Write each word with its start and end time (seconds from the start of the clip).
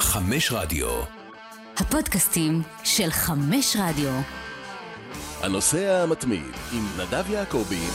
חמש 0.00 0.52
רדיו. 0.52 1.02
הפודקאסטים 1.76 2.62
של 2.84 3.10
חמש 3.10 3.76
רדיו. 3.80 4.10
הנוסע 5.42 6.02
המתמיד 6.02 6.54
עם 6.72 6.84
נדב 6.98 7.30
יעקבי. 7.30 7.86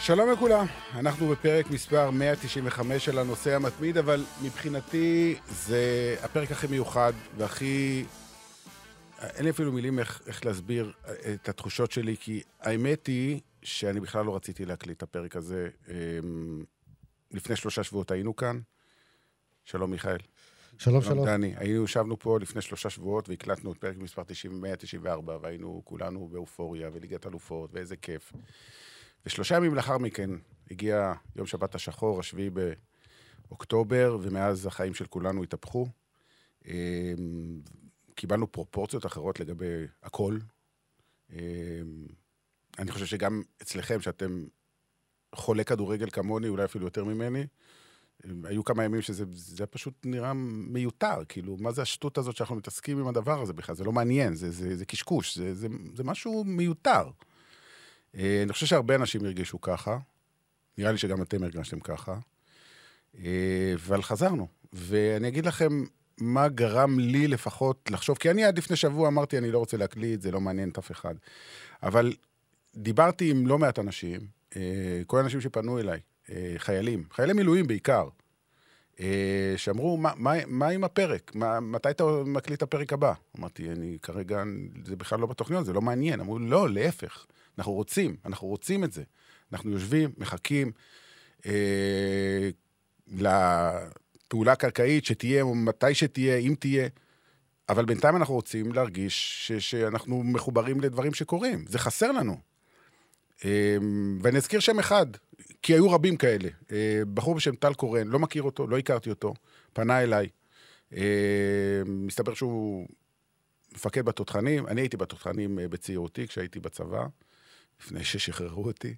שלום 0.00 0.30
לכולם, 0.32 0.66
אנחנו 0.94 1.28
בפרק 1.28 1.70
מספר 1.70 2.10
195 2.10 3.04
של 3.04 3.18
הנושא 3.18 3.56
המתמיד, 3.56 3.98
אבל 3.98 4.24
מבחינתי 4.42 5.34
זה 5.48 6.16
הפרק 6.22 6.52
הכי 6.52 6.66
מיוחד 6.66 7.12
והכי... 7.36 8.04
אין 9.22 9.44
לי 9.44 9.50
אפילו 9.50 9.72
מילים 9.72 9.98
איך, 9.98 10.22
איך 10.26 10.46
להסביר 10.46 10.92
את 11.34 11.48
התחושות 11.48 11.92
שלי, 11.92 12.16
כי 12.20 12.42
האמת 12.60 13.06
היא 13.06 13.40
שאני 13.62 14.00
בכלל 14.00 14.24
לא 14.24 14.36
רציתי 14.36 14.64
להקליט 14.64 14.96
את 14.96 15.02
הפרק 15.02 15.36
הזה. 15.36 15.68
לפני 17.34 17.56
שלושה 17.56 17.84
שבועות 17.84 18.10
היינו 18.10 18.36
כאן. 18.36 18.60
שלום, 19.64 19.90
מיכאל. 19.90 20.18
שלום, 20.78 21.02
שלום. 21.02 21.26
דני, 21.26 21.54
היינו, 21.56 21.84
ישבנו 21.84 22.18
פה 22.18 22.38
לפני 22.40 22.62
שלושה 22.62 22.90
שבועות 22.90 23.28
והקלטנו 23.28 23.72
את 23.72 23.78
פרק 23.78 23.96
מספר 23.96 24.22
90, 24.24 24.60
194, 24.60 25.38
והיינו 25.42 25.82
כולנו 25.84 26.28
באופוריה 26.28 26.90
וליגת 26.92 27.26
אלופות, 27.26 27.70
ואיזה 27.72 27.96
כיף. 27.96 28.32
ושלושה 29.26 29.56
ימים 29.56 29.74
לאחר 29.74 29.98
מכן 29.98 30.30
הגיע 30.70 31.12
יום 31.36 31.46
שבת 31.46 31.74
השחור, 31.74 32.20
השביעי 32.20 32.50
באוקטובר, 33.48 34.18
ומאז 34.22 34.66
החיים 34.66 34.94
של 34.94 35.06
כולנו 35.06 35.42
התהפכו. 35.42 35.86
אמ, 36.66 37.60
קיבלנו 38.14 38.52
פרופורציות 38.52 39.06
אחרות 39.06 39.40
לגבי 39.40 39.86
הכל. 40.02 40.38
אמ, 41.32 41.38
אני 42.78 42.90
חושב 42.90 43.06
שגם 43.06 43.42
אצלכם, 43.62 44.00
שאתם 44.00 44.44
חולה 45.34 45.64
כדורגל 45.64 46.10
כמוני, 46.10 46.48
אולי 46.48 46.64
אפילו 46.64 46.86
יותר 46.86 47.04
ממני, 47.04 47.46
היו 48.44 48.64
כמה 48.64 48.84
ימים 48.84 49.02
שזה 49.02 49.24
זה 49.32 49.66
פשוט 49.66 49.94
נראה 50.04 50.32
מיותר, 50.34 51.24
כאילו, 51.28 51.56
מה 51.60 51.72
זה 51.72 51.82
השטות 51.82 52.18
הזאת 52.18 52.36
שאנחנו 52.36 52.56
מתעסקים 52.56 52.98
עם 52.98 53.08
הדבר 53.08 53.42
הזה 53.42 53.52
בכלל? 53.52 53.74
זה 53.74 53.84
לא 53.84 53.92
מעניין, 53.92 54.34
זה, 54.34 54.50
זה, 54.50 54.76
זה 54.76 54.84
קשקוש, 54.84 55.38
זה, 55.38 55.54
זה, 55.54 55.68
זה 55.94 56.04
משהו 56.04 56.44
מיותר. 56.44 57.10
אה, 58.16 58.42
אני 58.42 58.52
חושב 58.52 58.66
שהרבה 58.66 58.94
אנשים 58.94 59.24
הרגישו 59.24 59.60
ככה, 59.60 59.98
נראה 60.78 60.92
לי 60.92 60.98
שגם 60.98 61.22
אתם 61.22 61.42
הרגשתם 61.42 61.80
ככה, 61.80 62.18
אה, 63.18 63.72
אבל 63.74 64.02
חזרנו. 64.02 64.48
ואני 64.72 65.28
אגיד 65.28 65.46
לכם 65.46 65.84
מה 66.18 66.48
גרם 66.48 66.98
לי 66.98 67.28
לפחות 67.28 67.90
לחשוב, 67.90 68.18
כי 68.18 68.30
אני 68.30 68.44
עד 68.44 68.58
לפני 68.58 68.76
שבוע 68.76 69.08
אמרתי, 69.08 69.38
אני 69.38 69.50
לא 69.50 69.58
רוצה 69.58 69.76
להקליט, 69.76 70.20
זה 70.20 70.30
לא 70.30 70.40
מעניין 70.40 70.68
את 70.68 70.78
אף 70.78 70.90
אחד. 70.90 71.14
אבל 71.82 72.12
דיברתי 72.76 73.30
עם 73.30 73.46
לא 73.46 73.58
מעט 73.58 73.78
אנשים, 73.78 74.20
כל 75.06 75.18
האנשים 75.18 75.40
שפנו 75.40 75.78
אליי, 75.78 76.00
חיילים, 76.58 77.04
חיילי 77.12 77.32
מילואים 77.32 77.66
בעיקר, 77.66 78.08
שאמרו, 79.56 79.96
מה, 79.96 80.12
מה, 80.16 80.32
מה 80.46 80.68
עם 80.68 80.84
הפרק? 80.84 81.34
מה, 81.34 81.60
מתי 81.60 81.90
אתה 81.90 82.04
מקליט 82.26 82.58
את 82.58 82.62
הפרק 82.62 82.92
הבא? 82.92 83.12
אמרתי, 83.38 83.70
אני 83.70 83.98
כרגע, 84.02 84.42
זה 84.84 84.96
בכלל 84.96 85.20
לא 85.20 85.26
בתוכניות, 85.26 85.66
זה 85.66 85.72
לא 85.72 85.80
מעניין. 85.80 86.20
אמרו, 86.20 86.38
לא, 86.38 86.70
להפך. 86.70 87.26
אנחנו 87.58 87.72
רוצים, 87.72 88.16
אנחנו 88.24 88.48
רוצים 88.48 88.84
את 88.84 88.92
זה. 88.92 89.02
אנחנו 89.52 89.70
יושבים, 89.70 90.10
מחכים 90.18 90.72
אה, 91.46 92.50
לפעולה 93.08 94.52
הקרקעית 94.52 95.04
שתהיה, 95.04 95.44
מתי 95.44 95.94
שתהיה, 95.94 96.36
אם 96.36 96.54
תהיה, 96.58 96.88
אבל 97.68 97.84
בינתיים 97.84 98.16
אנחנו 98.16 98.34
רוצים 98.34 98.72
להרגיש 98.72 99.46
ש, 99.46 99.52
שאנחנו 99.52 100.22
מחוברים 100.22 100.80
לדברים 100.80 101.14
שקורים. 101.14 101.64
זה 101.68 101.78
חסר 101.78 102.12
לנו. 102.12 102.36
אה, 103.44 103.76
ואני 104.22 104.36
אזכיר 104.36 104.60
שם 104.60 104.78
אחד, 104.78 105.06
כי 105.64 105.74
היו 105.74 105.90
רבים 105.90 106.16
כאלה. 106.16 106.48
אה, 106.72 107.02
בחור 107.14 107.34
בשם 107.34 107.54
טל 107.54 107.74
קורן, 107.74 108.06
לא 108.06 108.18
מכיר 108.18 108.42
אותו, 108.42 108.66
לא 108.66 108.78
הכרתי 108.78 109.10
אותו, 109.10 109.34
פנה 109.72 110.02
אליי. 110.02 110.28
אה, 110.96 111.82
מסתבר 111.86 112.34
שהוא 112.34 112.88
מפקד 113.74 114.04
בתותחנים, 114.04 114.66
אני 114.66 114.80
הייתי 114.80 114.96
בתותחנים 114.96 115.58
אה, 115.58 115.68
בצעירותי 115.68 116.28
כשהייתי 116.28 116.60
בצבא. 116.60 117.06
לפני 117.80 118.04
ששחררו 118.04 118.64
אותי. 118.64 118.94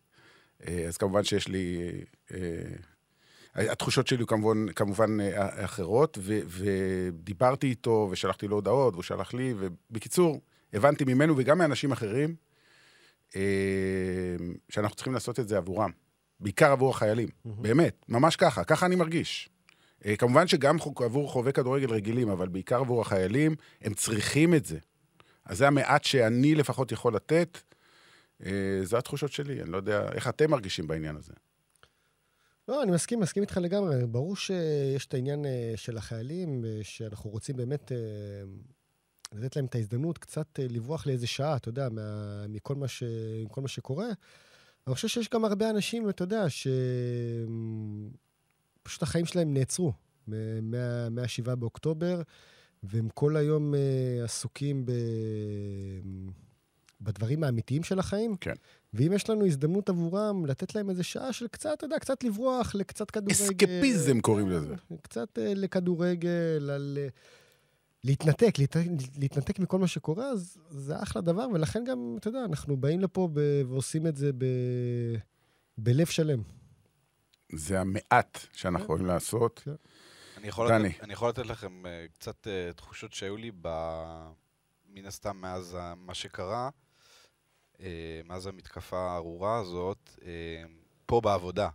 אז 0.88 0.96
כמובן 0.96 1.24
שיש 1.24 1.48
לי... 1.48 1.90
התחושות 3.54 4.06
שלי 4.06 4.26
כמובן, 4.26 4.72
כמובן 4.72 5.18
אחרות, 5.36 6.18
ו, 6.20 6.40
ודיברתי 6.46 7.66
איתו 7.66 8.08
ושלחתי 8.10 8.48
לו 8.48 8.56
הודעות, 8.56 8.94
והוא 8.94 9.02
שלח 9.02 9.34
לי, 9.34 9.54
ובקיצור, 9.58 10.40
הבנתי 10.72 11.04
ממנו 11.04 11.34
וגם 11.36 11.58
מאנשים 11.58 11.92
אחרים 11.92 12.34
שאנחנו 14.68 14.96
צריכים 14.96 15.14
לעשות 15.14 15.40
את 15.40 15.48
זה 15.48 15.56
עבורם. 15.56 15.90
בעיקר 16.40 16.72
עבור 16.72 16.90
החיילים, 16.90 17.28
mm-hmm. 17.28 17.50
באמת, 17.60 18.04
ממש 18.08 18.36
ככה, 18.36 18.64
ככה 18.64 18.86
אני 18.86 18.96
מרגיש. 18.96 19.48
כמובן 20.18 20.46
שגם 20.46 20.76
עבור 20.96 21.30
חובבי 21.30 21.52
כדורגל 21.52 21.90
רגילים, 21.90 22.28
אבל 22.28 22.48
בעיקר 22.48 22.76
עבור 22.76 23.00
החיילים, 23.00 23.54
הם 23.82 23.94
צריכים 23.94 24.54
את 24.54 24.66
זה. 24.66 24.78
אז 25.44 25.58
זה 25.58 25.66
המעט 25.66 26.04
שאני 26.04 26.54
לפחות 26.54 26.92
יכול 26.92 27.14
לתת. 27.14 27.58
אה, 28.44 28.50
זה 28.82 28.98
התחושות 28.98 29.32
שלי, 29.32 29.62
אני 29.62 29.72
לא 29.72 29.76
יודע 29.76 30.12
איך 30.12 30.28
אתם 30.28 30.50
מרגישים 30.50 30.86
בעניין 30.86 31.16
הזה. 31.16 31.32
לא, 32.68 32.82
אני 32.82 32.92
מסכים, 32.92 33.20
מסכים 33.20 33.42
איתך 33.42 33.56
לגמרי. 33.62 34.06
ברור 34.06 34.36
שיש 34.36 35.06
את 35.06 35.14
העניין 35.14 35.46
אה, 35.46 35.72
של 35.76 35.96
החיילים, 35.96 36.64
אה, 36.64 36.78
שאנחנו 36.82 37.30
רוצים 37.30 37.56
באמת 37.56 37.92
לתת 39.32 39.56
להם 39.56 39.64
את 39.64 39.74
ההזדמנות 39.74 40.18
קצת 40.18 40.58
לברוח 40.58 41.06
לאיזה 41.06 41.26
שעה, 41.26 41.56
אתה 41.56 41.68
יודע, 41.68 41.88
מה, 41.88 42.46
מכל, 42.48 42.74
מה 42.74 42.88
ש, 42.88 43.02
מכל 43.44 43.60
מה 43.60 43.68
שקורה. 43.68 44.06
אני 44.86 44.94
חושב 44.94 45.08
שיש 45.08 45.28
גם 45.28 45.44
הרבה 45.44 45.70
אנשים, 45.70 46.08
אתה 46.08 46.22
יודע, 46.22 46.46
שפשוט 48.84 49.02
החיים 49.02 49.26
שלהם 49.26 49.54
נעצרו 49.54 49.92
מה-7 50.26 51.54
באוקטובר, 51.54 52.22
והם 52.82 53.08
כל 53.14 53.36
היום 53.36 53.74
עסוקים 54.24 54.86
ב... 54.86 54.92
בדברים 57.00 57.44
האמיתיים 57.44 57.82
של 57.82 57.98
החיים. 57.98 58.36
כן. 58.36 58.54
ואם 58.94 59.12
יש 59.12 59.30
לנו 59.30 59.46
הזדמנות 59.46 59.88
עבורם 59.88 60.46
לתת 60.46 60.74
להם 60.74 60.90
איזה 60.90 61.02
שעה 61.02 61.32
של 61.32 61.48
קצת, 61.48 61.70
אתה 61.72 61.84
יודע, 61.84 61.98
קצת 61.98 62.24
לברוח 62.24 62.74
לקצת 62.74 63.10
כדורגל. 63.10 63.32
אסקפיזם 63.32 64.20
קוראים 64.20 64.50
לזה. 64.50 64.74
קצת 65.02 65.38
uh, 65.38 65.40
לכדורגל, 65.54 66.70
על... 66.70 66.98
Uh, 67.08 67.12
להתנתק, 68.06 68.58
להת... 68.58 68.76
להתנתק 69.18 69.58
מכל 69.58 69.78
מה 69.78 69.86
שקורה, 69.86 70.24
אז 70.28 70.58
זה 70.70 71.02
אחלה 71.02 71.22
דבר, 71.22 71.46
ולכן 71.54 71.84
גם, 71.84 72.16
אתה 72.18 72.28
יודע, 72.28 72.44
אנחנו 72.44 72.76
באים 72.76 73.00
לפה 73.00 73.28
ב... 73.32 73.40
ועושים 73.68 74.06
את 74.06 74.16
זה 74.16 74.32
ב... 74.32 74.44
בלב 75.78 76.06
שלם. 76.06 76.42
זה 77.52 77.80
המעט 77.80 78.38
שאנחנו 78.52 78.78
כן. 78.78 78.84
יכולים 78.84 79.06
לעשות. 79.06 79.60
כן. 79.64 79.70
אני 80.36 80.48
יכול, 80.48 80.66
לתת, 80.66 81.02
אני 81.02 81.12
יכול 81.12 81.28
לתת 81.28 81.46
לכם 81.46 81.82
uh, 81.86 82.12
קצת 82.12 82.46
uh, 82.46 82.76
תחושות 82.76 83.12
שהיו 83.12 83.36
לי 83.36 83.50
ב... 83.62 83.68
מן 84.88 85.06
הסתם 85.06 85.36
מאז 85.36 85.76
מה 85.96 86.14
שקרה. 86.14 86.70
אה, 87.80 88.20
מאז 88.24 88.46
המתקפה 88.46 88.98
הארורה 88.98 89.58
הזאת, 89.58 90.10
אה, 90.22 90.64
פה 91.06 91.20
בעבודה. 91.20 91.68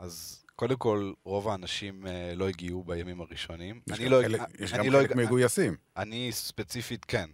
אז 0.00 0.43
קודם 0.56 0.76
כל, 0.76 1.12
רוב 1.24 1.48
האנשים 1.48 2.06
אה, 2.06 2.32
לא 2.34 2.48
הגיעו 2.48 2.84
בימים 2.84 3.20
הראשונים. 3.20 3.80
יש 3.86 4.00
גם 4.00 4.10
לא, 4.10 4.22
חלק, 4.22 4.40
יש 4.58 4.72
גם 4.72 4.86
לא, 4.86 4.98
חלק 4.98 5.16
מגויסים. 5.16 5.76
אני 5.96 6.32
ספציפית, 6.32 7.04
כן. 7.04 7.30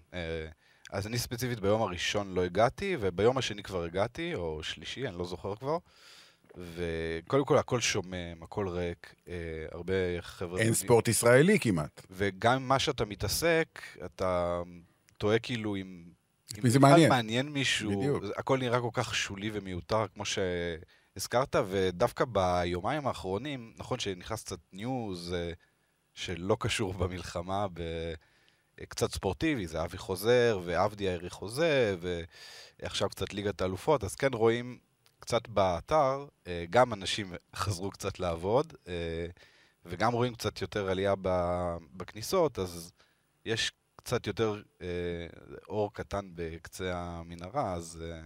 אז 0.92 1.06
אני 1.06 1.18
ספציפית 1.18 1.60
ביום 1.60 1.82
הראשון 1.82 2.34
לא 2.34 2.44
הגעתי, 2.44 2.96
וביום 3.00 3.38
השני 3.38 3.62
כבר 3.62 3.82
הגעתי, 3.84 4.34
או 4.34 4.62
שלישי, 4.62 5.08
אני 5.08 5.18
לא 5.18 5.24
זוכר 5.24 5.54
כבר. 5.56 5.78
וקודם 6.56 7.44
כל, 7.44 7.58
הכל 7.58 7.80
שומם, 7.80 8.42
הכל 8.42 8.68
ריק, 8.68 9.14
אה, 9.28 9.34
הרבה 9.72 9.94
חבר'ה... 10.20 10.60
אין 10.60 10.74
ספורט 10.74 11.08
ישראלי 11.08 11.58
כמעט. 11.60 12.06
וגם 12.10 12.68
מה 12.68 12.78
שאתה 12.78 13.04
מתעסק, 13.04 13.80
אתה 14.04 14.62
טועה 15.18 15.38
כאילו 15.38 15.76
עם 15.76 16.04
מי 16.62 16.70
זה 16.70 16.78
מעניין? 16.78 17.08
מעניין 17.08 17.48
מישהו, 17.48 17.98
בדיוק. 17.98 18.24
הכל 18.36 18.58
נראה 18.58 18.80
כל 18.80 18.90
כך 18.92 19.14
שולי 19.14 19.50
ומיותר, 19.52 20.06
כמו 20.14 20.24
שהזכרת, 21.14 21.56
ודווקא 21.68 22.24
ביומיים 22.24 23.06
האחרונים, 23.06 23.74
נכון 23.76 23.98
שנכנס 23.98 24.42
קצת 24.42 24.58
ניוז 24.72 25.32
אה, 25.32 25.52
שלא 26.14 26.56
קשור 26.60 26.94
במלחמה, 26.94 27.66
קצת 28.88 29.12
ספורטיבי, 29.12 29.66
זה 29.66 29.84
אבי 29.84 29.98
חוזר, 29.98 30.60
ועבדי 30.64 31.08
הארי 31.08 31.30
חוזה, 31.30 31.96
ועכשיו 32.00 33.08
קצת 33.08 33.34
ליגת 33.34 33.60
האלופות, 33.60 34.04
אז 34.04 34.14
כן 34.14 34.34
רואים 34.34 34.78
קצת 35.18 35.48
באתר, 35.48 36.26
אה, 36.46 36.64
גם 36.70 36.92
אנשים 36.92 37.32
חזרו 37.56 37.90
קצת 37.90 38.18
לעבוד, 38.18 38.74
אה, 38.88 39.26
וגם 39.84 40.12
רואים 40.12 40.34
קצת 40.34 40.60
יותר 40.60 40.90
עלייה 40.90 41.14
בכניסות, 41.92 42.58
אז 42.58 42.92
יש 43.44 43.72
קצת 43.96 44.26
יותר 44.26 44.62
אה, 44.82 44.86
אור 45.68 45.92
קטן 45.92 46.30
בקצה 46.34 46.92
המנהרה, 46.96 47.72
אז 47.72 48.02
אה, 48.04 48.20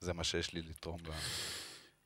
זה 0.00 0.12
מה 0.12 0.24
שיש 0.24 0.52
לי 0.52 0.62
לתרום. 0.62 1.02
ב... 1.02 1.10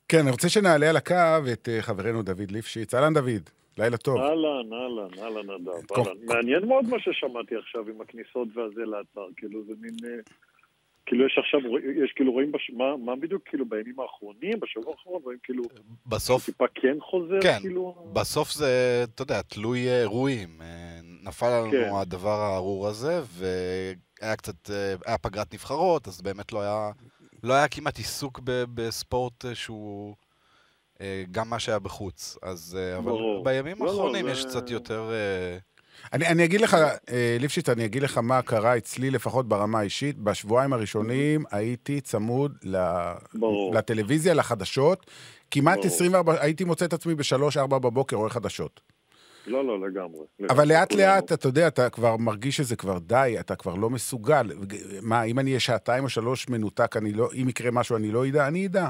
כן, 0.09 0.19
אני 0.19 0.31
רוצה 0.31 0.49
שנעלה 0.49 0.91
על 0.91 0.97
הקו 0.97 1.15
את 1.53 1.69
אה, 1.69 1.83
חברנו 1.83 2.23
דוד 2.23 2.51
ליפשיץ. 2.51 2.95
אהלן, 2.95 3.15
דוד. 3.15 3.51
לילה 3.79 3.97
טוב. 3.97 4.17
אהלן, 4.17 4.73
אהלן, 4.73 5.19
אהלן, 5.23 5.51
נדב, 5.51 5.71
אהלן. 5.97 6.17
מעניין 6.25 6.69
מאוד 6.69 6.85
מה 6.89 6.97
ששמעתי 7.01 7.57
עכשיו 7.57 7.89
עם 7.89 8.01
הכניסות 8.01 8.49
והזה 8.55 8.81
לאתר, 8.81 9.27
כאילו 9.37 9.65
זה 9.67 9.73
מין... 9.81 9.95
אה, 10.05 10.21
כאילו 11.07 11.27
יש 11.27 11.39
עכשיו, 11.39 11.61
יש 12.05 12.13
כאילו 12.17 12.33
רואים, 12.33 12.53
בש... 12.53 12.71
מה, 12.77 12.97
מה 12.97 13.17
בדיוק 13.17 13.43
כאילו 13.45 13.65
בימים 13.69 14.01
האחרונים, 14.01 14.53
בשבוע 14.61 14.93
האחרון, 14.93 15.21
רואים 15.25 15.39
כאילו, 15.43 15.63
בסוף, 16.07 16.45
טיפה 16.45 16.65
כן 16.75 16.97
חוזר, 17.01 17.41
כן. 17.43 17.59
כאילו, 17.61 17.95
בסוף 18.13 18.53
זה, 18.53 19.05
אתה 19.15 19.23
יודע, 19.23 19.43
תלוי 19.43 19.89
אה, 19.89 20.01
אירועים. 20.01 20.49
נפל 21.23 21.47
לנו 21.47 21.71
כן. 21.71 21.91
הדבר 21.95 22.41
הארור 22.41 22.87
הזה, 22.87 23.21
והיה 23.29 24.37
קצת, 24.37 24.71
היה 25.07 25.19
פגרת 25.19 25.55
נבחרות, 25.55 26.09
אז 26.09 26.23
באמת 26.23 26.53
לא 26.53 26.63
היה, 26.63 26.91
לא 27.45 27.55
היה 27.55 27.69
כמעט 27.69 27.99
עיסוק 27.99 28.41
ב- 28.45 28.65
בספורט 28.75 29.45
אה, 29.45 29.55
שהוא 29.55 30.15
אה, 31.01 31.23
גם 31.31 31.51
מה 31.51 31.59
שהיה 31.59 31.79
בחוץ. 31.79 32.37
אז, 32.43 32.79
אה, 32.81 32.97
אבל 32.97 33.05
ברור. 33.05 33.45
בימים 33.45 33.77
לא, 33.81 33.87
לא, 33.87 33.91
האחרונים 33.91 34.25
זה- 34.27 34.31
יש 34.33 34.45
קצת 34.47 34.71
יותר... 34.71 35.11
אה, 35.13 35.59
אני, 36.13 36.27
אני 36.27 36.45
אגיד 36.45 36.61
לך, 36.61 36.75
אה, 37.11 37.37
ליפשיץ, 37.41 37.69
אני 37.69 37.85
אגיד 37.85 38.03
לך 38.03 38.19
מה 38.19 38.43
קרה 38.43 38.77
אצלי, 38.77 39.11
לפחות 39.11 39.49
ברמה 39.49 39.79
האישית. 39.79 40.19
בשבועיים 40.19 40.73
הראשונים 40.73 41.45
הייתי 41.51 42.01
צמוד 42.01 42.53
ל... 42.63 42.77
ברור. 43.35 43.75
לטלוויזיה, 43.75 44.35
לחדשות. 44.35 45.11
כמעט 45.51 45.79
ברור. 45.79 45.87
24, 45.87 46.41
הייתי 46.41 46.65
מוצא 46.65 46.85
את 46.85 46.93
עצמי 46.93 47.15
ב-3-4 47.15 47.67
בבוקר 47.67 48.17
רואה 48.17 48.31
חדשות. 48.31 48.81
לא, 49.47 49.65
לא, 49.67 49.89
לגמרי. 49.89 50.21
אבל 50.51 50.69
לאט 50.69 50.91
כולנו. 50.93 51.07
לאט, 51.07 51.33
אתה 51.33 51.49
יודע, 51.49 51.69
אתה 51.69 51.91
כבר 51.91 52.17
מרגיש 52.17 52.57
שזה 52.57 52.77
כבר 52.77 52.99
די, 52.99 53.37
אתה 53.41 53.57
כבר 53.57 53.75
לא 53.75 53.91
מסוגל. 53.91 54.47
מה, 55.03 55.23
אם 55.23 55.39
אני 55.39 55.51
אהיה 55.51 55.61
שעתיים 55.61 56.05
או 56.05 56.09
שלוש 56.09 56.49
מנותק, 56.49 56.97
אני 56.97 57.13
לא, 57.13 57.29
אם 57.43 57.49
יקרה 57.49 57.71
משהו 57.71 57.97
אני 57.97 58.11
לא 58.11 58.29
אדע, 58.29 58.49
אני 58.49 58.67
אדע. 58.67 58.89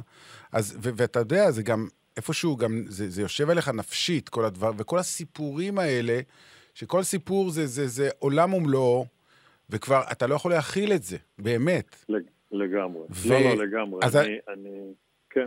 אז, 0.53 0.77
ו- 0.83 0.91
ואתה 0.97 1.19
יודע, 1.19 1.51
זה 1.51 1.63
גם, 1.63 1.89
איפשהו 2.17 2.57
גם, 2.57 2.83
זה, 2.89 3.11
זה 3.11 3.23
יושב 3.23 3.51
עליך 3.51 3.69
נפשית, 3.69 4.29
כל 4.29 4.45
הדבר, 4.45 4.71
וכל 4.77 4.99
הסיפורים 4.99 5.79
האלה, 5.79 6.21
שכל 6.75 7.03
סיפור 7.03 7.51
זה, 7.51 7.67
זה, 7.67 7.87
זה 7.87 8.09
עולם 8.19 8.55
ומלואו, 8.55 9.07
וכבר 9.71 10.03
אתה 10.13 10.27
לא 10.27 10.35
יכול 10.35 10.51
להכיל 10.51 10.93
את 10.93 11.03
זה, 11.03 11.17
באמת. 11.39 11.97
לג- 12.09 12.23
לגמרי. 12.53 13.03
ו- 13.11 13.29
לא, 13.31 13.41
לא, 13.41 13.65
לגמרי. 13.65 14.01
אז 14.03 14.17
אני, 14.17 14.37
אני, 14.53 14.93
כן. 15.31 15.47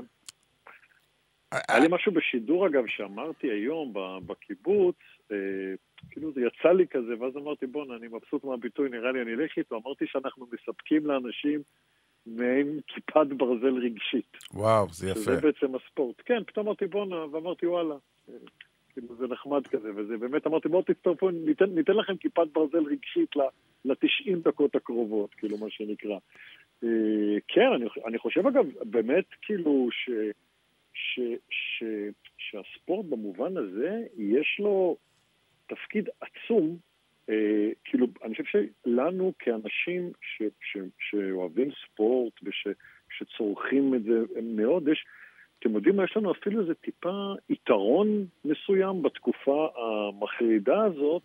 היה 1.51 1.79
לי 1.79 1.87
משהו 1.89 2.11
בשידור, 2.11 2.67
אגב, 2.67 2.83
שאמרתי 2.87 3.47
היום 3.47 3.93
בקיבוץ, 4.25 4.95
אה, 5.31 5.37
כאילו 6.11 6.31
זה 6.33 6.41
יצא 6.41 6.69
לי 6.69 6.87
כזה, 6.87 7.13
ואז 7.19 7.37
אמרתי, 7.37 7.65
בואנה, 7.65 7.95
אני 7.95 8.07
מבסוט 8.07 8.43
מהביטוי, 8.43 8.89
נראה 8.89 9.11
לי 9.11 9.21
אני 9.21 9.33
אלך 9.33 9.57
איתו. 9.57 9.81
אמרתי 9.85 10.05
שאנחנו 10.07 10.47
מספקים 10.51 11.05
לאנשים 11.05 11.61
מעין 12.25 12.79
כיפת 12.87 13.27
ברזל 13.37 13.77
רגשית. 13.83 14.37
וואו, 14.53 14.87
זה 14.91 15.09
יפה. 15.09 15.19
שזה 15.19 15.41
בעצם 15.41 15.75
הספורט. 15.75 16.21
כן, 16.25 16.43
פתאום 16.43 16.65
אמרתי, 16.65 16.85
בואנה, 16.87 17.25
ואמרתי, 17.31 17.67
וואלה. 17.67 17.95
אה, 18.29 18.33
כאילו, 18.93 19.15
זה 19.15 19.27
נחמד 19.27 19.67
כזה, 19.67 19.89
וזה 19.95 20.17
באמת, 20.17 20.47
אמרתי, 20.47 20.69
בואו 20.69 20.81
תצטרפו, 20.81 21.29
ניתן, 21.29 21.65
ניתן 21.65 21.93
לכם 21.93 22.17
כיפת 22.17 22.47
ברזל 22.53 22.83
רגשית 22.83 23.35
ל-90 23.85 24.35
דקות 24.43 24.75
הקרובות, 24.75 25.33
כאילו, 25.33 25.57
מה 25.57 25.69
שנקרא. 25.69 26.17
אה, 26.83 27.37
כן, 27.47 27.73
אני, 27.75 27.85
אני 28.05 28.17
חושב, 28.17 28.47
אגב, 28.47 28.65
באמת, 28.83 29.25
כאילו, 29.41 29.89
ש, 29.91 30.09
ש, 30.97 31.19
ש, 31.49 31.83
שהספורט 32.37 33.05
במובן 33.05 33.57
הזה, 33.57 34.03
יש 34.17 34.57
לו 34.59 34.97
תפקיד 35.67 36.09
עצום, 36.21 36.77
אה, 37.29 37.69
כאילו, 37.83 38.07
אני 38.23 38.35
חושב 38.35 38.43
שלנו 38.83 39.33
כאנשים 39.39 40.11
ש, 40.21 40.43
ש, 40.61 40.77
שאוהבים 40.99 41.69
ספורט 41.85 42.33
ושצורכים 42.43 43.95
את 43.95 44.03
זה 44.03 44.41
מאוד, 44.41 44.87
יש, 44.87 45.05
אתם 45.59 45.75
יודעים 45.75 45.95
מה, 45.95 46.03
יש 46.03 46.17
לנו 46.17 46.31
אפילו 46.31 46.61
איזה 46.61 46.73
טיפה 46.73 47.33
יתרון 47.49 48.25
מסוים 48.45 49.01
בתקופה 49.01 49.67
המחרידה 49.75 50.83
הזאת, 50.83 51.21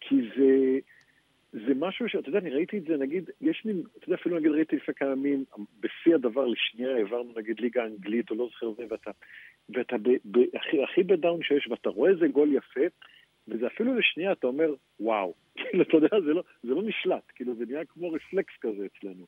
כי 0.00 0.16
זה, 0.36 0.78
זה 1.66 1.74
משהו 1.76 2.08
שאתה 2.08 2.28
יודע, 2.28 2.38
אני 2.38 2.50
ראיתי 2.50 2.78
את 2.78 2.84
זה, 2.84 2.96
נגיד, 2.96 3.30
יש 3.40 3.62
מין, 3.64 3.82
אתה 3.98 4.08
יודע, 4.08 4.14
אפילו 4.20 4.38
נגיד 4.38 4.50
ראיתי 4.50 4.76
לפני 4.76 4.94
כמה 4.94 5.12
ימים, 5.12 5.44
בשיא 5.80 6.14
הדבר 6.14 6.46
לשנייה 6.46 6.96
העברנו 6.96 7.32
נגיד 7.36 7.60
ליגה 7.60 7.84
אנגלית, 7.84 8.30
או 8.30 8.36
לא 8.36 8.46
זוכר 8.46 8.72
זה, 8.72 8.84
ואתה, 8.90 9.10
ואתה 9.68 9.98
ב, 9.98 10.08
ב, 10.08 10.38
הכי, 10.54 10.82
הכי 10.82 11.02
בדאון 11.02 11.42
שיש, 11.42 11.66
ואתה 11.66 11.88
רואה 11.88 12.10
איזה 12.10 12.28
גול 12.28 12.52
יפה, 12.52 12.86
וזה 13.48 13.66
אפילו 13.66 13.94
לשנייה 13.94 14.32
אתה 14.32 14.46
אומר, 14.46 14.74
וואו, 15.00 15.34
כאילו, 15.56 15.82
אתה 15.82 15.96
יודע, 15.96 16.20
זה 16.20 16.34
לא, 16.34 16.42
זה 16.62 16.74
לא 16.74 16.82
נשלט, 16.82 17.32
כאילו, 17.34 17.54
זה 17.54 17.64
נהיה 17.68 17.84
כמו 17.84 18.12
רפלקס 18.12 18.52
כזה 18.60 18.86
אצלנו. 18.86 19.26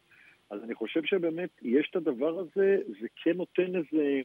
אז 0.51 0.65
אני 0.65 0.75
חושב 0.75 1.05
שבאמת 1.05 1.51
יש 1.63 1.89
את 1.91 1.97
הדבר 1.97 2.39
הזה, 2.39 2.79
זה 3.01 3.07
כן 3.17 3.37
נותן 3.37 3.77
איזה, 3.77 4.21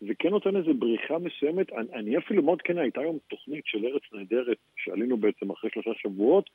זה 0.00 0.14
כן 0.18 0.28
נותן 0.28 0.56
איזה 0.56 0.72
בריחה 0.72 1.18
מסוימת. 1.18 1.72
אני, 1.72 1.92
אני 1.92 2.18
אפילו 2.18 2.42
מאוד 2.42 2.62
כן, 2.62 2.78
הייתה 2.78 3.00
היום 3.00 3.18
תוכנית 3.28 3.66
של 3.66 3.86
ארץ 3.86 4.02
נהדרת, 4.12 4.56
שעלינו 4.76 5.16
בעצם 5.16 5.50
אחרי 5.50 5.70
שלושה 5.70 5.90
שבועות, 5.94 6.50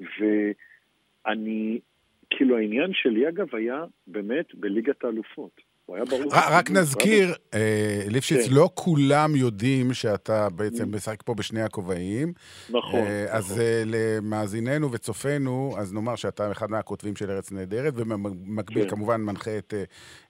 ואני, 0.00 1.78
כאילו 2.30 2.56
העניין 2.58 2.90
שלי 2.94 3.28
אגב 3.28 3.46
היה 3.52 3.84
באמת 4.06 4.46
בליגת 4.54 5.04
האלופות. 5.04 5.60
הוא 5.86 5.96
היה 5.96 6.04
ברור. 6.04 6.22
ר- 6.34 6.52
רק 6.52 6.70
נזכיר, 6.70 7.34
אה, 7.54 8.02
ליפשיץ, 8.08 8.46
כן. 8.48 8.54
לא 8.54 8.70
כולם 8.74 9.36
יודעים 9.36 9.94
שאתה 9.94 10.48
בעצם 10.48 10.94
משחק 10.94 11.22
פה 11.22 11.34
בשני 11.34 11.62
הכובעים. 11.62 12.32
נכון. 12.70 13.00
אה, 13.00 13.26
אז 13.36 13.44
נכון. 13.50 13.60
אה, 13.60 13.82
למאזיננו 13.86 14.92
וצופינו, 14.92 15.74
אז 15.78 15.92
נאמר 15.94 16.16
שאתה 16.16 16.52
אחד 16.52 16.70
מהכותבים 16.70 17.16
של 17.16 17.30
ארץ 17.30 17.52
נהדרת, 17.52 17.92
ובמקביל 17.96 18.84
כן. 18.84 18.90
כמובן 18.90 19.20
מנחה 19.20 19.58
את 19.58 19.74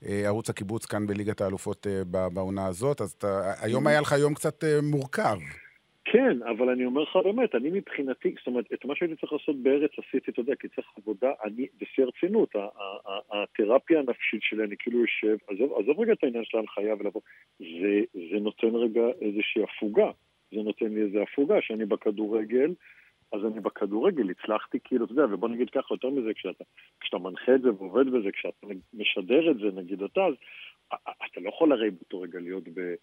ערוץ 0.03 0.51
הקיבוץ 0.51 0.87
כאן 0.87 1.07
בליגת 1.07 1.41
האלופות 1.41 1.87
בעונה 2.07 2.67
הזאת, 2.67 3.01
אז 3.01 3.11
אתה, 3.11 3.53
היום 3.61 3.87
היה 3.87 4.01
לך 4.01 4.15
יום 4.19 4.35
קצת 4.35 4.65
מורכב. 4.83 5.37
כן, 6.13 6.43
אבל 6.43 6.69
אני 6.69 6.85
אומר 6.85 7.03
לך 7.03 7.17
באמת, 7.25 7.55
אני 7.55 7.71
מבחינתי, 7.71 8.35
זאת 8.39 8.47
אומרת, 8.47 8.73
את 8.73 8.85
מה 8.85 8.95
שהייתי 8.97 9.17
צריך 9.17 9.33
לעשות 9.33 9.57
בארץ 9.57 9.91
עשיתי, 9.99 10.31
אתה 10.31 10.41
יודע, 10.41 10.55
כי 10.55 10.69
צריך 10.69 10.87
עבודה, 10.99 11.33
אני, 11.45 11.67
בשיא 11.81 12.05
הרצינות, 12.05 12.53
התרפיה 13.33 13.99
הנפשית 14.01 14.43
שלי, 14.43 14.65
אני 14.65 14.77
כאילו 14.79 15.01
יושב, 15.01 15.37
עזוב, 15.49 15.79
עזוב 15.79 16.01
רגע 16.01 16.13
את 16.13 16.25
העניין 16.25 16.45
של 16.45 16.57
ההנחיה 16.57 16.95
ולבוא, 16.99 17.21
זה, 17.59 18.01
זה 18.13 18.41
נותן 18.41 18.75
רגע 18.75 19.03
איזושהי 19.21 19.63
הפוגה, 19.63 20.11
זה 20.51 20.63
נותן 20.63 20.87
לי 20.87 21.03
איזו 21.03 21.23
הפוגה, 21.23 21.63
שאני 21.63 21.85
בכדורגל, 21.85 22.75
אז 23.33 23.41
אני 23.45 23.61
בכדורגל, 23.61 24.31
הצלחתי 24.31 24.79
כאילו, 24.85 25.05
אתה 25.05 25.13
יודע, 25.13 25.35
ובוא 25.35 25.49
נגיד 25.49 25.71
ככה, 25.71 25.95
יותר 25.95 26.11
מזה, 26.11 26.35
כשאתה, 26.35 26.65
כשאתה 27.01 27.19
מנחה 27.19 27.55
את 27.55 27.63
זה 27.63 27.69
ועובד 27.73 28.07
בזה, 28.07 28.33
כשאתה 28.33 28.67
משדר 28.95 29.51
את 29.51 29.59
זה, 29.59 29.81
נגיד 29.81 30.03
אתה, 30.03 30.27
אז 30.27 30.35
אתה 31.31 31.41
לא 31.41 31.49
יכול 31.49 31.73
הרי 31.73 31.91
באותו 31.91 32.21
רגע 32.21 32.39
להיות 32.41 32.65
ב... 32.75 32.95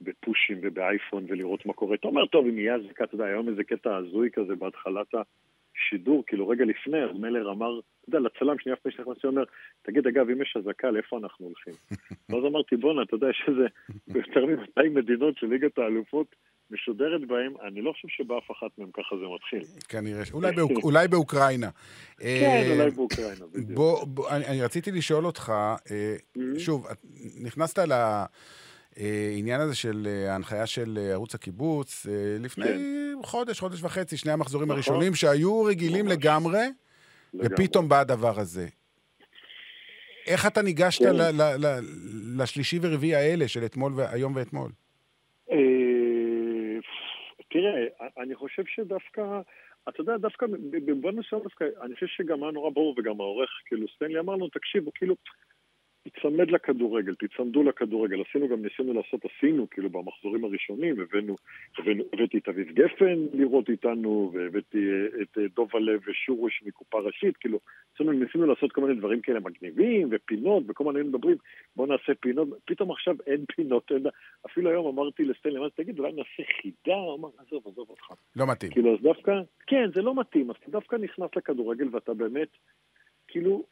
בפושים 0.00 0.58
ובאייפון 0.62 1.26
ולראות 1.28 1.66
מה 1.66 1.72
קורה. 1.72 1.94
אתה 1.94 2.08
אומר, 2.08 2.26
טוב, 2.26 2.46
אם 2.46 2.58
יהיה 2.58 2.74
אזעקה, 2.74 3.04
אתה 3.04 3.14
יודע, 3.14 3.24
היום 3.24 3.48
איזה 3.48 3.64
קטע 3.64 3.96
הזוי 3.96 4.30
כזה 4.32 4.54
בהתחלת 4.56 5.06
השידור, 5.14 6.24
כאילו 6.26 6.48
רגע 6.48 6.64
לפני, 6.64 6.98
אז 7.04 7.10
מלר 7.18 7.50
אמר, 7.50 7.78
אתה 7.78 8.08
יודע, 8.08 8.18
לצלם 8.18 8.58
שנייה 8.58 8.76
לפני 8.80 8.92
שנכנסתי, 8.92 9.26
הוא 9.26 9.30
אומר, 9.34 9.44
תגיד, 9.82 10.06
אגב, 10.06 10.30
אם 10.30 10.42
יש 10.42 10.54
אזעקה, 10.58 10.90
לאיפה 10.90 11.18
אנחנו 11.18 11.46
הולכים? 11.46 11.72
ואז 12.28 12.44
אמרתי, 12.44 12.76
בואנה, 12.76 13.02
אתה 13.02 13.14
יודע, 13.14 13.26
יש 13.30 13.44
איזה 13.48 13.66
יותר 14.14 14.46
מ-200 14.46 14.88
מדינות 14.90 15.38
של 15.38 15.46
ליגת 15.46 15.78
האלופות 15.78 16.36
משודרת 16.70 17.26
בהן, 17.26 17.52
אני 17.68 17.82
לא 17.82 17.92
חושב 17.92 18.08
שבאף 18.08 18.50
אחת 18.50 18.70
מהן 18.78 18.88
ככה 18.94 19.16
זה 19.16 19.24
מתחיל. 19.34 19.62
כנראה, 19.88 20.22
אולי, 20.32 20.52
באוק, 20.52 20.72
אולי 20.82 21.08
באוקראינה. 21.08 21.70
כן, 22.18 22.24
אה, 22.24 22.72
אולי 22.78 22.90
באוקראינה, 22.90 23.46
בדיוק. 23.52 23.70
בוא, 23.70 24.04
בוא, 24.06 24.30
אני, 24.30 24.46
אני 24.46 24.62
רציתי 24.62 24.90
לשאול 24.92 25.26
אותך, 25.26 25.52
אה, 25.90 26.16
Mhm. 26.36 26.58
שוב, 26.58 26.86
את 26.86 26.98
נכנסת 28.96 29.34
לעניין 29.36 29.60
הזה 29.60 29.74
של 29.74 30.06
אה, 30.06 30.32
ההנחיה 30.32 30.66
של 30.66 30.98
אה, 30.98 31.12
ערוץ 31.12 31.34
הקיבוץ 31.34 32.06
אה, 32.06 32.36
לפני 32.40 32.66
כן. 32.66 33.12
חודש, 33.22 33.60
חודש 33.60 33.82
וחצי, 33.82 34.16
שני 34.16 34.32
המחזורים 34.32 34.68
נכון. 34.68 34.76
הראשונים 34.76 35.14
שהיו 35.14 35.64
רגילים 35.64 36.06
ממש. 36.06 36.14
לגמרי, 36.16 36.58
לגמרי. 37.34 37.54
ופתאום 37.64 37.88
בא 37.88 38.00
הדבר 38.00 38.40
הזה. 38.40 38.66
איך 40.26 40.46
אתה 40.46 40.62
ניגשת 40.62 41.02
כן. 41.02 41.16
ל- 41.16 41.42
ל- 41.42 41.66
ל- 41.66 41.80
לשלישי 42.42 42.78
ורביעי 42.82 43.14
האלה 43.14 43.48
של 43.48 43.64
אתמול, 43.64 43.92
והיום 43.96 44.36
ואתמול? 44.36 44.70
אה, 45.50 45.56
תראה, 47.50 48.08
אני 48.18 48.34
חושב 48.34 48.62
שדווקא, 48.66 49.40
אתה 49.88 50.00
יודע, 50.00 50.16
דווקא 50.16 50.46
במובן 50.86 51.14
מסוים 51.18 51.42
דווקא, 51.42 51.64
אני 51.82 51.94
חושב 51.94 52.06
שגם 52.06 52.42
היה 52.42 52.52
נורא 52.52 52.70
ברור, 52.70 52.94
וגם 52.98 53.20
העורך, 53.20 53.50
כאילו, 53.66 53.86
סטנלי 53.96 54.18
אמר 54.18 54.34
לנו, 54.34 54.48
תקשיבו, 54.48 54.90
כאילו, 54.94 55.16
תיצמד 56.10 56.50
לכדורגל, 56.50 57.14
תיצמדו 57.14 57.62
לכדורגל. 57.62 58.22
עשינו 58.28 58.48
גם, 58.48 58.62
ניסינו 58.62 58.92
לעשות, 58.92 59.20
עשינו, 59.24 59.70
כאילו, 59.70 59.90
במחזורים 59.90 60.44
הראשונים, 60.44 61.00
הבאנו, 61.00 61.34
הבאנו, 61.78 62.04
הבאתי 62.12 62.38
את 62.38 62.48
אביב 62.48 62.68
גפן 62.72 63.18
לראות 63.32 63.70
איתנו, 63.70 64.30
והבאתי 64.34 64.78
אה, 64.78 65.22
את 65.22 65.38
אה, 65.38 65.42
דובה 65.56 65.78
לב 65.78 66.00
ושורוש 66.06 66.62
מקופה 66.66 66.98
ראשית, 66.98 67.36
כאילו, 67.36 67.58
עשינו, 67.94 68.12
ניסינו 68.12 68.46
לעשות 68.46 68.72
כל 68.72 68.80
מיני 68.80 68.94
דברים 68.94 69.20
כאלה 69.20 69.40
מגניבים, 69.40 70.08
ופינות, 70.10 70.62
וכל 70.68 70.84
מיני 70.84 71.08
מדברים, 71.08 71.36
בואו 71.76 71.88
נעשה 71.88 72.14
פינות, 72.20 72.48
פתאום 72.64 72.90
עכשיו 72.90 73.14
אין 73.26 73.44
פינות, 73.56 73.92
אין, 73.92 74.06
אפילו 74.46 74.70
היום 74.70 74.86
אמרתי 74.86 75.24
לסטנלי, 75.24 75.58
אמרתי, 75.58 75.82
תגיד, 75.82 75.98
אולי 75.98 76.12
נעשה 76.12 76.42
חידה? 76.62 76.96
הוא 76.96 77.14
אמר, 77.18 77.28
עזוב, 77.38 77.62
עזוב 77.66 77.90
אותך. 77.90 78.10
לא 78.36 78.46
מתאים. 78.46 78.72
כאילו, 78.72 78.94
אז 78.94 79.02
דווקא, 79.02 79.32
כן, 79.66 79.90
זה 79.94 80.02
לא 80.02 80.20
מתאים, 80.20 80.50
אז 80.50 80.56
אתה 80.56 80.70
דווקא 80.70 80.96
נכנס 80.96 81.30
לכדורגל 81.36 81.88
ואתה 81.92 82.14
באמת, 82.14 82.48
כאילו, 83.28 83.64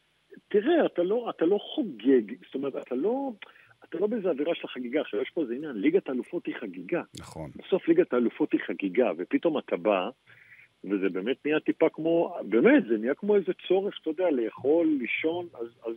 תראה, 0.48 0.86
אתה 0.86 1.02
לא, 1.02 1.30
אתה 1.36 1.44
לא 1.44 1.58
חוגג, 1.74 2.22
זאת 2.46 2.54
אומרת, 2.54 2.76
אתה 2.76 2.94
לא, 2.94 3.32
אתה 3.84 3.98
לא 3.98 4.06
באיזה 4.06 4.28
אווירה 4.28 4.54
של 4.54 4.68
חגיגה. 4.68 5.00
עכשיו, 5.00 5.22
יש 5.22 5.30
פה 5.30 5.42
איזה 5.42 5.54
עניין, 5.54 5.76
ליגת 5.76 6.08
האלופות 6.08 6.46
היא 6.46 6.54
חגיגה. 6.60 7.02
נכון. 7.18 7.50
בסוף 7.56 7.88
ליגת 7.88 8.12
האלופות 8.12 8.52
היא 8.52 8.60
חגיגה, 8.66 9.10
ופתאום 9.16 9.58
אתה 9.58 9.76
בא, 9.76 10.08
וזה 10.84 11.08
באמת 11.08 11.36
נהיה 11.44 11.60
טיפה 11.60 11.88
כמו, 11.88 12.36
באמת, 12.42 12.84
זה 12.88 12.98
נהיה 12.98 13.14
כמו 13.14 13.36
איזה 13.36 13.52
צורך, 13.68 13.98
אתה 14.02 14.10
יודע, 14.10 14.30
לאכול, 14.30 14.86
לישון, 15.00 15.46
אז, 15.60 15.66
אז, 15.86 15.94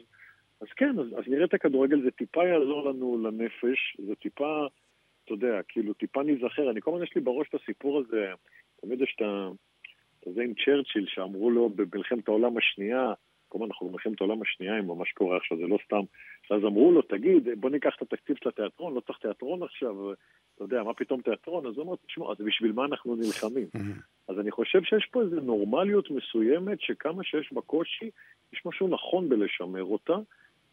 אז 0.62 0.68
כן, 0.76 1.00
אז, 1.00 1.08
אז 1.20 1.24
נראה 1.28 1.46
את 1.46 1.54
הכדורגל, 1.54 2.02
זה 2.02 2.12
טיפה 2.12 2.48
יעזור 2.48 2.90
לנו 2.90 3.18
לנפש, 3.24 3.98
זה 4.08 4.16
טיפה, 4.16 4.68
אתה 5.26 5.34
יודע, 5.34 5.60
כאילו, 5.68 5.94
טיפה 5.94 6.24
ניזכר. 6.24 6.72
אני 6.72 6.82
כל 6.82 6.92
הזמן 6.92 7.04
יש 7.04 7.16
לי 7.16 7.22
בראש 7.22 7.48
את 7.50 7.62
הסיפור 7.62 8.00
הזה, 8.00 8.32
תמיד 8.82 9.02
יש 9.02 9.14
את 9.16 9.22
ה... 9.22 9.50
זה 10.36 10.42
עם 10.42 10.54
צ'רצ'יל, 10.66 11.06
שאמרו 11.08 11.50
לו 11.52 11.70
במלחמת 11.70 12.28
העולם 12.28 12.58
השנייה, 12.58 13.14
כל 13.50 13.58
הזמן 13.58 13.68
אנחנו 13.68 13.90
במלחמת 13.90 14.22
העולם 14.22 14.42
השנייה 14.42 14.78
עם 14.78 14.98
מה 14.98 15.06
שקורה 15.06 15.38
עכשיו, 15.38 15.58
זה 15.58 15.68
לא 15.68 15.78
סתם. 15.86 16.02
אז 16.52 16.64
אמרו 16.66 16.92
לו, 16.92 17.02
תגיד, 17.02 17.50
בוא 17.60 17.70
ניקח 17.70 17.96
את 17.98 18.02
התקציב 18.02 18.36
של 18.44 18.50
התיאטרון, 18.50 18.94
לא 18.94 19.00
צריך 19.00 19.20
תיאטרון 19.20 19.64
עכשיו, 19.64 20.14
אתה 20.56 20.64
יודע, 20.64 20.84
מה 20.84 20.94
פתאום 20.94 21.22
תיאטרון? 21.22 21.66
אז 21.66 21.78
הוא 21.78 21.86
אמר, 21.86 21.96
תשמע, 22.08 22.26
אז 22.32 22.38
בשביל 22.46 22.72
מה 22.72 22.86
אנחנו 22.86 23.16
נלחמים? 23.16 23.68
אז 24.28 24.40
אני 24.40 24.52
חושב 24.52 24.84
שיש 24.84 25.06
פה 25.12 25.22
איזו 25.22 25.36
נורמליות 25.36 26.12
מסוימת, 26.12 26.82
שכמה 26.82 27.24
שיש 27.24 27.54
בה 27.54 27.62
קושי, 27.62 28.10
יש 28.54 28.66
משהו 28.66 28.88
נכון 28.88 29.30
בלשמר 29.30 29.84
אותה, 29.84 30.18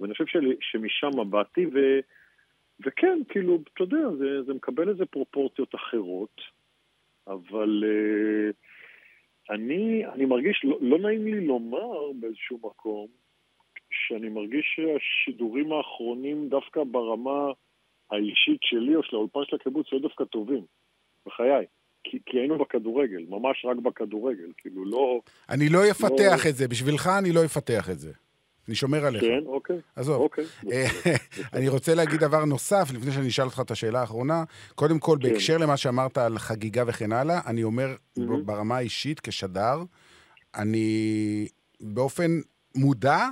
ואני 0.00 0.12
חושב 0.12 0.24
שמשם 0.60 1.30
באתי, 1.30 1.66
ו... 1.66 1.78
וכן, 2.86 3.18
כאילו, 3.28 3.58
אתה 3.74 3.82
יודע, 3.82 4.10
זה, 4.18 4.42
זה 4.42 4.54
מקבל 4.54 4.88
איזה 4.88 5.06
פרופורציות 5.06 5.74
אחרות, 5.74 6.40
אבל... 7.26 7.84
Uh, 7.84 8.54
אני, 9.50 10.06
אני 10.06 10.24
מרגיש, 10.24 10.64
לא, 10.64 10.78
לא 10.80 10.98
נעים 10.98 11.24
לי 11.24 11.46
לומר 11.46 12.12
באיזשהו 12.20 12.58
מקום, 12.62 13.06
שאני 13.90 14.28
מרגיש 14.28 14.76
שהשידורים 14.76 15.72
האחרונים 15.72 16.48
דווקא 16.48 16.80
ברמה 16.84 17.52
האישית 18.10 18.60
שלי 18.62 18.96
או 18.96 19.02
של 19.02 19.16
האולפן 19.16 19.40
של 19.44 19.56
הקיבוץ 19.56 19.86
היו 19.92 20.00
דווקא 20.00 20.24
טובים, 20.24 20.64
בחיי. 21.26 21.66
כי, 22.04 22.18
כי 22.26 22.38
היינו 22.38 22.58
בכדורגל, 22.58 23.24
ממש 23.28 23.64
רק 23.64 23.76
בכדורגל, 23.76 24.52
כאילו 24.56 24.84
לא... 24.84 25.20
אני 25.48 25.68
לא 25.68 25.78
אפתח 25.90 26.44
לא... 26.44 26.50
את 26.50 26.54
זה, 26.54 26.68
בשבילך 26.68 27.08
אני 27.18 27.32
לא 27.32 27.44
אפתח 27.44 27.90
את 27.90 27.98
זה. 27.98 28.12
אני 28.68 28.74
שומר 28.74 29.06
עליך. 29.06 29.22
כן, 29.22 29.40
אוקיי. 29.46 29.76
עזוב. 29.96 30.20
אוקיי. 30.20 30.44
אני 31.54 31.68
רוצה 31.68 31.94
להגיד 31.94 32.20
דבר 32.20 32.44
נוסף, 32.44 32.88
לפני 32.94 33.12
שאני 33.12 33.28
אשאל 33.28 33.44
אותך 33.44 33.60
את 33.60 33.70
השאלה 33.70 34.00
האחרונה. 34.00 34.44
קודם 34.74 34.98
כל, 34.98 35.18
כן. 35.22 35.28
בהקשר 35.28 35.58
למה 35.58 35.76
שאמרת 35.76 36.18
על 36.18 36.38
חגיגה 36.38 36.82
וכן 36.86 37.12
הלאה, 37.12 37.40
אני 37.46 37.62
אומר 37.62 37.94
ברמה 38.44 38.76
האישית, 38.76 39.20
כשדר, 39.20 39.82
אני 40.54 41.48
באופן 41.80 42.40
מודע 42.74 43.28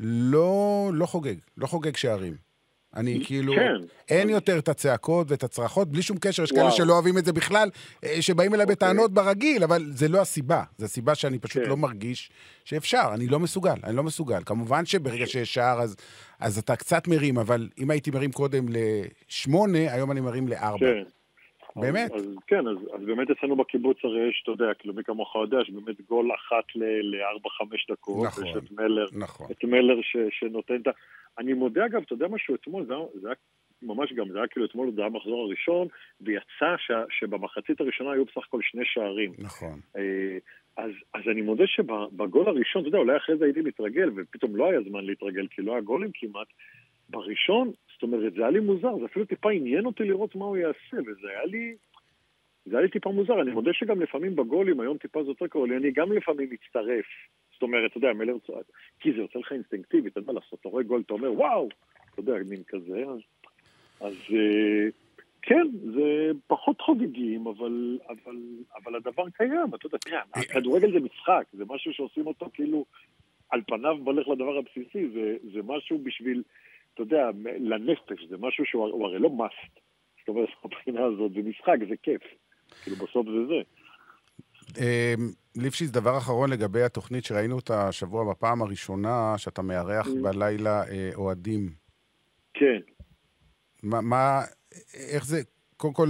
לא, 0.00 0.90
לא 0.94 1.06
חוגג, 1.06 1.36
לא 1.56 1.66
חוגג 1.66 1.96
שערים. 1.96 2.47
אני 2.96 3.20
כאילו, 3.24 3.54
כן. 3.54 3.74
אין 4.08 4.30
יותר 4.30 4.58
את 4.58 4.68
הצעקות 4.68 5.30
ואת 5.30 5.44
הצרחות, 5.44 5.88
בלי 5.88 6.02
שום 6.02 6.16
קשר, 6.20 6.42
יש 6.42 6.52
וואו. 6.52 6.62
כאלה 6.62 6.76
שלא 6.76 6.92
אוהבים 6.92 7.18
את 7.18 7.24
זה 7.24 7.32
בכלל, 7.32 7.70
אה, 8.04 8.22
שבאים 8.22 8.54
אליי 8.54 8.64
אוקיי. 8.64 8.76
בטענות 8.76 9.12
ברגיל, 9.12 9.64
אבל 9.64 9.92
זה 9.94 10.08
לא 10.08 10.20
הסיבה. 10.20 10.62
זו 10.78 10.84
הסיבה 10.84 11.14
שאני 11.14 11.38
פשוט 11.38 11.62
כן. 11.62 11.68
לא 11.68 11.76
מרגיש 11.76 12.30
שאפשר, 12.64 13.10
אני 13.14 13.26
לא 13.26 13.40
מסוגל, 13.40 13.76
אני 13.84 13.96
לא 13.96 14.02
מסוגל. 14.02 14.40
כמובן 14.46 14.86
שברגע 14.86 15.26
שיש 15.26 15.54
שער 15.54 15.80
אז, 15.80 15.96
אז 16.40 16.58
אתה 16.58 16.76
קצת 16.76 17.08
מרים, 17.08 17.38
אבל 17.38 17.68
אם 17.78 17.90
הייתי 17.90 18.10
מרים 18.10 18.32
קודם 18.32 18.66
לשמונה, 18.68 19.78
היום 19.78 20.10
אני 20.10 20.20
מרים 20.20 20.48
לארבע. 20.48 20.86
כן. 20.86 21.02
באמת? 21.80 22.10
אז, 22.12 22.20
אז 22.22 22.36
כן, 22.46 22.68
אז, 22.68 22.76
אז 22.94 23.06
באמת 23.06 23.30
אצלנו 23.30 23.56
בקיבוץ 23.56 23.96
הרי 24.04 24.28
יש, 24.28 24.40
אתה 24.42 24.50
יודע, 24.50 24.74
כאילו 24.78 24.94
מי 24.94 25.04
כמוך 25.04 25.36
יודע, 25.36 25.60
יש 25.60 25.70
באמת 25.70 26.00
גול 26.00 26.30
אחת 26.34 26.64
לארבע-חמש 27.02 27.86
דקות. 27.90 28.26
נכון, 28.26 28.46
יש 28.46 28.56
את 28.56 28.72
מלר, 28.72 29.06
נכון. 29.12 29.46
את 29.50 29.64
מלר 29.64 30.00
ש, 30.02 30.16
שנותן 30.30 30.76
את 30.82 30.86
ה... 30.86 30.90
אני 31.38 31.52
מודה 31.52 31.86
אגב, 31.86 32.02
אתה 32.06 32.12
יודע 32.12 32.28
משהו, 32.28 32.54
אתמול, 32.54 32.86
זה, 32.86 32.94
זה 33.20 33.26
היה 33.28 33.34
ממש 33.82 34.12
גם, 34.12 34.28
זה 34.32 34.38
היה 34.38 34.46
כאילו 34.46 34.66
אתמול, 34.66 34.92
זה 34.94 35.00
היה 35.00 35.06
המחזור 35.06 35.42
הראשון, 35.42 35.88
ויצא 36.20 36.76
ש, 36.78 36.90
שבמחצית 37.10 37.80
הראשונה 37.80 38.12
היו 38.12 38.24
בסך 38.24 38.46
הכל 38.48 38.60
שני 38.62 38.82
שערים. 38.84 39.32
נכון. 39.38 39.80
אה, 39.96 40.38
אז, 40.76 40.90
אז 41.14 41.22
אני 41.32 41.42
מודה 41.42 41.64
שבגול 41.66 42.48
הראשון, 42.48 42.80
אתה 42.80 42.88
יודע, 42.88 42.98
אולי 42.98 43.16
אחרי 43.16 43.36
זה 43.36 43.44
הייתי 43.44 43.60
מתרגל, 43.60 44.10
ופתאום 44.16 44.56
לא 44.56 44.70
היה 44.70 44.80
זמן 44.88 45.04
להתרגל, 45.04 45.46
כי 45.50 45.62
לא 45.62 45.72
היה 45.72 45.80
גולים 45.80 46.10
כמעט. 46.14 46.46
בראשון, 47.08 47.72
זאת 47.92 48.02
אומרת, 48.02 48.32
זה 48.32 48.40
היה 48.42 48.50
לי 48.50 48.60
מוזר, 48.60 48.98
זה 48.98 49.04
אפילו 49.04 49.24
טיפה 49.24 49.50
עניין 49.50 49.86
אותי 49.86 50.04
לראות 50.04 50.34
מה 50.34 50.44
הוא 50.44 50.56
יעשה, 50.56 50.96
וזה 51.06 51.28
היה 51.28 51.44
לי... 51.44 51.74
זה 52.64 52.76
היה 52.76 52.82
לי 52.82 52.90
טיפה 52.90 53.10
מוזר, 53.10 53.42
אני 53.42 53.50
מודה 53.50 53.70
שגם 53.72 54.00
לפעמים 54.00 54.36
בגולים, 54.36 54.80
היום 54.80 54.98
טיפה 54.98 55.24
זה 55.24 55.30
יותר 55.30 55.46
קרוב 55.46 55.66
לי, 55.66 55.76
אני 55.76 55.90
גם 55.90 56.12
לפעמים 56.12 56.50
מצטרף. 56.50 57.06
זאת 57.52 57.62
אומרת, 57.62 57.90
אתה 57.90 57.98
יודע, 57.98 58.12
מלר 58.12 58.38
צועק, 58.46 58.66
כי 59.00 59.12
זה 59.12 59.18
יוצא 59.18 59.38
לך 59.38 59.52
אינסטינקטיבית, 59.52 60.12
אתה 60.12 60.20
יודע, 60.20 60.32
לעשות, 60.32 60.60
אתה 60.60 60.68
רואה 60.68 60.82
גול, 60.82 61.02
אתה 61.06 61.12
אומר, 61.12 61.32
וואו! 61.32 61.68
אתה 62.12 62.20
יודע, 62.20 62.32
מין 62.48 62.62
כזה, 62.68 63.04
אז... 63.06 63.20
אז 64.00 64.14
אה, 64.32 64.88
כן, 65.42 65.66
זה 65.94 66.30
פחות 66.46 66.80
חוגגים, 66.80 67.46
אבל, 67.46 67.98
אבל, 68.08 68.36
אבל 68.76 68.96
הדבר 68.96 69.30
קיים, 69.30 69.74
אתה 69.74 69.86
יודע, 69.86 69.98
תראה, 69.98 70.20
הכדורגל 70.34 70.92
זה 70.92 71.00
משחק, 71.00 71.44
זה 71.52 71.64
משהו 71.68 71.92
שעושים 71.92 72.26
אותו 72.26 72.46
כאילו, 72.52 72.84
על 73.50 73.60
פניו 73.66 73.96
בולך 74.04 74.28
לדבר 74.28 74.58
הבסיסי, 74.58 75.08
זה, 75.08 75.36
זה 75.52 75.60
משהו 75.64 75.98
בשביל, 75.98 76.42
אתה 76.98 77.06
יודע, 77.06 77.30
לנפש, 77.60 78.24
זה 78.28 78.36
משהו 78.38 78.64
שהוא 78.64 79.06
הרי 79.06 79.18
לא 79.18 79.28
must. 79.28 79.80
זאת 80.18 80.28
אומרת, 80.28 80.48
מבחינה 80.64 81.04
הזאת, 81.04 81.32
זה 81.32 81.40
משחק, 81.48 81.76
זה 81.88 81.96
כיף. 82.02 82.22
כאילו, 82.82 82.96
בסוף 82.96 83.26
זה 83.26 83.46
זה. 83.46 83.62
אמ, 84.78 85.28
ליפשיץ, 85.56 85.90
דבר 85.90 86.18
אחרון 86.18 86.50
לגבי 86.50 86.82
התוכנית 86.82 87.24
שראינו 87.24 87.56
אותה 87.56 87.88
השבוע 87.88 88.30
בפעם 88.30 88.62
הראשונה, 88.62 89.34
שאתה 89.36 89.62
מארח 89.62 90.06
mm. 90.06 90.22
בלילה 90.22 90.82
אה, 90.90 91.10
אוהדים. 91.14 91.70
כן. 92.54 92.80
מה, 93.82 94.00
מה, 94.00 94.40
איך 95.12 95.24
זה, 95.24 95.42
קודם 95.76 95.94
כל, 95.94 96.08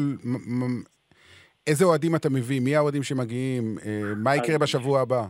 איזה 1.67 1.85
אוהדים 1.85 2.15
אתה 2.17 2.31
מביא? 2.31 2.61
מי 2.61 2.77
האוהדים 2.77 3.03
שמגיעים? 3.03 3.79
אה, 3.87 4.15
מה 4.17 4.37
יקרה 4.37 4.59
בשבוע 4.59 5.01
הבא? 5.01 5.27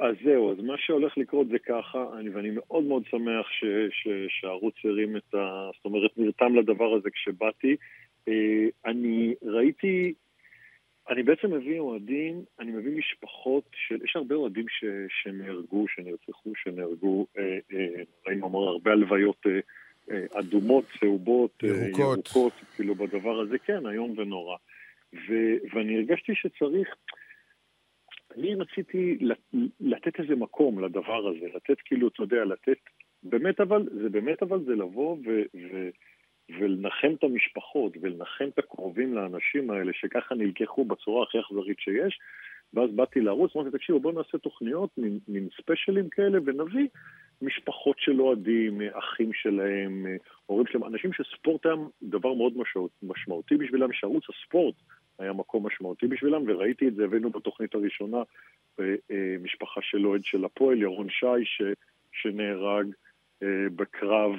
אז 0.00 0.14
זהו, 0.24 0.52
אז 0.52 0.64
מה 0.64 0.74
שהולך 0.78 1.18
לקרות 1.18 1.48
זה 1.48 1.58
ככה, 1.58 2.06
אני, 2.18 2.30
ואני 2.30 2.50
מאוד 2.50 2.84
מאוד 2.84 3.02
שמח 3.10 3.46
ש, 3.50 3.64
ש, 3.90 4.08
שהערוץ 4.28 4.74
הרים 4.84 5.16
את 5.16 5.34
ה... 5.34 5.70
זאת 5.76 5.84
אומרת, 5.84 6.10
נרתם 6.16 6.54
לדבר 6.54 6.94
הזה 6.94 7.10
כשבאתי. 7.10 7.76
אה, 8.28 8.66
אני 8.86 9.34
ראיתי 9.42 10.14
אני 11.10 11.22
בעצם 11.22 11.54
מביא 11.54 11.78
אוהדים, 11.78 12.44
אני 12.60 12.70
מביא 12.70 12.98
משפחות 12.98 13.64
של... 13.74 14.04
יש 14.04 14.16
הרבה 14.16 14.34
אוהדים 14.34 14.64
ש, 14.68 14.84
שנהרגו, 15.22 15.84
שנרצחו, 15.88 16.52
שנהרגו, 16.56 17.26
אה, 17.38 17.58
אה, 17.72 18.02
ראינו 18.26 18.46
אמר 18.46 18.58
הרבה 18.58 18.92
הלוויות 18.92 19.46
אה, 19.46 19.60
אה, 20.10 20.40
אדומות, 20.40 20.84
צהובות, 21.00 21.62
ירוקות. 21.62 21.98
ירוקות, 21.98 22.52
כאילו 22.76 22.94
בדבר 22.94 23.40
הזה, 23.40 23.58
כן, 23.58 23.86
איום 23.86 24.14
ונורא. 24.18 24.56
ו, 25.14 25.34
ואני 25.72 25.96
הרגשתי 25.96 26.32
שצריך... 26.34 26.88
אני 28.36 28.54
רציתי 28.54 29.18
לתת 29.80 30.20
איזה 30.20 30.36
מקום 30.36 30.84
לדבר 30.84 31.28
הזה, 31.28 31.46
לתת 31.54 31.80
כאילו, 31.84 32.08
אתה 32.08 32.22
יודע, 32.22 32.44
לתת... 32.44 32.78
באמת 33.22 33.60
אבל, 33.60 33.88
זה 34.02 34.08
באמת 34.08 34.42
אבל 34.42 34.64
זה 34.64 34.74
לבוא 34.74 35.16
ו... 35.16 35.42
ו 35.54 35.88
ולנחם 36.58 37.12
את 37.18 37.24
המשפחות 37.24 37.92
ולנחם 38.00 38.48
את 38.54 38.58
הקרובים 38.58 39.14
לאנשים 39.14 39.70
האלה 39.70 39.92
שככה 39.94 40.34
נלקחו 40.34 40.84
בצורה 40.84 41.22
הכי 41.22 41.40
אכזרית 41.40 41.78
שיש. 41.80 42.18
ואז 42.74 42.90
באתי 42.90 43.20
לערוץ, 43.20 43.56
אמרתי, 43.56 43.70
תקשיבו, 43.70 44.00
בואו 44.00 44.14
נעשה 44.14 44.38
תוכניות, 44.38 44.90
מין, 45.28 45.48
ספיישלים 45.56 46.08
כאלה, 46.08 46.38
ונביא 46.44 46.88
משפחות 47.42 47.96
של 47.98 48.20
אוהדים, 48.20 48.80
אחים 48.92 49.32
שלהם, 49.32 50.06
הורים 50.46 50.66
שלהם, 50.66 50.84
אנשים 50.84 51.10
שספורט 51.12 51.66
היה 51.66 51.74
דבר 52.02 52.34
מאוד 52.34 52.58
משמעות, 52.58 52.90
משמעותי 53.02 53.56
בשבילם, 53.56 53.92
שערוץ 53.92 54.24
הספורט 54.28 54.74
היה 55.20 55.32
מקום 55.32 55.66
משמעותי 55.66 56.06
בשבילם, 56.06 56.42
וראיתי 56.46 56.88
את 56.88 56.94
זה, 56.94 57.04
הבאנו 57.04 57.30
בתוכנית 57.30 57.74
הראשונה 57.74 58.22
אה, 58.80 58.94
אה, 59.10 59.36
משפחה 59.42 59.80
של 59.82 60.06
אוהד 60.06 60.24
של 60.24 60.44
הפועל, 60.44 60.82
ירון 60.82 61.08
שי, 61.10 61.44
ש, 61.44 61.62
שנהרג. 62.12 62.86
אה, 63.42 63.66
בקרב 63.76 64.32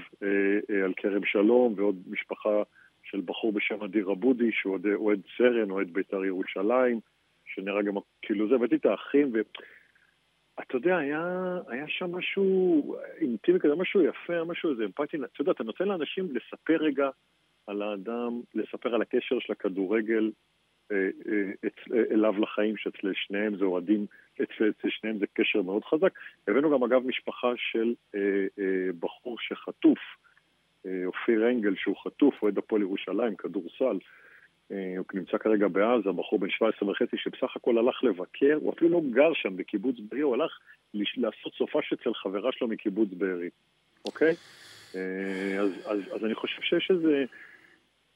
על 0.85 0.93
כרם 0.97 1.25
שלום, 1.25 1.73
ועוד 1.77 1.95
משפחה 2.07 2.63
של 3.03 3.21
בחור 3.25 3.51
בשם 3.51 3.83
אדיר 3.83 4.11
אבודי, 4.11 4.51
שהוא 4.51 4.77
אוהד 4.95 5.21
סרן, 5.37 5.71
אוהד 5.71 5.93
בית"ר 5.93 6.25
ירושלים, 6.25 6.99
שנראה 7.45 7.81
גם, 7.81 7.93
כאילו 8.21 8.49
זה, 8.49 8.55
הבאתי 8.55 8.75
את 8.75 8.85
האחים, 8.85 9.31
ואתה 9.33 10.75
יודע, 10.75 10.97
היה, 10.97 11.57
היה 11.67 11.85
שם 11.87 12.11
משהו 12.15 12.95
אינטימי 13.17 13.59
כזה, 13.59 13.75
משהו 13.75 14.01
יפה, 14.01 14.43
משהו 14.43 14.71
איזה 14.71 14.85
אמפתי, 14.85 15.17
אתה 15.17 15.41
יודע, 15.41 15.51
אתה 15.51 15.63
נותן 15.63 15.87
לאנשים 15.87 16.29
לספר 16.35 16.77
רגע 16.79 17.09
על 17.67 17.81
האדם, 17.81 18.41
לספר 18.55 18.95
על 18.95 19.01
הקשר 19.01 19.39
של 19.39 19.53
הכדורגל 19.53 20.31
אליו 22.11 22.39
לחיים, 22.39 22.77
שאצל 22.77 23.11
שניהם 23.13 23.57
זה 23.57 23.65
אוהדים 23.65 24.05
אצל 24.43 24.89
שניהם 24.89 25.17
זה 25.17 25.25
קשר 25.33 25.61
מאוד 25.61 25.83
חזק. 25.83 26.13
הבאנו 26.47 26.71
גם 26.71 26.83
אגב 26.83 27.05
משפחה 27.05 27.53
של 27.57 27.93
אה, 28.15 28.19
אה, 28.59 28.89
בחור 28.99 29.37
שחטוף, 29.39 29.99
אה, 30.85 31.01
אופיר 31.05 31.49
אנגל 31.49 31.75
שהוא 31.75 31.95
חטוף, 32.03 32.43
אוהד 32.43 32.57
הפועל 32.57 32.81
ירושלים, 32.81 33.35
כדורסל. 33.35 33.97
אה, 34.71 34.93
הוא 34.97 35.05
נמצא 35.13 35.37
כרגע 35.37 35.67
בעזה, 35.67 36.11
בחור 36.11 36.39
בן 36.39 36.49
17 36.49 36.89
וחצי 36.89 37.17
שבסך 37.17 37.55
הכל 37.55 37.77
הלך 37.77 38.03
לבקר, 38.03 38.57
הוא 38.61 38.73
אפילו 38.73 38.89
לא 38.89 39.01
גר 39.11 39.33
שם 39.33 39.57
בקיבוץ 39.57 39.95
בארי, 39.99 40.21
הוא 40.21 40.33
הלך 40.33 40.59
לעשות 40.93 41.53
סופש 41.53 41.93
אצל 41.93 42.13
חברה 42.13 42.51
שלו 42.51 42.67
מקיבוץ 42.67 43.09
בארי, 43.17 43.49
אוקיי? 44.05 44.35
אה, 44.95 45.59
אז, 45.59 45.71
אז, 45.85 45.99
אז 46.15 46.25
אני 46.25 46.35
חושב 46.35 46.61
שיש 46.61 46.91
איזה... 46.91 47.25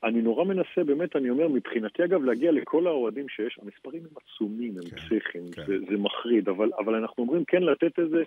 אני 0.04 0.22
נורא 0.22 0.44
מנסה, 0.44 0.84
באמת, 0.86 1.16
אני 1.16 1.30
אומר, 1.30 1.48
מבחינתי 1.48 2.04
אגב, 2.04 2.24
להגיע 2.24 2.52
לכל 2.52 2.88
האוהדים 2.88 3.30
שיש, 3.30 3.60
המספרים 3.62 4.02
הם 4.04 4.18
עצומים, 4.24 4.74
הם 4.78 4.90
כן, 4.90 4.96
פסיכיים, 4.96 5.52
כן. 5.52 5.66
זה, 5.66 5.78
זה 5.90 5.98
מחריד, 5.98 6.50
אבל, 6.50 6.70
אבל 6.80 6.96
אנחנו 6.96 7.24
אומרים 7.24 7.46
כן 7.46 7.64
לתת 7.64 8.00
איזה, 8.00 8.24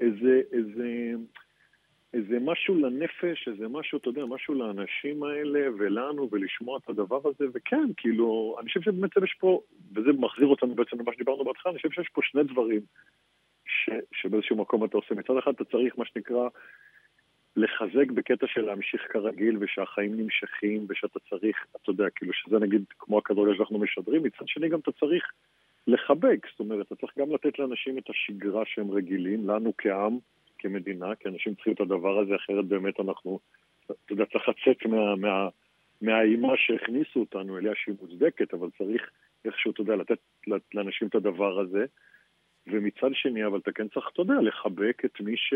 איזה, 0.00 0.40
איזה, 0.52 1.12
איזה 2.14 2.38
משהו 2.40 2.74
לנפש, 2.74 3.48
איזה 3.48 3.68
משהו, 3.68 3.98
אתה 3.98 4.08
יודע, 4.08 4.24
משהו 4.24 4.54
לאנשים 4.54 5.22
האלה 5.22 5.68
ולנו, 5.78 6.28
ולשמוע 6.32 6.78
את 6.78 6.88
הדבר 6.88 7.20
הזה, 7.24 7.44
וכן, 7.54 7.86
כאילו, 7.96 8.56
אני 8.60 8.68
חושב 8.68 8.80
שבאמת 8.80 9.10
יש 9.24 9.34
פה, 9.40 9.60
וזה 9.94 10.12
מחזיר 10.18 10.46
אותנו 10.46 10.74
בעצם 10.74 11.00
למה 11.00 11.12
שדיברנו 11.12 11.44
בהתחלה, 11.44 11.72
אני 11.72 11.78
חושב 11.78 11.90
שיש 11.90 12.08
פה 12.08 12.20
שני 12.24 12.44
דברים 12.44 12.80
ש, 13.66 13.90
שבאיזשהו 14.12 14.56
מקום 14.56 14.84
אתה 14.84 14.96
עושה. 14.96 15.14
מצד 15.14 15.36
אחד 15.38 15.52
אתה 15.54 15.64
צריך, 15.64 15.98
מה 15.98 16.04
שנקרא, 16.04 16.48
לחזק 17.56 18.10
בקטע 18.10 18.46
של 18.46 18.60
להמשיך 18.60 19.02
כרגיל 19.12 19.56
ושהחיים 19.60 20.16
נמשכים 20.16 20.86
ושאתה 20.88 21.18
צריך, 21.30 21.66
אתה 21.82 21.90
יודע, 21.90 22.10
כאילו 22.14 22.32
שזה 22.32 22.58
נגיד 22.58 22.84
כמו 22.98 23.18
הכדורגל 23.18 23.56
שאנחנו 23.56 23.78
משדרים, 23.78 24.22
מצד 24.22 24.48
שני 24.48 24.68
גם 24.68 24.80
אתה 24.80 24.92
צריך 24.92 25.24
לחבק, 25.86 26.46
זאת 26.50 26.60
אומרת, 26.60 26.86
אתה 26.86 26.96
צריך 26.96 27.18
גם 27.18 27.32
לתת 27.34 27.58
לאנשים 27.58 27.98
את 27.98 28.10
השגרה 28.10 28.62
שהם 28.66 28.90
רגילים, 28.90 29.48
לנו 29.48 29.72
כעם, 29.78 30.18
כמדינה, 30.58 31.14
כי 31.14 31.28
אנשים 31.28 31.54
צריכים 31.54 31.72
את 31.72 31.80
הדבר 31.80 32.18
הזה, 32.18 32.36
אחרת 32.36 32.64
באמת 32.64 33.00
אנחנו, 33.00 33.38
אתה 33.86 33.94
יודע, 34.10 34.24
צריך 34.24 34.48
לצאת 34.48 34.86
מה, 34.86 35.16
מה, 35.16 35.48
מהאימה 36.02 36.52
שהכניסו 36.56 37.20
אותנו 37.20 37.58
אליה 37.58 37.72
שהיא 37.76 37.94
מוצדקת, 38.00 38.54
אבל 38.54 38.68
צריך 38.78 39.10
איכשהו, 39.44 39.70
אתה 39.70 39.80
יודע, 39.80 39.96
לתת 39.96 40.18
לאנשים 40.74 41.08
את 41.08 41.14
הדבר 41.14 41.60
הזה. 41.60 41.84
ומצד 42.66 43.10
שני, 43.12 43.46
אבל 43.46 43.58
אתה 43.58 43.72
כן 43.72 43.88
צריך, 43.88 44.08
אתה 44.12 44.22
יודע, 44.22 44.34
לחבק 44.42 45.04
את 45.04 45.20
מי 45.20 45.36
ש... 45.36 45.54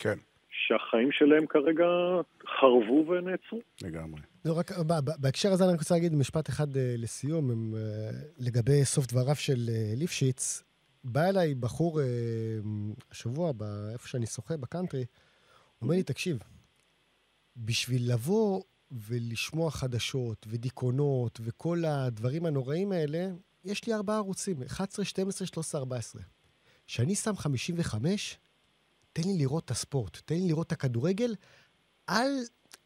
כן, 0.00 0.18
שהחיים 0.66 1.12
שלהם 1.12 1.46
כרגע 1.46 1.84
חרבו 2.60 3.06
ונעצרו. 3.08 3.60
לגמרי. 3.82 4.20
לא, 4.44 4.58
רק 4.58 4.72
ב- 4.78 4.92
ב- 5.04 5.16
בהקשר 5.18 5.52
הזה 5.52 5.64
אני 5.64 5.72
רוצה 5.72 5.94
להגיד 5.94 6.14
משפט 6.14 6.48
אחד 6.48 6.76
אה, 6.76 6.94
לסיום, 6.98 7.50
הם, 7.50 7.74
אה, 7.76 8.10
לגבי 8.38 8.84
סוף 8.84 9.06
דבריו 9.06 9.36
של 9.36 9.68
אה, 9.68 9.92
ליפשיץ. 9.96 10.62
בא 11.04 11.24
אליי 11.28 11.54
בחור 11.54 12.00
אה, 12.00 12.06
השבוע, 13.10 13.52
ב- 13.56 13.88
איפה 13.92 14.08
שאני 14.08 14.26
שוחה, 14.26 14.56
בקאנטרי, 14.56 15.04
אומר 15.82 15.94
לי, 15.94 16.02
תקשיב, 16.02 16.38
בשביל 17.56 18.12
לבוא 18.12 18.62
ולשמוע 18.90 19.70
חדשות 19.70 20.46
ודיכאונות 20.50 21.40
וכל 21.42 21.84
הדברים 21.86 22.46
הנוראים 22.46 22.92
האלה, 22.92 23.28
יש 23.64 23.86
לי 23.86 23.94
ארבעה 23.94 24.16
ערוצים, 24.16 24.62
11, 24.62 25.04
12, 25.04 25.46
13, 25.46 25.80
14. 25.80 26.22
כשאני 26.86 27.14
שם 27.14 27.36
55, 27.36 28.38
תן 29.12 29.22
לי 29.22 29.38
לראות 29.38 29.64
את 29.64 29.70
הספורט, 29.70 30.18
תן 30.24 30.34
לי 30.34 30.48
לראות 30.48 30.66
את 30.66 30.72
הכדורגל, 30.72 31.34
אל, 32.08 32.44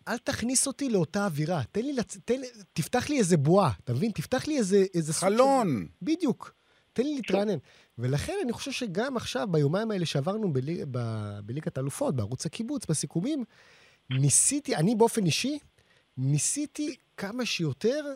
אל 0.08 0.18
תכניס 0.18 0.66
אותי 0.66 0.88
לאותה 0.88 1.24
אווירה. 1.24 1.62
תן 1.72 1.80
לי, 1.82 1.92
לצ... 1.92 2.16
תן, 2.24 2.40
תפתח 2.72 3.08
לי 3.08 3.18
איזה 3.18 3.36
בועה, 3.36 3.70
אתה 3.84 3.92
מבין? 3.92 4.10
תפתח 4.10 4.46
לי 4.46 4.58
איזה... 4.58 4.84
איזה 4.94 5.14
חלון! 5.14 5.86
של... 5.88 5.94
בדיוק. 6.02 6.54
תן 6.92 7.02
לי 7.02 7.14
להתרענן. 7.14 7.58
ולכן 7.98 8.34
אני 8.44 8.52
חושב 8.52 8.72
שגם 8.72 9.16
עכשיו, 9.16 9.48
ביומיים 9.50 9.90
האלה 9.90 10.06
שעברנו 10.06 10.52
בליג, 10.52 10.84
ב, 10.90 10.98
בליגת 11.44 11.76
האלופות, 11.76 12.16
בערוץ 12.16 12.46
הקיבוץ, 12.46 12.86
בסיכומים, 12.86 13.44
ניסיתי, 14.10 14.76
אני 14.76 14.94
באופן 14.94 15.26
אישי, 15.26 15.58
ניסיתי 16.16 16.96
כמה 17.16 17.46
שיותר 17.46 18.14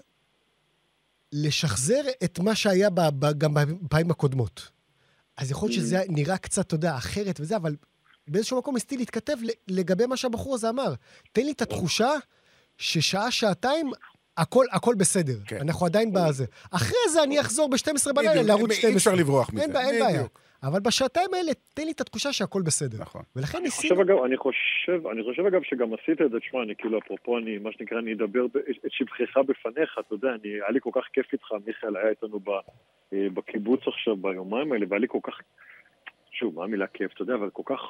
לשחזר 1.32 2.02
את 2.24 2.38
מה 2.38 2.54
שהיה 2.54 2.90
ב, 2.90 3.00
ב, 3.00 3.38
גם 3.38 3.54
בפעמים 3.54 4.10
הקודמות. 4.10 4.70
אז 5.36 5.50
יכול 5.50 5.68
להיות 5.68 5.80
שזה 5.80 6.02
נראה 6.08 6.38
קצת, 6.38 6.66
אתה 6.66 6.74
יודע, 6.74 6.96
אחרת 6.96 7.40
וזה, 7.40 7.56
אבל 7.56 7.76
באיזשהו 8.28 8.58
מקום 8.58 8.74
ניסיתי 8.74 8.96
להתכתב 8.96 9.36
לגבי 9.68 10.06
מה 10.06 10.16
שהבחור 10.16 10.54
הזה 10.54 10.68
אמר. 10.68 10.94
תן 11.32 11.42
לי 11.42 11.52
את 11.52 11.62
התחושה 11.62 12.10
ששעה, 12.78 13.30
שעתיים, 13.30 13.90
הכל, 14.36 14.64
הכל 14.72 14.94
בסדר. 14.98 15.38
כן. 15.46 15.56
אנחנו 15.60 15.86
עדיין 15.86 16.12
בזה. 16.12 16.44
אחרי 16.70 16.98
זה 17.12 17.22
אני 17.22 17.40
אחזור 17.40 17.68
ב-12 17.68 18.12
בלילה 18.12 18.42
לערוץ 18.42 18.72
12. 18.72 18.90
אי 18.90 18.96
אפשר 18.96 19.14
לברוח 19.14 19.52
מזה. 19.52 19.62
אין 19.62 19.72
בעיה, 19.72 19.90
אין 19.90 20.00
בעיה. 20.00 20.22
אבל 20.62 20.80
בשעתיים 20.80 21.34
האלה, 21.34 21.52
תן 21.74 21.84
לי 21.84 21.92
את 21.92 22.00
התחושה 22.00 22.32
שהכל 22.32 22.62
בסדר. 22.62 22.98
נכון. 23.00 23.22
ולכן 23.36 23.58
אני 23.58 23.70
חושב, 23.70 23.82
ניסינו... 23.82 24.02
אגב, 24.02 24.24
אני 24.24 24.36
חושב, 24.36 25.06
אני 25.06 25.22
חושב 25.24 25.46
אגב 25.46 25.62
שגם 25.62 25.94
עשית 25.94 26.22
את 26.22 26.30
זה, 26.30 26.40
תשמע, 26.40 26.62
אני 26.62 26.74
כאילו, 26.78 26.98
אפרופו, 26.98 27.38
אני, 27.38 27.58
מה 27.58 27.70
שנקרא, 27.72 27.98
אני 27.98 28.12
אדבר 28.12 28.46
את 28.46 28.92
שבחך 28.92 29.36
בפניך, 29.46 29.98
אתה 30.06 30.14
יודע, 30.14 30.28
אני, 30.28 30.48
היה 30.48 30.70
לי 30.70 30.80
כל 30.82 30.90
כך 30.94 31.02
כיף 31.12 31.32
איתך, 31.32 31.46
מיכאל 31.66 31.96
היה 31.96 32.08
איתנו 32.08 32.40
ב, 32.40 32.48
אה, 33.12 33.26
בקיבוץ 33.34 33.80
עכשיו 33.86 34.16
ביומיים 34.16 34.72
האלה, 34.72 34.86
והיה 34.88 35.00
לי 35.00 35.08
כל 35.08 35.18
כך, 35.22 35.40
שוב, 36.38 36.56
מה 36.56 36.64
המילה 36.64 36.86
כיף, 36.86 37.12
אתה 37.12 37.22
יודע, 37.22 37.34
אבל 37.34 37.50
כל 37.50 37.62
כך, 37.64 37.80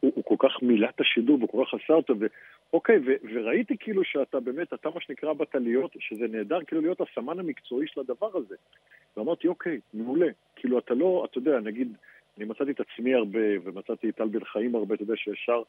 הוא, 0.00 0.12
הוא 0.14 0.24
כל 0.24 0.36
כך 0.38 0.62
מילא 0.62 0.88
את 0.88 1.00
השידור, 1.00 1.36
והוא 1.38 1.48
כל 1.48 1.64
כך 1.64 1.74
עשה 1.74 1.92
אותו, 1.92 2.14
ואוקיי, 2.18 2.98
ו, 3.06 3.10
וראיתי 3.32 3.76
כאילו 3.80 4.04
שאתה 4.04 4.40
באמת, 4.40 4.72
אתה 4.72 4.88
מה 4.94 5.00
שנקרא 5.00 5.32
באת 5.32 5.54
להיות, 5.54 5.96
שזה 5.98 6.26
נהדר, 6.28 6.64
כאילו 6.64 6.82
להיות 6.82 7.00
הסמן 7.00 7.38
המקצועי 7.38 7.86
של 7.86 8.00
הדבר 8.00 8.30
הזה. 8.34 8.54
ואמרתי, 9.16 9.48
אוקיי, 9.48 9.80
מעולה. 9.94 10.28
כאילו, 10.56 10.78
אתה 10.78 10.94
לא, 10.94 11.26
אתה 11.30 11.38
יודע, 11.38 11.60
נגיד, 11.60 11.96
אני 12.36 12.44
מצאתי 12.44 12.70
את 12.70 12.80
עצמי 12.80 13.14
הרבה, 13.14 13.38
ומצאתי 13.64 14.08
את 14.08 14.16
טל 14.16 14.28
בן 14.28 14.44
חיים 14.44 14.74
הרבה, 14.74 14.94
אתה 14.94 15.02
יודע, 15.02 15.16
שישר 15.16 15.62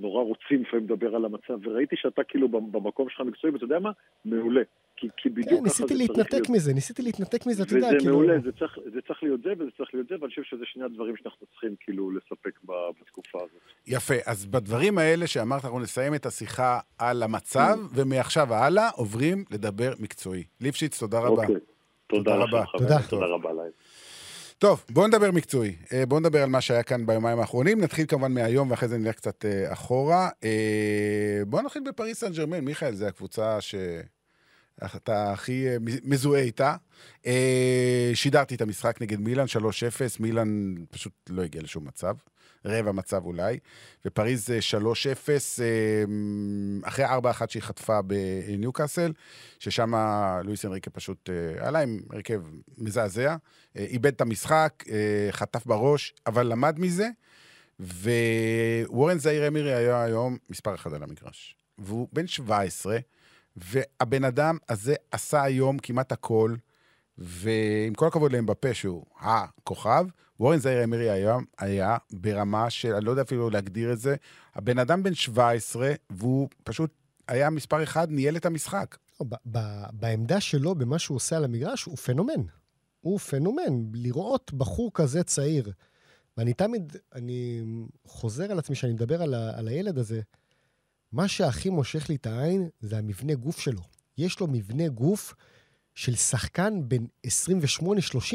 נורא 0.00 0.22
רוצים 0.22 0.62
לפעמים 0.62 0.84
לדבר 0.84 1.16
על 1.16 1.24
המצב, 1.24 1.66
וראיתי 1.66 1.96
שאתה 1.98 2.24
כאילו 2.24 2.48
במקום 2.48 3.08
שלך 3.08 3.20
מקצועי, 3.20 3.52
ואתה 3.52 3.64
יודע 3.64 3.78
מה? 3.78 3.90
מעולה. 4.24 4.62
כי, 4.96 5.08
כי 5.16 5.28
בדיוק 5.28 5.48
כן, 5.48 5.56
ככה 5.56 5.62
ניסיתי 5.64 5.82
זה 5.82 5.86
צריך 5.88 6.00
להתנתק 6.00 6.32
להיות. 6.32 6.50
מזה, 6.50 6.74
ניסיתי 6.74 7.02
להתנתק 7.02 7.46
מזה, 7.46 7.62
אתה 7.62 7.76
יודע, 7.76 7.86
וזה 7.86 7.98
כאילו... 7.98 8.12
מעולה, 8.12 8.34
זה 8.44 8.52
צריך, 8.52 8.78
זה 8.94 9.00
צריך 9.06 9.22
להיות 9.22 9.42
זה, 9.42 9.52
וזה 9.58 9.70
צריך 9.76 9.90
להיות 9.94 10.08
זה, 10.08 10.14
ואני 10.20 10.30
חושב 10.30 10.42
שזה 10.42 10.64
שני 10.64 10.84
הדברים 10.84 11.16
שאנחנו 11.16 11.46
צריכים 11.46 11.74
כאילו 11.80 12.10
לספק 12.10 12.58
בתקופה 13.00 13.38
הזאת. 13.38 13.60
יפה, 13.86 14.14
אז 14.26 14.46
בדברים 14.46 14.98
האלה 14.98 15.26
שאמרת, 15.26 15.64
אנחנו 15.64 15.80
נסיים 15.80 16.14
את 16.14 16.26
השיחה 16.26 16.78
על 16.98 17.22
המצב, 17.22 17.76
ומעכשיו 17.94 18.46
והלאה 18.50 18.88
עוברים 18.90 19.44
לדבר 19.50 19.90
מקצועי. 20.00 20.44
ליפשיץ, 20.60 21.00
תודה 21.00 21.18
רבה. 21.18 21.42
אוקיי. 21.42 21.56
תודה 22.06 22.30
תודה 22.30 22.44
רבה. 22.44 22.64
תודה. 22.78 22.98
תודה 23.10 23.26
רבה 23.26 23.52
להם. 23.52 23.70
טוב, 24.58 24.84
בואו 24.90 25.06
נדבר 25.06 25.30
מקצועי. 25.30 25.76
אה, 25.92 26.06
בואו 26.06 26.20
נדבר 26.20 26.42
על 26.42 26.48
מה 26.48 26.60
שהיה 26.60 26.82
כאן 26.82 27.06
ביומיים 27.06 27.38
האחרונים. 27.38 27.80
נתחיל 27.80 28.06
כמובן 28.06 28.32
מהיום, 28.32 28.70
ואחרי 28.70 28.88
זה 28.88 28.98
נלך 28.98 29.14
קצת 29.14 29.44
אה, 29.44 29.72
אחורה. 29.72 30.28
אה, 30.44 31.42
בואו 31.46 31.62
נתחיל 31.62 31.82
בפריס 31.88 32.20
סן 32.20 32.32
ג'רמן. 32.32 32.60
מיכאל, 32.60 32.94
זו 32.94 33.06
הקבוצה 33.06 33.60
שאתה 34.84 35.32
הכי 35.32 35.68
אה, 35.68 35.76
מזוהה 36.04 36.40
איתה. 36.42 36.76
אה, 37.26 38.10
שידרתי 38.14 38.54
את 38.54 38.60
המשחק 38.60 39.00
נגד 39.00 39.20
מילאן, 39.20 39.44
3-0. 39.46 39.58
מילאן 40.20 40.74
פשוט 40.90 41.12
לא 41.28 41.42
הגיע 41.42 41.62
לשום 41.62 41.86
מצב. 41.86 42.14
רבע 42.64 42.92
מצב 42.92 43.24
אולי. 43.24 43.58
ופריז 44.04 44.50
אה, 44.50 44.58
3-0, 44.80 45.28
אה, 45.62 46.04
אחרי 46.88 47.04
4-1 47.04 47.08
שהיא 47.48 47.62
חטפה 47.62 48.00
בניוקאסל, 48.02 49.12
ששם 49.58 49.94
לואיס 50.44 50.64
אנריקה 50.64 50.90
פשוט 50.90 51.30
עלה 51.58 51.78
עם 51.78 52.00
הרכב 52.10 52.42
מזעזע. 52.78 53.36
איבד 53.76 54.12
את 54.14 54.20
המשחק, 54.20 54.84
חטף 55.30 55.66
בראש, 55.66 56.14
אבל 56.26 56.46
למד 56.46 56.78
מזה, 56.78 57.08
ווורן 57.80 59.18
זעיר 59.18 59.48
אמירי 59.48 59.74
היה 59.74 60.02
היום 60.02 60.36
מספר 60.50 60.74
אחד 60.74 60.94
על 60.94 61.02
המגרש. 61.02 61.56
והוא 61.78 62.08
בן 62.12 62.26
17, 62.26 62.98
והבן 63.56 64.24
אדם 64.24 64.58
הזה 64.68 64.94
עשה 65.10 65.42
היום 65.42 65.78
כמעט 65.78 66.12
הכל, 66.12 66.54
ועם 67.18 67.94
כל 67.94 68.06
הכבוד 68.06 68.32
לאמבפה, 68.32 68.74
שהוא 68.74 69.04
הכוכב, 69.20 70.06
וורן 70.40 70.58
זעיר 70.58 70.84
אמירי 70.84 71.10
היום 71.10 71.44
היה 71.58 71.96
ברמה 72.12 72.70
של, 72.70 72.94
אני 72.94 73.04
לא 73.04 73.10
יודע 73.10 73.22
אפילו 73.22 73.50
להגדיר 73.50 73.92
את 73.92 73.98
זה, 73.98 74.16
הבן 74.54 74.78
אדם 74.78 75.02
בן 75.02 75.14
17, 75.14 75.92
והוא 76.10 76.48
פשוט 76.64 76.90
היה 77.28 77.50
מספר 77.50 77.82
אחד, 77.82 78.10
ניהל 78.10 78.36
את 78.36 78.46
המשחק. 78.46 78.96
לא, 79.20 79.26
בעמדה 79.92 80.40
שלו, 80.40 80.74
במה 80.74 80.98
שהוא 80.98 81.16
עושה 81.16 81.36
על 81.36 81.44
המגרש, 81.44 81.84
הוא 81.84 81.96
פנומן. 81.96 82.42
הוא 83.00 83.18
פנומן. 83.18 83.90
לראות 83.94 84.52
בחור 84.52 84.90
כזה 84.94 85.22
צעיר, 85.22 85.72
ואני 86.36 86.54
תמיד, 86.54 86.96
אני 87.14 87.62
חוזר 88.06 88.52
על 88.52 88.58
עצמי 88.58 88.76
כשאני 88.76 88.92
מדבר 88.92 89.22
על, 89.22 89.34
על 89.34 89.68
הילד 89.68 89.98
הזה, 89.98 90.20
מה 91.12 91.28
שהכי 91.28 91.70
מושך 91.70 92.08
לי 92.08 92.14
את 92.16 92.26
העין 92.26 92.68
זה 92.80 92.98
המבנה 92.98 93.34
גוף 93.34 93.60
שלו. 93.60 93.80
יש 94.18 94.40
לו 94.40 94.46
מבנה 94.46 94.88
גוף 94.88 95.34
של 95.94 96.14
שחקן 96.14 96.80
בן 96.88 97.04
28-30, 97.26 97.28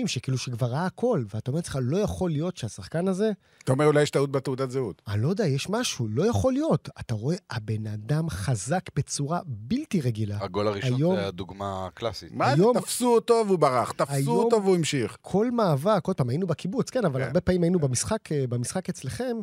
שכאילו 0.07 0.37
שכבר 0.37 0.67
ראה 0.67 0.85
הכל, 0.85 1.23
ואתה 1.33 1.51
אומר 1.51 1.57
לעצמך, 1.59 1.77
לא 1.81 1.97
יכול 1.97 2.31
להיות 2.31 2.57
שהשחקן 2.57 3.07
הזה, 3.07 3.31
אתה 3.63 3.71
אומר, 3.71 3.85
אולי 3.85 4.01
יש 4.03 4.09
טעות 4.09 4.31
בתעודת 4.31 4.71
זהות. 4.71 5.01
אני 5.07 5.21
לא 5.21 5.27
יודע, 5.29 5.47
יש 5.47 5.69
משהו, 5.69 6.07
לא 6.07 6.27
יכול 6.29 6.53
להיות. 6.53 6.89
אתה 6.99 7.13
רואה, 7.13 7.35
הבן 7.49 7.87
אדם 7.87 8.29
חזק 8.29 8.81
בצורה 8.95 9.39
בלתי 9.45 10.01
רגילה. 10.01 10.37
הגול 10.41 10.67
הראשון 10.67 10.93
היום- 10.93 11.15
זה 11.15 11.27
הדוגמה 11.27 11.85
הקלאסית. 11.87 12.31
מה 12.31 12.47
היום- 12.51 12.73
זה, 12.75 12.81
תפסו 12.81 13.13
אותו 13.15 13.43
והוא 13.47 13.59
ברח, 13.59 13.91
תפסו 13.91 14.13
היום- 14.13 14.37
אותו 14.37 14.63
והוא 14.63 14.75
המשיך. 14.75 15.17
כל 15.21 15.51
מאבק, 15.51 16.07
עוד 16.07 16.15
פעם, 16.15 16.29
היינו 16.29 16.47
בקיבוץ, 16.47 16.89
כן, 16.89 17.05
אבל 17.05 17.19
כן. 17.21 17.27
הרבה 17.27 17.41
פעמים 17.41 17.63
היינו 17.63 17.79
במשחק, 17.79 18.31
אה, 18.31 18.45
במשחק 18.49 18.89
אצלכם, 18.89 19.37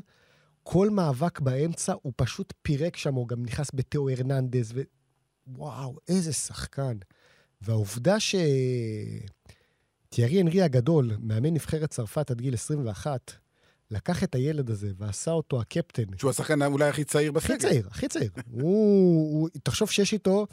כל 0.71 0.91
מאבק 0.91 1.41
באמצע, 1.41 1.95
הוא 2.03 2.13
פשוט 2.17 2.53
פירק 2.63 2.97
שם, 2.97 3.15
הוא 3.15 3.29
גם 3.29 3.43
נכנס 3.43 3.71
בתיאו 3.75 4.11
הרננדז, 4.11 4.73
ו... 4.75 4.81
וואו, 5.47 5.97
איזה 6.09 6.33
שחקן. 6.33 6.97
והעובדה 7.61 8.21
ש... 8.21 8.35
תיארי 10.09 10.41
אנרי 10.41 10.63
הגדול, 10.63 11.17
מאמן 11.21 11.55
נבחרת 11.55 11.91
צרפת 11.91 12.31
עד 12.31 12.41
גיל 12.41 12.55
21, 12.55 13.33
לקח 13.91 14.25
את 14.25 14.35
הילד 14.35 14.71
הזה 14.71 14.91
ועשה 14.97 15.31
אותו 15.31 15.61
הקפטן. 15.61 16.17
שהוא 16.17 16.31
השחקן 16.31 16.63
אולי 16.63 16.89
הכי 16.89 17.05
צעיר 17.05 17.33
בסגל. 17.33 17.55
הכי 17.55 17.59
צעיר, 17.59 17.89
הכי 17.91 18.09
צעיר. 18.09 18.31
הוא, 18.51 18.63
הוא, 19.41 19.49
תחשוב 19.63 19.91
שיש 19.91 20.13
איתו 20.13 20.47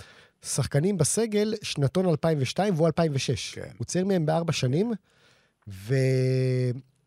שחקנים 0.46 0.98
בסגל, 0.98 1.54
שנתון 1.62 2.10
2002 2.10 2.74
והוא 2.76 2.88
2006. 2.88 3.54
כן. 3.54 3.62
הוא 3.78 3.86
צעיר 3.86 4.06
מהם 4.06 4.26
בארבע 4.26 4.54
שנים, 4.54 4.94
ו... 5.68 5.96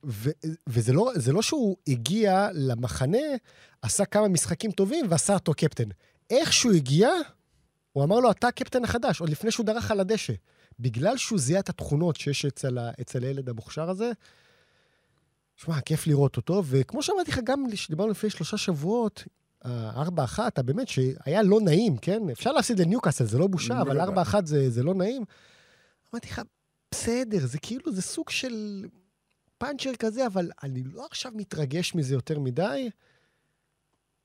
ו... 0.04 0.30
וזה 0.66 0.92
לא, 0.92 1.12
לא 1.32 1.42
שהוא 1.42 1.76
הגיע 1.88 2.48
למחנה, 2.54 3.18
עשה 3.82 4.04
כמה 4.04 4.28
משחקים 4.28 4.70
טובים 4.70 5.06
ועשה 5.08 5.34
אותו 5.34 5.54
קפטן. 5.54 5.88
איך 6.30 6.52
שהוא 6.52 6.72
הגיע, 6.72 7.08
הוא 7.92 8.04
אמר 8.04 8.20
לו, 8.20 8.30
אתה 8.30 8.48
הקפטן 8.48 8.84
החדש, 8.84 9.20
עוד 9.20 9.30
לפני 9.30 9.50
שהוא 9.50 9.66
דרך 9.66 9.90
על 9.90 10.00
הדשא. 10.00 10.32
בגלל 10.80 11.16
שהוא 11.16 11.38
זיהה 11.38 11.60
את 11.60 11.68
התכונות 11.68 12.16
שיש 12.16 12.44
אצל, 12.44 12.78
ה... 12.78 12.90
אצל 13.00 13.24
הילד 13.24 13.48
המוכשר 13.48 13.90
הזה, 13.90 14.10
שמע, 15.56 15.80
כיף 15.80 16.06
לראות 16.06 16.36
אותו, 16.36 16.62
וכמו 16.66 17.02
שאמרתי 17.02 17.30
לך, 17.30 17.40
גם 17.44 17.64
כשדיברנו 17.72 18.10
לפני 18.10 18.30
שלושה 18.30 18.56
שבועות, 18.56 19.24
ארבע 19.64 20.24
אחת, 20.24 20.58
באמת, 20.58 20.88
שהיה 20.88 21.42
לא 21.42 21.60
נעים, 21.60 21.96
כן? 21.96 22.22
אפשר 22.32 22.52
להפסיד 22.52 22.78
לניוקאסל, 22.80 23.24
זה 23.24 23.38
לא 23.38 23.46
בושה, 23.46 23.80
אבל 23.80 24.00
ארבע 24.00 24.22
אחת 24.22 24.46
זה, 24.46 24.70
זה 24.70 24.82
לא 24.82 24.94
נעים. 24.94 25.24
אמרתי 26.12 26.28
לך, 26.28 26.42
בסדר, 26.90 27.46
זה 27.46 27.58
כאילו, 27.58 27.92
זה 27.92 28.02
סוג 28.02 28.30
של 28.30 28.84
פאנצ'ר 29.58 29.92
כזה, 29.98 30.26
אבל 30.26 30.50
אני 30.62 30.82
לא 30.82 31.06
עכשיו 31.10 31.32
מתרגש 31.34 31.94
מזה 31.94 32.14
יותר 32.14 32.38
מדי. 32.38 32.90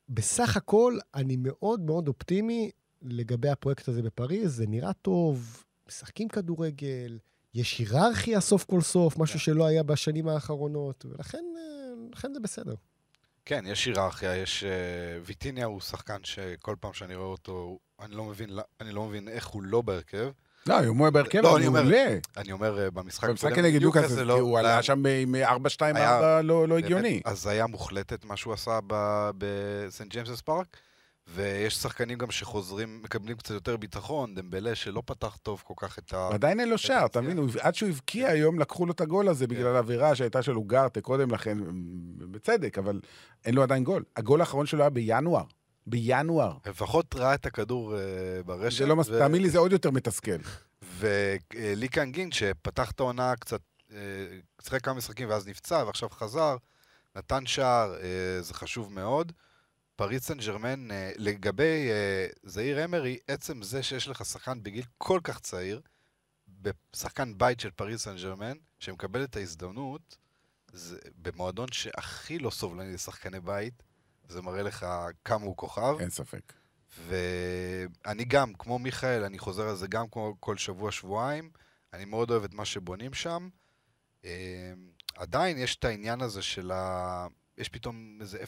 בסך 0.10 0.58
הכל, 0.58 0.98
אני 1.16 1.36
מאוד 1.38 1.82
מאוד 1.82 2.08
אופטימי 2.08 2.72
לגבי 3.02 3.50
הפרויקט 3.50 3.88
הזה 3.88 4.02
בפריז, 4.02 4.56
זה 4.56 4.68
נראה 4.68 4.94
טוב, 4.94 5.64
משחקים 5.88 6.28
כדורגל, 6.28 7.20
יש 7.54 7.80
היררכיה 7.80 8.42
סוף 8.42 8.64
כל 8.64 8.82
סוף, 8.82 9.18
משהו 9.18 9.40
שלא 9.40 9.66
היה 9.66 9.84
בשנים 9.84 10.28
האחרונות, 10.28 11.06
ולכן 11.06 12.34
זה 12.34 12.40
בסדר. 12.40 12.76
כן, 13.46 13.64
יש 13.68 13.86
היררכיה, 13.86 14.38
יש... 14.38 14.64
Uh, 14.64 14.68
ויטיניה 15.26 15.66
הוא 15.66 15.82
שחקן 15.82 16.24
שכל 16.24 16.76
פעם 16.80 16.94
שאני 16.94 17.16
רואה 17.16 17.28
אותו, 17.28 17.80
אני 18.00 18.16
לא 18.16 18.24
מבין, 18.24 18.50
אני 18.82 18.92
לא 18.92 19.06
מבין 19.06 19.28
איך 19.28 19.48
הוא 19.48 19.64
לא 19.64 19.82
בהרכב. 19.82 20.32
לא, 20.68 20.84
אם 20.84 20.98
הוא 20.98 21.10
בהרכב, 21.10 21.40
לא, 21.40 21.60
הוא 21.60 21.74
מעולה. 21.74 22.18
אני 22.38 22.52
אומר, 22.52 22.90
במשחק 22.94 23.30
במשחק 23.30 23.58
נגד 23.58 23.82
לוקאס, 23.82 24.12
לא, 24.12 24.40
הוא 24.40 24.60
עלה 24.60 24.84
שם 24.84 25.04
עם 25.06 25.36
4-2-4 25.80 25.82
לא, 26.44 26.68
לא 26.68 26.78
הגיוני. 26.78 27.22
אז 27.26 27.48
היה 27.48 27.68
מוחלטת 27.68 28.26
מה 28.26 28.38
שהוא 28.38 28.54
עשה 28.54 28.80
בסנט 29.38 30.12
ג'יימסס 30.12 30.42
פארק. 30.42 30.78
ויש 31.28 31.76
שחקנים 31.76 32.18
גם 32.18 32.32
שחוזרים, 32.32 33.00
מקבלים 33.04 33.38
קצת 33.38 33.54
יותר 33.54 33.78
ביטחון, 33.78 34.36
דמבלה 34.36 34.76
שלא 34.76 35.04
פתח 35.06 35.38
טוב 35.44 35.64
כל 35.66 35.74
כך 35.78 36.00
את 36.00 36.14
ה... 36.14 36.30
עדיין 36.34 36.60
אין 36.60 36.70
לו 36.70 36.78
שער, 36.78 37.06
אתה 37.06 37.22
מבין? 37.22 37.40
עד 37.60 37.76
שהוא 37.76 37.90
הבקיע 37.90 38.28
היום, 38.30 38.60
לקחו 38.60 38.86
לו 38.86 38.92
את 38.92 39.02
הגול 39.02 39.30
הזה 39.30 39.48
בגלל 39.48 39.70
כן. 39.70 39.76
האווירה 39.76 40.16
שהייתה 40.16 40.42
של 40.42 40.56
אוגרטה 40.56 41.02
קודם 41.02 41.32
לכן, 41.32 41.58
בצדק, 42.18 42.78
אבל 42.78 43.00
אין 43.46 43.56
לו 43.56 43.64
עדיין 43.64 43.84
גול. 43.84 44.04
הגול 44.16 44.40
האחרון 44.40 44.66
שלו 44.66 44.82
היה 44.82 44.90
בינואר. 44.90 45.44
בינואר. 45.88 46.58
לפחות 46.66 47.16
ראה 47.16 47.34
את 47.34 47.46
הכדור 47.46 47.94
uh, 47.94 48.44
ברשת. 48.46 48.78
זה 48.78 48.86
לא 48.86 48.96
מספיק, 48.96 49.18
תאמין 49.18 49.42
לי, 49.42 49.50
זה 49.50 49.60
עוד 49.60 49.72
יותר 49.72 49.92
מתסכל. 49.92 50.38
וליקן 50.98 52.12
גין, 52.12 52.32
שפתח 52.32 52.92
את 52.92 53.00
העונה 53.00 53.36
קצת, 53.36 53.62
uh, 53.90 53.94
שיחק 54.64 54.86
כמה 54.86 54.94
משחקים 54.94 55.30
ואז 55.30 55.48
נפצע, 55.48 55.84
ועכשיו 55.88 56.10
חזר, 56.10 56.56
נתן 57.16 57.46
שער, 57.46 57.96
uh, 57.96 58.44
זה 58.44 58.54
חשוב 58.54 58.94
מאוד. 58.94 59.32
פריס 59.96 60.24
סן 60.24 60.38
ג'רמן, 60.38 60.92
אה, 60.92 61.12
לגבי 61.18 61.90
אה, 61.92 62.28
זעיר 62.44 62.86
אמרי, 62.86 63.18
עצם 63.28 63.62
זה 63.62 63.84
שיש 63.84 64.08
לך 64.08 64.26
שחקן 64.26 64.64
בגיל 64.64 64.86
כל 64.98 65.20
כך 65.24 65.40
צעיר, 65.40 65.82
בשחקן 66.48 67.38
בית 67.38 67.60
של 67.60 67.72
פריס 67.72 68.04
סן 68.04 68.16
ג'רמן, 68.16 68.58
שמקבל 68.80 69.24
את 69.24 69.36
ההזדמנות, 69.36 70.18
זה 70.72 70.98
במועדון 71.22 71.72
שהכי 71.72 72.40
לא 72.40 72.50
סובלני 72.50 72.94
לשחקני 72.94 73.40
בית, 73.40 73.84
זה 74.28 74.42
מראה 74.42 74.64
לך 74.64 74.86
כמה 75.26 75.46
הוא 75.46 75.58
כוכב. 75.58 75.96
אין 76.00 76.10
ספק. 76.10 76.54
ואני 77.08 78.26
גם, 78.26 78.54
כמו 78.54 78.80
מיכאל, 78.80 79.24
אני 79.24 79.40
חוזר 79.40 79.68
על 79.68 79.76
זה 79.76 79.88
גם 79.88 80.08
כמו 80.12 80.36
כל 80.40 80.58
שבוע-שבועיים, 80.58 81.50
אני 81.94 82.06
מאוד 82.06 82.32
אוהב 82.32 82.44
את 82.44 82.54
מה 82.54 82.66
שבונים 82.66 83.14
שם. 83.14 83.50
אה, 84.26 84.74
עדיין 85.16 85.58
יש 85.58 85.76
את 85.76 85.86
העניין 85.86 86.22
הזה 86.22 86.42
של 86.42 86.72
ה... 86.72 87.28
יש 87.58 87.70
פתאום 87.70 88.18
איזה 88.22 88.38
0-0 88.38 88.42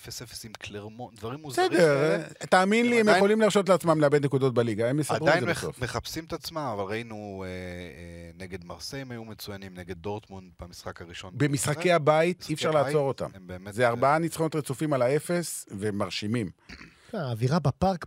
עם 0.46 0.54
קלרמון, 0.54 1.14
דברים 1.16 1.40
מוזרים. 1.40 1.70
בסדר, 1.72 2.24
תאמין 2.50 2.90
לי, 2.90 3.00
הם 3.00 3.10
יכולים 3.10 3.42
להרשות 3.42 3.70
לעצמם 3.70 4.02
לאבד 4.02 4.26
נקודות 4.26 4.54
בליגה, 4.54 4.90
הם 4.90 5.00
יסדרו 5.00 5.28
את 5.28 5.34
זה 5.40 5.46
בסוף. 5.46 5.64
עדיין 5.64 5.84
מחפשים 5.84 6.26
את 6.26 6.34
עצמם, 6.34 6.58
אבל 6.74 6.84
ראינו 6.84 7.44
אה, 7.46 7.50
אה, 7.50 8.32
נגד 8.38 8.66
מרסיים 8.66 9.12
היו 9.12 9.26
מצוינים, 9.26 9.74
נגד 9.74 9.98
דורטמונד 9.98 10.52
במשחק 10.62 11.02
הראשון. 11.02 11.32
במשחקי 11.38 11.92
הבית 11.92 12.46
אי 12.50 12.54
אפשר 12.54 12.72
לעצור 12.72 13.08
אותם. 13.08 13.30
זה 13.72 13.88
ארבעה 13.88 14.20
ניצחונות 14.20 14.56
רצופים 14.56 14.94
על 14.94 15.02
האפס, 15.02 15.66
ומרשימים. 15.72 16.50
האווירה 17.14 17.60
בפארק, 17.60 18.06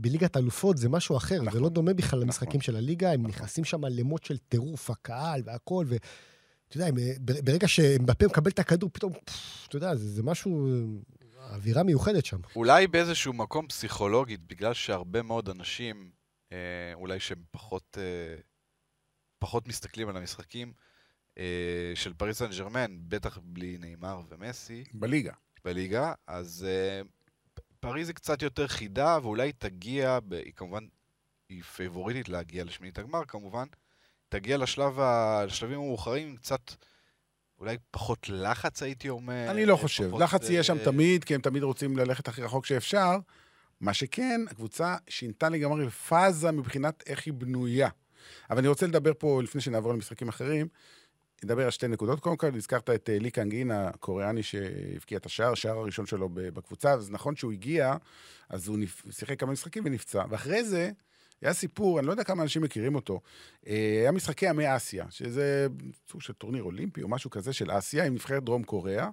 בליגת 0.00 0.36
האלופות, 0.36 0.78
זה 0.78 0.88
משהו 0.88 1.16
אחר, 1.16 1.40
זה 1.52 1.60
לא 1.60 1.68
דומה 1.68 1.94
בכלל 1.94 2.20
למשחקים 2.20 2.60
של 2.60 2.76
הליגה, 2.76 3.12
הם 3.12 3.26
נכנסים 3.26 3.64
שם 3.64 3.84
למות 3.84 4.24
של 4.24 4.38
טירוף, 4.38 4.90
הקהל 4.90 5.42
והכל, 5.44 5.84
אתה 6.72 6.80
יודע, 6.80 7.02
ברגע 7.44 7.68
שמבפה 7.68 8.26
מקבל 8.26 8.50
את 8.50 8.58
הכדור, 8.58 8.90
פתאום, 8.92 9.12
אתה 9.68 9.76
יודע, 9.76 9.94
זה, 9.94 10.08
זה 10.08 10.22
משהו, 10.22 10.68
אווירה 11.50 11.82
מיוחדת 11.82 12.24
שם. 12.24 12.40
אולי 12.56 12.86
באיזשהו 12.86 13.32
מקום 13.32 13.66
פסיכולוגית, 13.66 14.44
בגלל 14.44 14.74
שהרבה 14.74 15.22
מאוד 15.22 15.48
אנשים, 15.48 16.10
אה, 16.52 16.56
אולי 16.94 17.20
שהם 17.20 17.42
פחות, 17.50 17.98
אה, 18.00 18.40
פחות 19.38 19.68
מסתכלים 19.68 20.08
על 20.08 20.16
המשחקים 20.16 20.72
אה, 21.38 21.92
של 21.94 22.12
פריס 22.14 22.38
סן 22.38 22.50
ג'רמן, 22.58 22.96
בטח 23.08 23.38
בלי 23.42 23.78
ניימאר 23.78 24.20
ומסי. 24.28 24.84
בליגה. 24.94 25.32
בליגה, 25.64 26.12
אז 26.26 26.66
אה, 26.68 27.02
פריז 27.80 28.08
היא 28.08 28.14
קצת 28.14 28.42
יותר 28.42 28.66
חידה, 28.66 29.18
ואולי 29.22 29.52
תגיע, 29.52 30.18
ב, 30.28 30.32
היא 30.32 30.52
כמובן, 30.56 30.86
היא 31.48 31.62
פייבוריטית 31.62 32.28
להגיע 32.28 32.64
לשמינית 32.64 32.98
הגמר 32.98 33.24
כמובן, 33.24 33.66
תגיע 34.32 34.56
לשלב 34.56 35.00
ה... 35.00 35.44
לשלבים 35.46 35.78
המאוחרים 35.78 36.36
קצת, 36.36 36.60
אולי 37.60 37.76
פחות 37.90 38.26
לחץ, 38.28 38.82
הייתי 38.82 39.08
אומר. 39.08 39.50
אני 39.50 39.66
לא 39.66 39.76
חושב. 39.76 40.08
פחות, 40.08 40.20
לחץ 40.20 40.50
יהיה 40.50 40.62
שם 40.62 40.78
אה, 40.78 40.84
תמיד, 40.84 41.24
כי 41.24 41.34
הם 41.34 41.40
תמיד 41.40 41.62
רוצים 41.62 41.96
ללכת 41.96 42.28
הכי 42.28 42.42
רחוק 42.42 42.66
שאפשר. 42.66 43.16
מה 43.80 43.94
שכן, 43.94 44.40
הקבוצה 44.50 44.96
שינתה 45.08 45.48
לגמרי 45.48 45.90
פאזה 45.90 46.50
מבחינת 46.50 47.02
איך 47.06 47.26
היא 47.26 47.34
בנויה. 47.34 47.88
אבל 48.50 48.58
אני 48.58 48.68
רוצה 48.68 48.86
לדבר 48.86 49.12
פה, 49.18 49.42
לפני 49.42 49.60
שנעבור 49.60 49.92
למשחקים 49.92 50.28
אחרים, 50.28 50.68
נדבר 51.44 51.64
על 51.64 51.70
שתי 51.70 51.88
נקודות. 51.88 52.20
קודם 52.20 52.36
כל, 52.36 52.50
הזכרת 52.56 52.90
את 52.90 53.10
אה, 53.10 53.18
לי 53.18 53.30
קנגין, 53.30 53.70
הקוריאני 53.70 54.42
שהבקיע 54.42 55.18
את 55.18 55.26
השער, 55.26 55.52
השער 55.52 55.78
הראשון 55.78 56.06
שלו 56.06 56.28
בקבוצה, 56.32 56.92
אז 56.92 57.10
נכון 57.10 57.36
שהוא 57.36 57.52
הגיע, 57.52 57.94
אז 58.48 58.68
הוא 58.68 58.78
שיחק 59.10 59.40
כמה 59.40 59.52
משחקים 59.52 59.82
ונפצע. 59.86 60.24
ואחרי 60.30 60.64
זה, 60.64 60.90
היה 61.42 61.54
סיפור, 61.54 61.98
אני 61.98 62.06
לא 62.06 62.12
יודע 62.12 62.24
כמה 62.24 62.42
אנשים 62.42 62.62
מכירים 62.62 62.94
אותו, 62.94 63.20
אה, 63.66 63.98
היה 64.00 64.12
משחקי 64.12 64.48
ימי 64.48 64.76
אסיה, 64.76 65.04
שזה 65.10 65.66
סוג 66.10 66.22
של 66.22 66.32
טורניר 66.32 66.62
אולימפי 66.62 67.02
או 67.02 67.08
משהו 67.08 67.30
כזה 67.30 67.52
של 67.52 67.78
אסיה, 67.78 68.04
עם 68.04 68.14
נבחרת 68.14 68.44
דרום 68.44 68.62
קוריאה. 68.62 69.08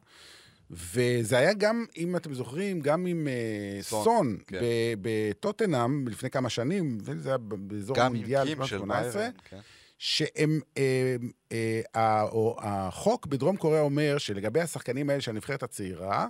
וזה 0.72 1.38
היה 1.38 1.54
גם, 1.54 1.86
אם 1.98 2.16
אתם 2.16 2.34
זוכרים, 2.34 2.80
גם 2.82 3.06
עם 3.06 3.28
uh, 3.28 3.84
סון, 3.84 4.04
סון 4.04 4.38
כן. 4.48 4.60
בטוטנאם 5.02 6.08
לפני 6.08 6.30
כמה 6.30 6.50
שנים, 6.50 6.98
וזה 7.02 7.30
היה 7.30 7.38
באזור 7.38 8.00
המונדיאל, 8.00 8.42
גם 8.42 8.48
עם 8.48 8.56
קים 8.56 8.66
של 8.66 8.86
ביירן, 8.86 9.32
כן. 9.50 9.60
שהם, 9.98 10.60
אה, 10.78 11.16
אה, 11.96 12.24
החוק 12.58 13.26
בדרום 13.26 13.58
קוריאה 13.58 13.82
אומר 13.82 14.18
שלגבי 14.18 14.62
השחקנים 14.62 15.10
האלה 15.10 15.22
של 15.22 15.32
הנבחרת 15.32 15.64
הצעירה, 15.64 16.28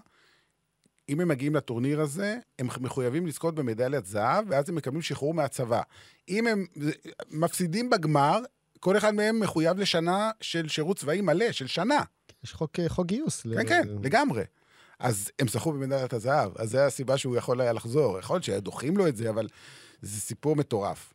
אם 1.10 1.19
הם 1.19 1.28
מגיעים 1.28 1.56
לטורניר 1.56 2.02
הזה, 2.02 2.38
הם 2.60 2.67
מחויבים 2.80 3.28
לזכות 3.28 3.56
במדליית 3.56 4.06
זהב, 4.06 4.45
ואז 4.50 4.69
הם 4.69 4.76
מקבלים 4.76 5.02
שחרור 5.02 5.34
מהצבא. 5.34 5.82
אם 6.30 6.48
הם 6.48 6.65
מפסידים 7.30 7.89
בגמר, 7.89 8.39
כל 8.80 8.98
אחד 8.98 9.13
מהם 9.13 9.39
מחויב 9.39 9.78
לשנה 9.80 10.32
של 10.41 10.67
שירות 10.67 10.98
צבאי 10.98 11.22
מלא, 11.22 11.52
של 11.52 11.67
שנה. 11.67 12.00
יש 12.43 12.54
חוק, 12.54 12.80
חוק 12.88 13.06
גיוס. 13.06 13.41
כן, 13.41 13.50
ל... 13.50 13.67
כן, 13.67 13.88
לגמרי. 14.04 14.43
אז 15.00 15.32
הם 15.39 15.48
זכו 15.48 15.72
במדליית 15.72 16.13
הזהב, 16.13 16.52
אז 16.58 16.69
זו 16.69 16.80
הסיבה 16.80 17.17
שהוא 17.17 17.36
יכול 17.36 17.62
היה 17.62 17.74
לחזור. 17.74 18.19
יכול 18.19 18.36
להיות 18.36 18.43
שדוחים 18.43 18.98
לו 18.98 19.08
את 19.08 19.15
זה, 19.15 19.30
אבל 19.30 19.48
זה 20.02 20.22
סיפור 20.22 20.56
מטורף. 20.56 21.13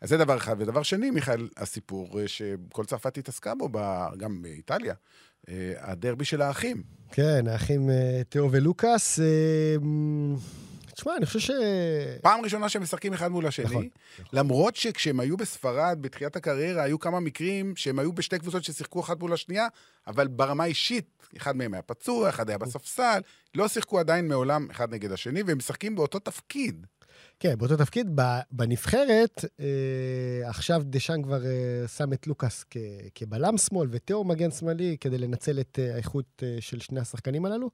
אז 0.00 0.08
זה 0.08 0.16
דבר 0.16 0.36
אחד. 0.36 0.56
ודבר 0.58 0.82
שני, 0.82 1.10
מיכאל, 1.10 1.48
הסיפור 1.56 2.20
אה, 2.20 2.28
שכל 2.28 2.84
צרפת 2.84 3.18
התעסקה 3.18 3.54
בו, 3.54 3.68
גם 4.16 4.42
באיטליה, 4.42 4.90
אה, 4.92 4.96
הדרבי 5.78 6.24
של 6.24 6.42
האחים. 6.42 6.82
כן, 7.12 7.46
האחים 7.48 7.90
אה, 7.90 8.22
תיאו 8.28 8.52
ולוקאס. 8.52 9.20
תשמע, 10.94 11.16
אני 11.16 11.26
חושב 11.26 11.38
ש... 11.38 11.50
פעם 12.22 12.40
ראשונה 12.40 12.68
שהם 12.68 12.82
משחקים 12.82 13.12
אחד 13.12 13.28
מול 13.28 13.46
השני, 13.46 13.64
נכון, 13.64 13.88
נכון. 14.18 14.38
למרות 14.38 14.76
שכשהם 14.76 15.20
היו 15.20 15.36
בספרד, 15.36 15.98
בתחילת 16.00 16.36
הקריירה, 16.36 16.82
היו 16.82 16.98
כמה 16.98 17.20
מקרים 17.20 17.76
שהם 17.76 17.98
היו 17.98 18.12
בשתי 18.12 18.38
קבוצות 18.38 18.64
ששיחקו 18.64 19.00
אחת 19.00 19.20
מול 19.20 19.32
השנייה, 19.32 19.66
אבל 20.06 20.28
ברמה 20.28 20.64
אישית, 20.64 21.22
אחד 21.36 21.56
מהם 21.56 21.74
היה 21.74 21.82
פצוע, 21.82 22.28
אחד 22.28 22.48
היה 22.48 22.58
בספסל, 22.58 23.20
לא 23.54 23.68
שיחקו 23.68 23.98
עדיין 23.98 24.28
מעולם 24.28 24.66
אחד 24.70 24.94
נגד 24.94 25.12
השני, 25.12 25.42
והם 25.42 25.58
משחקים 25.58 25.94
באותו 25.94 26.18
תפקיד. 26.18 26.86
כן, 27.40 27.58
באותו 27.58 27.76
תפקיד. 27.76 28.20
בנבחרת, 28.50 29.44
אה, 29.60 30.48
עכשיו 30.48 30.82
דשאן 30.84 31.22
כבר 31.22 31.46
אה, 31.46 31.88
שם 31.88 32.12
את 32.12 32.26
לוקאס 32.26 32.64
כ, 32.70 32.76
כבלם 33.14 33.58
שמאל 33.58 33.88
ותיאו 33.90 34.24
מגן 34.24 34.50
שמאלי 34.50 34.96
כדי 35.00 35.18
לנצל 35.18 35.60
את 35.60 35.78
אה, 35.82 35.94
האיכות 35.94 36.42
אה, 36.42 36.56
של 36.60 36.80
שני 36.80 37.00
השחקנים 37.00 37.44
הללו. 37.44 37.70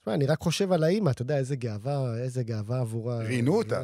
תשמע, 0.00 0.14
אני 0.14 0.26
רק 0.26 0.40
חושב 0.40 0.72
על 0.72 0.84
האימא, 0.84 1.10
אתה 1.10 1.22
יודע, 1.22 1.38
איזה 1.38 1.56
גאווה, 1.56 2.18
איזה 2.18 2.42
גאווה 2.42 2.80
עבורה. 2.80 3.18
ראיינו 3.18 3.58
אותה. 3.58 3.82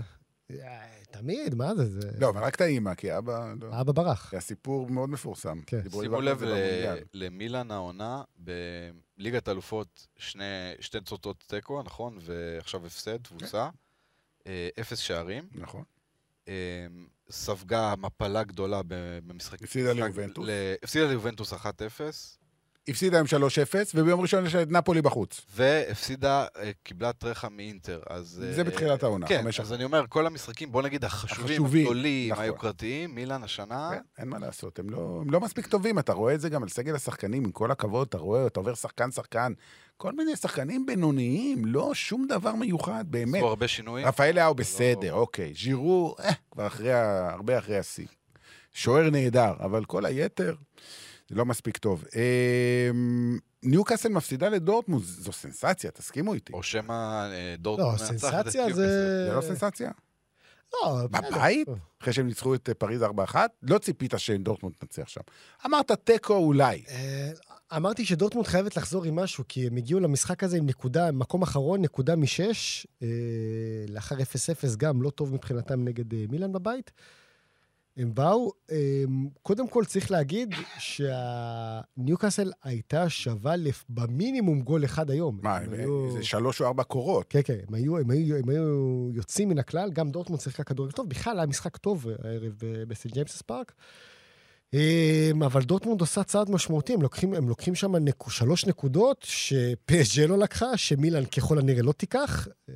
תמיד, 1.10 1.54
מה 1.54 1.74
זה? 1.74 1.86
זה... 1.86 2.10
לא, 2.20 2.28
אבל 2.28 2.42
רק 2.42 2.54
את 2.54 2.60
האימא, 2.60 2.94
כי 2.94 3.18
אבא... 3.18 3.52
לא. 3.60 3.80
אבא 3.80 3.92
ברח. 3.92 4.30
זה 4.30 4.36
הסיפור 4.36 4.90
מאוד 4.90 5.10
מפורסם. 5.10 5.60
כן. 5.66 5.80
שימו 5.90 6.20
לב 6.20 6.42
ל-. 6.44 6.96
למילאן 7.14 7.70
העונה, 7.70 8.22
בליגת 8.38 9.48
אלופות 9.48 10.06
שני, 10.18 10.44
שתי 10.80 11.00
תוצאות 11.00 11.44
תיקו, 11.46 11.82
נכון? 11.82 12.18
ועכשיו 12.20 12.86
הפסד, 12.86 13.16
תבוסה. 13.16 13.68
אה, 14.46 14.68
אפס 14.80 14.98
שערים. 14.98 15.44
נכון. 15.54 15.82
אה, 16.48 16.86
ספגה 17.30 17.94
מפלה 17.98 18.44
גדולה 18.44 18.80
במשחק. 18.86 19.62
הפסידה 19.62 19.92
ליובנטוס. 19.92 20.48
הפסידה 20.82 21.06
ליובנטוס 21.06 21.52
1-0, 21.52 21.56
הפסידה 22.88 23.16
היום 23.16 23.26
3-0, 23.26 23.74
וביום 23.94 24.20
ראשון 24.20 24.46
יש 24.46 24.54
לה 24.54 24.62
את 24.62 24.70
נפולי 24.70 25.02
בחוץ. 25.02 25.40
והפסידה, 25.54 26.46
אה, 26.56 26.70
קיבלה 26.82 27.12
טרחה 27.12 27.48
מאינטר. 27.48 28.00
אז... 28.10 28.44
זה 28.50 28.64
בתחילת 28.64 29.02
העונה, 29.02 29.26
כן, 29.26 29.44
אז. 29.60 29.72
אני 29.72 29.84
אומר, 29.84 30.04
כל 30.08 30.26
המשחקים, 30.26 30.72
בוא 30.72 30.82
נגיד 30.82 31.04
החשובים, 31.04 31.44
החשובים, 31.44 31.82
הגדולים, 31.82 32.32
נכון. 32.32 32.44
היוקרתיים, 32.44 33.14
מילאן 33.14 33.42
השנה, 33.42 33.90
כן, 33.92 34.00
אין 34.18 34.28
מה 34.28 34.38
לעשות, 34.38 34.78
הם 34.78 34.90
לא, 34.90 35.18
הם 35.22 35.30
לא 35.30 35.40
מספיק 35.40 35.66
טובים, 35.66 35.98
אתה 35.98 36.12
רואה 36.12 36.34
את 36.34 36.40
זה 36.40 36.48
גם 36.48 36.62
על 36.62 36.68
סגל 36.68 36.94
השחקנים, 36.94 37.44
עם 37.44 37.52
כל 37.52 37.70
הכבוד, 37.70 38.06
אתה 38.08 38.18
רואה, 38.18 38.46
אתה 38.46 38.60
עובר 38.60 38.74
שחקן-שחקן, 38.74 39.52
כל 39.96 40.12
מיני 40.12 40.36
שחקנים 40.36 40.86
בינוניים, 40.86 41.64
לא 41.64 41.94
שום 41.94 42.26
דבר 42.28 42.54
מיוחד, 42.54 43.04
באמת. 43.08 43.34
עשו 43.38 43.46
הרבה 43.48 43.68
שינויים. 43.68 44.06
רפאל 44.06 44.34
לאהו 44.36 44.54
בסדר, 44.54 45.12
אוקיי. 45.14 45.52
ז'ירו, 45.54 46.14
אה, 46.20 46.32
כבר 46.50 46.66
אחרי, 46.66 46.92
ה- 46.92 47.30
הרבה 47.30 47.58
אחרי 47.58 47.78
השיא. 47.78 48.06
שוער 48.72 49.10
נהדר, 49.10 49.52
אבל 49.60 49.84
כל 49.84 50.06
היתר, 50.06 50.54
זה 51.28 51.34
לא 51.34 51.44
מספיק 51.44 51.76
טוב. 51.76 52.04
אה, 52.16 52.90
ניוקאסל 53.62 54.08
מפסידה 54.08 54.48
לדורטמונד, 54.48 55.02
זו 55.04 55.32
סנסציה, 55.32 55.90
תסכימו 55.90 56.34
איתי. 56.34 56.52
או 56.52 56.62
שמא 56.62 56.92
אה, 57.32 57.54
דורטמונד 57.58 58.00
לא, 58.00 58.06
סנסציה. 58.06 58.72
זה... 58.74 59.26
זה 59.28 59.32
לא 59.36 59.40
סנסציה? 59.40 59.90
לא, 60.74 60.98
בבית? 61.10 61.68
בסדר. 61.68 61.78
אחרי 62.02 62.12
שהם 62.12 62.26
ניצחו 62.26 62.54
את 62.54 62.68
אה, 62.68 62.74
פריז 62.74 63.02
4-1? 63.02 63.06
לא 63.62 63.78
ציפית 63.78 64.14
שדורטמונד 64.16 64.74
תנצח 64.78 65.08
שם. 65.08 65.20
אמרת 65.66 65.92
תיקו 65.92 66.34
אולי. 66.36 66.82
אה, 67.76 67.80
אמרתי 67.80 68.04
שדורטמונד 68.04 68.46
חייבת 68.46 68.76
לחזור 68.76 69.04
עם 69.04 69.16
משהו, 69.16 69.44
כי 69.48 69.66
הם 69.66 69.76
הגיעו 69.76 70.00
למשחק 70.00 70.44
הזה 70.44 70.56
עם 70.56 70.66
נקודה, 70.66 71.12
מקום 71.12 71.42
אחרון, 71.42 71.82
נקודה 71.82 72.16
משש, 72.16 72.86
אה, 73.02 73.08
לאחר 73.88 74.16
0-0 74.16 74.18
גם 74.76 75.02
לא 75.02 75.10
טוב 75.10 75.34
מבחינתם 75.34 75.84
נגד 75.84 76.14
אה, 76.14 76.24
מילאן 76.30 76.52
בבית. 76.52 76.92
הם 77.96 78.14
באו, 78.14 78.52
אה, 78.70 79.04
קודם 79.42 79.68
כל 79.68 79.84
צריך 79.84 80.10
להגיד 80.10 80.54
שהניוקאסל 80.78 82.52
הייתה 82.64 83.08
שווה 83.08 83.56
לפ... 83.56 83.84
במינימום 83.88 84.60
גול 84.60 84.84
אחד 84.84 85.10
היום. 85.10 85.38
מה, 85.42 85.56
הם 85.56 85.64
הם- 85.72 85.80
היו- 85.80 86.12
זה 86.12 86.22
שלוש 86.22 86.60
או 86.60 86.66
ארבע 86.66 86.82
קורות. 86.82 87.26
כן, 87.28 87.40
כן, 87.44 87.58
הם 87.68 87.74
היו, 87.74 87.98
הם, 87.98 88.10
היו, 88.10 88.36
הם 88.36 88.48
היו 88.48 89.08
יוצאים 89.12 89.48
מן 89.48 89.58
הכלל, 89.58 89.90
גם 89.92 90.10
דורטמונד 90.10 90.40
שיחקה 90.40 90.64
כדורגל 90.64 90.92
טוב, 90.92 91.08
בכלל 91.08 91.38
היה 91.38 91.46
משחק 91.46 91.76
טוב 91.76 92.06
הערב 92.24 92.52
ב- 92.64 92.82
בסנט 92.88 93.12
ג'יימס 93.12 93.42
פארק. 93.42 93.72
אמ, 93.72 94.15
אבל 95.46 95.62
דורטמונד 95.62 96.00
עושה 96.00 96.24
צעד 96.24 96.50
משמעותי, 96.50 96.94
הם 96.94 97.02
לוקחים, 97.02 97.34
הם 97.34 97.48
לוקחים 97.48 97.74
שם 97.74 97.96
נק, 97.96 98.30
שלוש 98.30 98.64
נקודות 98.66 99.22
שפסג'ה 99.22 100.26
לא 100.26 100.38
לקחה, 100.38 100.76
שמילאן 100.76 101.24
ככל 101.24 101.58
הנראה 101.58 101.82
לא 101.82 101.92
תיקח. 101.92 102.48
אמ, 102.68 102.74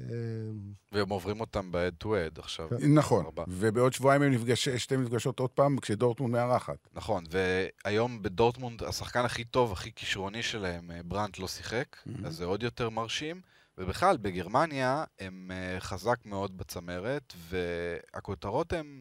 והם 0.92 1.08
עוברים 1.08 1.40
אותם 1.40 1.72
ב-head 1.72 2.04
to 2.04 2.06
head 2.06 2.38
עכשיו. 2.40 2.68
נכון, 2.94 3.24
ארבע. 3.24 3.44
ובעוד 3.48 3.92
שבועיים 3.92 4.22
הם 4.22 4.32
נפגש, 4.32 4.68
שתי 4.68 4.96
מפגשות 4.96 5.38
עוד 5.40 5.50
פעם, 5.50 5.78
כשדורטמונד 5.78 6.32
מארחת. 6.32 6.88
נכון, 6.92 7.24
והיום 7.30 8.22
בדורטמונד 8.22 8.82
השחקן 8.82 9.24
הכי 9.24 9.44
טוב, 9.44 9.72
הכי 9.72 9.90
כישרוני 9.96 10.42
שלהם, 10.42 10.90
אה, 10.90 11.00
ברנט 11.04 11.38
לא 11.38 11.48
שיחק, 11.48 11.96
Mhm. 12.06 12.26
אז 12.26 12.36
זה 12.36 12.44
עוד 12.44 12.62
יותר 12.62 12.90
מרשים. 12.90 13.40
ובכלל, 13.78 14.16
בגרמניה 14.16 15.04
הם 15.20 15.50
אה, 15.54 15.80
חזק 15.80 16.16
מאוד 16.26 16.56
בצמרת, 16.58 17.32
והכותרות 17.48 18.72
הן, 18.72 19.00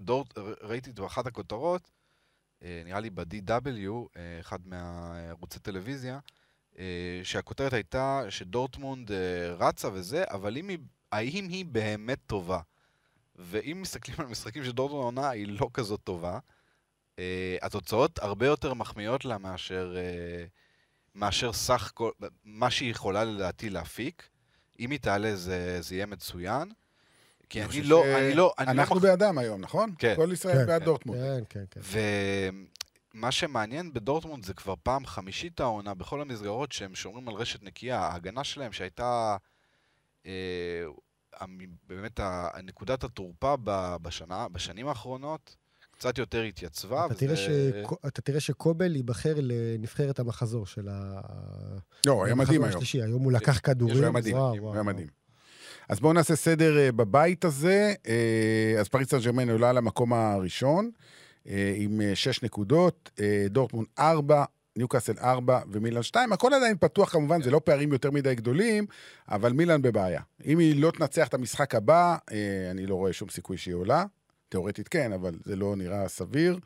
דורט, 0.00 0.38
ר- 0.38 0.52
ראיתי 0.62 0.90
את 0.90 1.00
באחת 1.00 1.26
הכותרות, 1.26 1.90
נראה 2.62 3.00
לי 3.00 3.10
ב-DW, 3.10 3.90
אה, 4.16 4.40
אחד 4.40 4.58
מערוצי 4.64 5.58
טלוויזיה, 5.58 6.18
אה, 6.78 7.20
שהכותרת 7.22 7.72
הייתה 7.72 8.22
שדורטמונד 8.28 9.12
אה, 9.12 9.54
רצה 9.54 9.88
וזה, 9.92 10.24
אבל 10.30 10.56
אם 10.56 10.68
היא, 10.68 10.78
האם 11.12 11.48
היא 11.48 11.64
באמת 11.64 12.18
טובה? 12.26 12.60
ואם 13.36 13.78
מסתכלים 13.82 14.16
על 14.20 14.26
משחקים 14.26 14.64
של 14.64 14.72
דורטמונד 14.72 15.02
העונה, 15.02 15.30
היא 15.30 15.46
לא 15.60 15.70
כזאת 15.74 16.00
טובה. 16.04 16.38
התוצאות 17.62 18.18
הרבה 18.18 18.46
יותר 18.46 18.74
מחמיאות 18.74 19.24
לה 19.24 19.38
מאשר, 19.38 19.96
מאשר 21.14 21.52
סך 21.52 21.90
כל, 21.94 22.10
מה 22.44 22.70
שהיא 22.70 22.90
יכולה 22.90 23.24
לדעתי 23.24 23.70
להפיק. 23.70 24.28
אם 24.80 24.90
היא 24.90 24.98
תעלה 24.98 25.36
זה, 25.36 25.78
זה 25.80 25.94
יהיה 25.94 26.06
מצוין. 26.06 26.72
כי 27.48 27.60
אני 27.60 27.68
חושב 27.68 27.82
לא, 27.84 28.02
ש- 28.04 28.16
אני 28.16 28.34
לא, 28.34 28.52
אני 28.58 28.70
אנחנו 28.70 28.94
לא... 28.94 29.00
בעדם 29.00 29.38
היום, 29.38 29.60
נכון? 29.60 29.94
כן. 29.98 30.12
כל 30.16 30.28
ישראל 30.32 30.56
כן, 30.58 30.66
בעד 30.66 30.80
כן, 30.80 30.84
דורטמונד. 30.84 31.20
כן, 31.20 31.64
כן, 31.70 31.80
כן. 31.80 31.80
ומה 33.14 33.32
שמעניין 33.32 33.92
בדורטמונד 33.92 34.44
זה 34.44 34.54
כבר 34.54 34.74
פעם 34.82 35.06
חמישית 35.06 35.60
העונה 35.60 35.94
בכל 35.94 36.20
המסגרות 36.20 36.72
שהם 36.72 36.94
שומרים 36.94 37.28
על 37.28 37.34
רשת 37.34 37.62
נקייה. 37.62 37.98
ההגנה 38.00 38.44
שלהם 38.44 38.72
שהייתה 38.72 39.36
אה, 40.26 40.32
באמת 41.88 42.20
נקודת 42.62 43.04
התורפה 43.04 43.54
בשנה, 44.02 44.48
בשנים 44.48 44.88
האחרונות, 44.88 45.56
קצת 45.90 46.18
יותר 46.18 46.42
התייצבה. 46.42 47.06
אתה 47.06 47.14
וזה- 47.14 47.20
תראה, 47.26 47.36
ש... 47.36 47.48
אתה 48.06 48.22
תראה 48.22 48.40
שקובל 48.40 48.96
ייבחר 48.96 49.34
לנבחרת 49.36 50.18
המחזור 50.18 50.66
של 50.66 50.88
ה... 50.88 51.20
לא, 52.06 52.24
היה 52.24 52.34
מדהים 52.34 52.62
היום. 52.64 52.74
השלישי. 52.76 53.02
היום 53.02 53.22
הוא 53.22 53.32
לקח 53.32 53.60
כדורים. 53.62 53.94
הוא 53.96 54.02
היה 54.02 54.10
מדהים, 54.12 54.36
הוא 54.36 54.72
היה. 54.74 54.82
מדהים. 54.82 55.06
אז 55.88 56.00
בואו 56.00 56.12
נעשה 56.12 56.36
סדר 56.36 56.78
אה, 56.78 56.92
בבית 56.92 57.44
הזה. 57.44 57.94
אה, 58.08 58.80
אז 58.80 58.88
פריס 58.88 59.10
סן 59.10 59.18
ג'רמן 59.18 59.50
עולה 59.50 59.72
למקום 59.72 60.12
הראשון, 60.12 60.90
אה, 61.48 61.72
עם 61.76 62.00
שש 62.14 62.42
נקודות, 62.42 63.10
דורטמונד 63.50 63.86
ארבע, 63.98 64.44
ניוקאסל 64.76 65.18
ארבע 65.20 65.60
ומילאן 65.72 66.02
שתיים. 66.02 66.32
הכל 66.32 66.54
עדיין 66.54 66.76
פתוח 66.80 67.12
כמובן, 67.12 67.42
זה 67.42 67.50
לא 67.50 67.60
פערים 67.64 67.92
יותר 67.92 68.10
מדי 68.10 68.34
גדולים, 68.34 68.86
אבל 69.28 69.52
מילאן 69.52 69.82
בבעיה. 69.82 70.20
אם 70.46 70.58
היא 70.58 70.82
לא 70.82 70.90
תנצח 70.90 71.28
את 71.28 71.34
המשחק 71.34 71.74
הבא, 71.74 72.16
אני 72.70 72.86
לא 72.86 72.94
רואה 72.94 73.12
שום 73.12 73.28
סיכוי 73.28 73.56
שהיא 73.56 73.74
עולה. 73.74 74.04
תאורטית 74.48 74.88
כן, 74.88 75.12
אבל 75.12 75.34
זה 75.44 75.56
לא 75.56 75.76
נראה 75.76 76.08
סביר. 76.08 76.58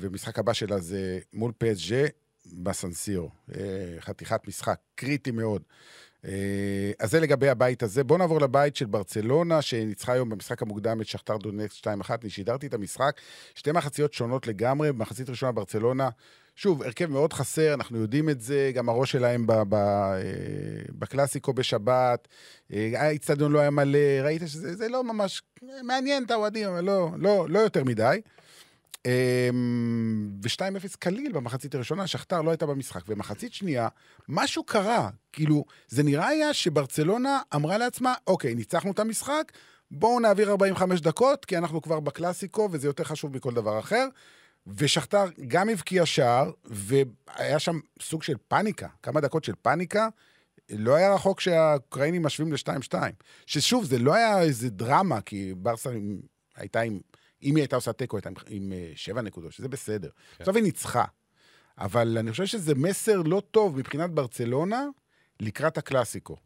ומשחק 0.00 0.38
הבא 0.38 0.52
שלה 0.52 0.78
זה 0.78 1.18
מול 1.32 1.52
פסג'ה 1.58 2.04
בסנסירו. 2.52 3.30
חתיכת 4.00 4.48
משחק, 4.48 4.78
קריטי 4.94 5.30
מאוד. 5.30 5.62
אה, 6.26 6.32
אז 6.98 7.10
זה 7.10 7.20
לגבי 7.20 7.48
הבית 7.48 7.82
הזה. 7.82 8.04
בואו 8.04 8.18
נעבור 8.18 8.40
לבית 8.40 8.76
של 8.76 8.86
ברצלונה, 8.86 9.62
שניצחה 9.62 10.12
היום 10.12 10.28
במשחק 10.28 10.62
המוקדם 10.62 11.00
את 11.00 11.06
שכתר 11.06 11.36
דונטס 11.36 11.80
2-1. 11.80 11.86
אני 12.22 12.30
שידרתי 12.30 12.66
את 12.66 12.74
המשחק, 12.74 13.20
שתי 13.54 13.72
מחציות 13.72 14.12
שונות 14.12 14.46
לגמרי. 14.46 14.92
במחצית 14.92 15.30
ראשונה 15.30 15.52
ברצלונה, 15.52 16.08
שוב, 16.56 16.82
הרכב 16.82 17.06
מאוד 17.06 17.32
חסר, 17.32 17.74
אנחנו 17.74 17.98
יודעים 17.98 18.28
את 18.28 18.40
זה, 18.40 18.70
גם 18.74 18.88
הראש 18.88 19.12
שלהם 19.12 19.46
אה, 19.50 19.62
בקלאסיקו 20.98 21.52
בשבת, 21.52 22.28
אה, 22.72 22.90
האיצטדיון 22.96 23.52
לא 23.52 23.58
היה 23.58 23.70
מלא, 23.70 23.98
ראית 24.22 24.42
שזה 24.46 24.76
זה 24.76 24.88
לא 24.88 25.04
ממש 25.04 25.42
מעניין 25.82 26.24
את 26.24 26.30
האוהדים, 26.30 26.68
אבל 26.68 26.84
לא, 26.84 27.10
לא, 27.18 27.46
לא 27.48 27.58
יותר 27.58 27.84
מדי. 27.84 28.20
אמ, 29.04 30.30
ו-2-0 30.42 30.96
קליל 30.98 31.32
במחצית 31.32 31.74
הראשונה, 31.74 32.06
שכתר 32.06 32.42
לא 32.42 32.50
הייתה 32.50 32.66
במשחק. 32.66 33.02
ומחצית 33.08 33.52
שנייה, 33.52 33.88
משהו 34.28 34.64
קרה. 34.64 35.10
כאילו, 35.32 35.64
זה 35.88 36.02
נראה 36.02 36.28
היה 36.28 36.54
שברצלונה 36.54 37.40
אמרה 37.54 37.78
לעצמה, 37.78 38.14
אוקיי, 38.26 38.54
ניצחנו 38.54 38.92
את 38.92 38.98
המשחק, 38.98 39.52
בואו 39.90 40.20
נעביר 40.20 40.50
45 40.50 41.00
דקות, 41.00 41.44
כי 41.44 41.58
אנחנו 41.58 41.82
כבר 41.82 42.00
בקלאסיקו, 42.00 42.68
וזה 42.72 42.88
יותר 42.88 43.04
חשוב 43.04 43.36
מכל 43.36 43.54
דבר 43.54 43.78
אחר. 43.78 44.08
ושכתר 44.66 45.24
גם 45.48 45.68
הבקיע 45.68 46.06
שער, 46.06 46.50
והיה 46.64 47.58
שם 47.58 47.78
סוג 48.02 48.22
של 48.22 48.34
פאניקה, 48.48 48.88
כמה 49.02 49.20
דקות 49.20 49.44
של 49.44 49.52
פאניקה. 49.62 50.08
לא 50.70 50.94
היה 50.94 51.14
רחוק 51.14 51.40
שהאוקראינים 51.40 52.22
משווים 52.22 52.52
ל-2-2. 52.52 52.94
ששוב, 53.46 53.84
זה 53.84 53.98
לא 53.98 54.14
היה 54.14 54.42
איזה 54.42 54.70
דרמה, 54.70 55.20
כי 55.20 55.54
ברסה 55.56 55.90
הייתה 56.56 56.80
עם... 56.80 57.00
אם 57.42 57.56
היא 57.56 57.62
הייתה 57.62 57.76
עושה 57.76 57.92
תיקו, 57.92 58.16
הייתה 58.16 58.30
עם, 58.48 58.72
אה, 58.72 58.92
שבע 58.94 59.22
נקודות, 59.22 59.52
שזה 59.52 59.68
בסדר. 59.68 60.10
כן. 60.36 60.44
בסוף 60.44 60.56
היא 60.56 60.64
ניצחה. 60.64 61.04
אבל 61.78 62.18
אני 62.18 62.30
חושב 62.30 62.46
שזה 62.46 62.74
מסר 62.74 63.22
לא 63.22 63.42
טוב 63.50 63.78
מבחינת 63.78 64.10
ברצלונה 64.10 64.84
לקראת 65.40 65.78
הקלאסיקו. 65.78 66.36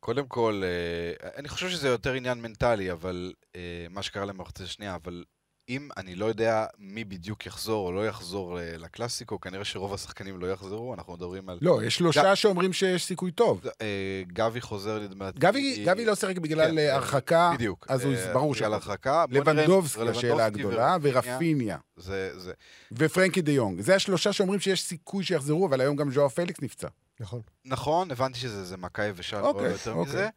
קודם 0.00 0.26
כל, 0.26 0.62
אה, 0.64 1.30
אני 1.36 1.48
חושב 1.48 1.68
שזה 1.70 1.88
יותר 1.88 2.12
עניין 2.12 2.42
מנטלי, 2.42 2.92
אבל 2.92 3.32
אה, 3.56 3.86
מה 3.90 4.02
שקרה 4.02 4.24
להם 4.24 4.38
במחצית 4.38 4.66
השנייה, 4.66 4.94
אבל 4.94 5.24
אם 5.68 5.88
אני 5.96 6.14
לא 6.14 6.26
יודע 6.26 6.66
מי 6.78 7.04
בדיוק 7.04 7.46
יחזור 7.46 7.86
או 7.86 7.92
לא 7.92 8.06
יחזור 8.06 8.58
אה, 8.60 8.74
לקלאסיקו, 8.78 9.40
כנראה 9.40 9.64
שרוב 9.64 9.94
השחקנים 9.94 10.40
לא 10.40 10.46
יחזרו, 10.52 10.94
אנחנו 10.94 11.12
מדברים 11.12 11.48
על... 11.48 11.58
לא, 11.62 11.80
יש 11.84 11.96
שלושה 11.96 12.36
שאומרים 12.36 12.72
שיש 12.72 13.04
סיכוי 13.04 13.30
טוב. 13.30 13.66
אה, 13.82 13.86
גבי 14.32 14.60
חוזר 14.60 14.98
לדעתי. 14.98 15.38
גבי, 15.38 15.84
גבי 15.86 16.04
לא 16.04 16.14
שיחק 16.14 16.38
בגלל 16.38 16.70
כן, 16.70 16.78
אה, 16.78 16.94
הרחקה, 16.94 17.50
בדיוק. 17.54 17.86
אז 17.88 18.04
הוא 18.04 18.14
אה, 18.14 18.32
ברור 18.32 18.52
בגלל 18.52 18.64
שהוא- 18.64 18.74
הרחקה. 18.74 19.24
לבנדובסקי, 19.30 20.08
השאלה 20.08 20.44
הגדולה, 20.46 20.96
ורפיניה, 21.02 21.78
זה, 21.96 22.30
זה. 22.40 22.52
ופרנקי 22.92 23.42
דה 23.42 23.52
יונג. 23.52 23.80
זה 23.80 23.94
השלושה 23.94 24.32
שאומרים 24.32 24.60
שיש 24.60 24.82
סיכוי 24.82 25.24
שיחזרו, 25.24 25.66
אבל 25.66 25.80
היום 25.80 25.96
גם 25.96 26.10
ז'ואר 26.10 26.28
פליקס 26.28 26.60
נפצע. 26.62 26.88
נכון. 27.20 27.40
נכון, 27.64 28.10
הבנתי 28.10 28.38
שזה 28.38 28.64
זה 28.64 28.76
מכה 28.76 29.04
יבשה, 29.04 29.40
לא 29.40 29.46
אוקיי, 29.48 29.70
יותר 29.70 29.92
אוקיי. 29.92 30.12
מזה. 30.12 30.28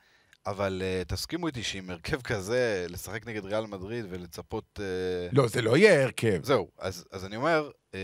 אבל 0.46 0.82
uh, 0.82 1.06
תסכימו 1.06 1.48
איתי 1.48 1.64
שעם 1.64 1.90
הרכב 1.90 2.22
כזה, 2.22 2.86
לשחק 2.90 3.28
נגד 3.28 3.46
ריאל 3.46 3.66
מדריד 3.66 4.06
ולצפות... 4.10 4.80
Uh... 4.80 5.36
לא, 5.38 5.48
זה 5.48 5.62
לא 5.62 5.78
יהיה 5.78 6.04
הרכב. 6.04 6.40
זהו, 6.44 6.72
אז, 6.78 7.06
אז 7.12 7.26
אני 7.26 7.36
אומר, 7.36 7.72
uh, 7.92 7.96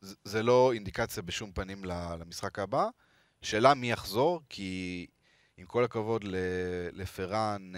זה, 0.00 0.14
זה 0.24 0.42
לא 0.42 0.72
אינדיקציה 0.72 1.22
בשום 1.22 1.52
פנים 1.52 1.84
למשחק 1.84 2.58
הבא. 2.58 2.88
שאלה 3.42 3.74
מי 3.74 3.92
יחזור, 3.92 4.40
כי 4.48 5.06
עם 5.56 5.66
כל 5.66 5.84
הכבוד 5.84 6.24
לפרן, 6.92 7.72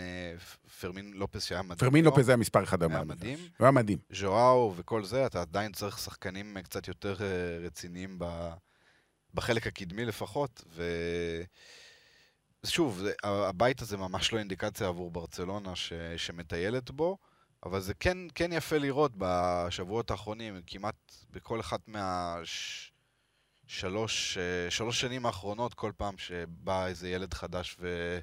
פרמין 0.80 1.12
לופס 1.14 1.44
שהיה 1.44 1.62
מדהים. 1.62 1.78
פרמין 1.78 2.04
לופס 2.04 2.24
זה 2.24 2.32
המספר 2.32 2.62
אחד 2.62 2.82
היה 2.82 3.04
מדהים. 3.04 3.38
הוא 3.38 3.64
היה 3.64 3.70
מדהים. 3.70 3.98
ז'ואאו 4.10 4.74
וכל 4.76 5.04
זה, 5.04 5.26
אתה 5.26 5.40
עדיין 5.40 5.72
צריך 5.72 5.98
שחקנים 5.98 6.56
קצת 6.62 6.88
יותר 6.88 7.16
רציניים 7.60 8.18
בחלק 9.34 9.66
הקדמי 9.66 10.04
לפחות, 10.04 10.64
ו... 10.68 10.82
שוב, 12.66 12.98
זה, 12.98 13.12
הבית 13.22 13.82
הזה 13.82 13.96
ממש 13.96 14.32
לא 14.32 14.38
אינדיקציה 14.38 14.88
עבור 14.88 15.10
ברצלונה 15.10 15.76
ש, 15.76 15.92
שמטיילת 16.16 16.90
בו, 16.90 17.18
אבל 17.66 17.80
זה 17.80 17.94
כן, 17.94 18.18
כן 18.34 18.52
יפה 18.52 18.78
לראות 18.78 19.12
בשבועות 19.18 20.10
האחרונים, 20.10 20.60
כמעט 20.66 21.12
בכל 21.30 21.60
אחת 21.60 21.80
מהשלוש 21.88 22.78
שלוש 24.70 25.00
שנים 25.00 25.26
האחרונות, 25.26 25.74
כל 25.74 25.92
פעם 25.96 26.18
שבא 26.18 26.86
איזה 26.86 27.08
ילד 27.08 27.34
חדש 27.34 27.76
ו, 27.80 28.18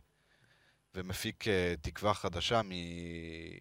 ומפיק 0.95 1.47
אה, 1.47 1.73
תקווה 1.81 2.13
חדשה 2.13 2.61
מ, 2.61 2.71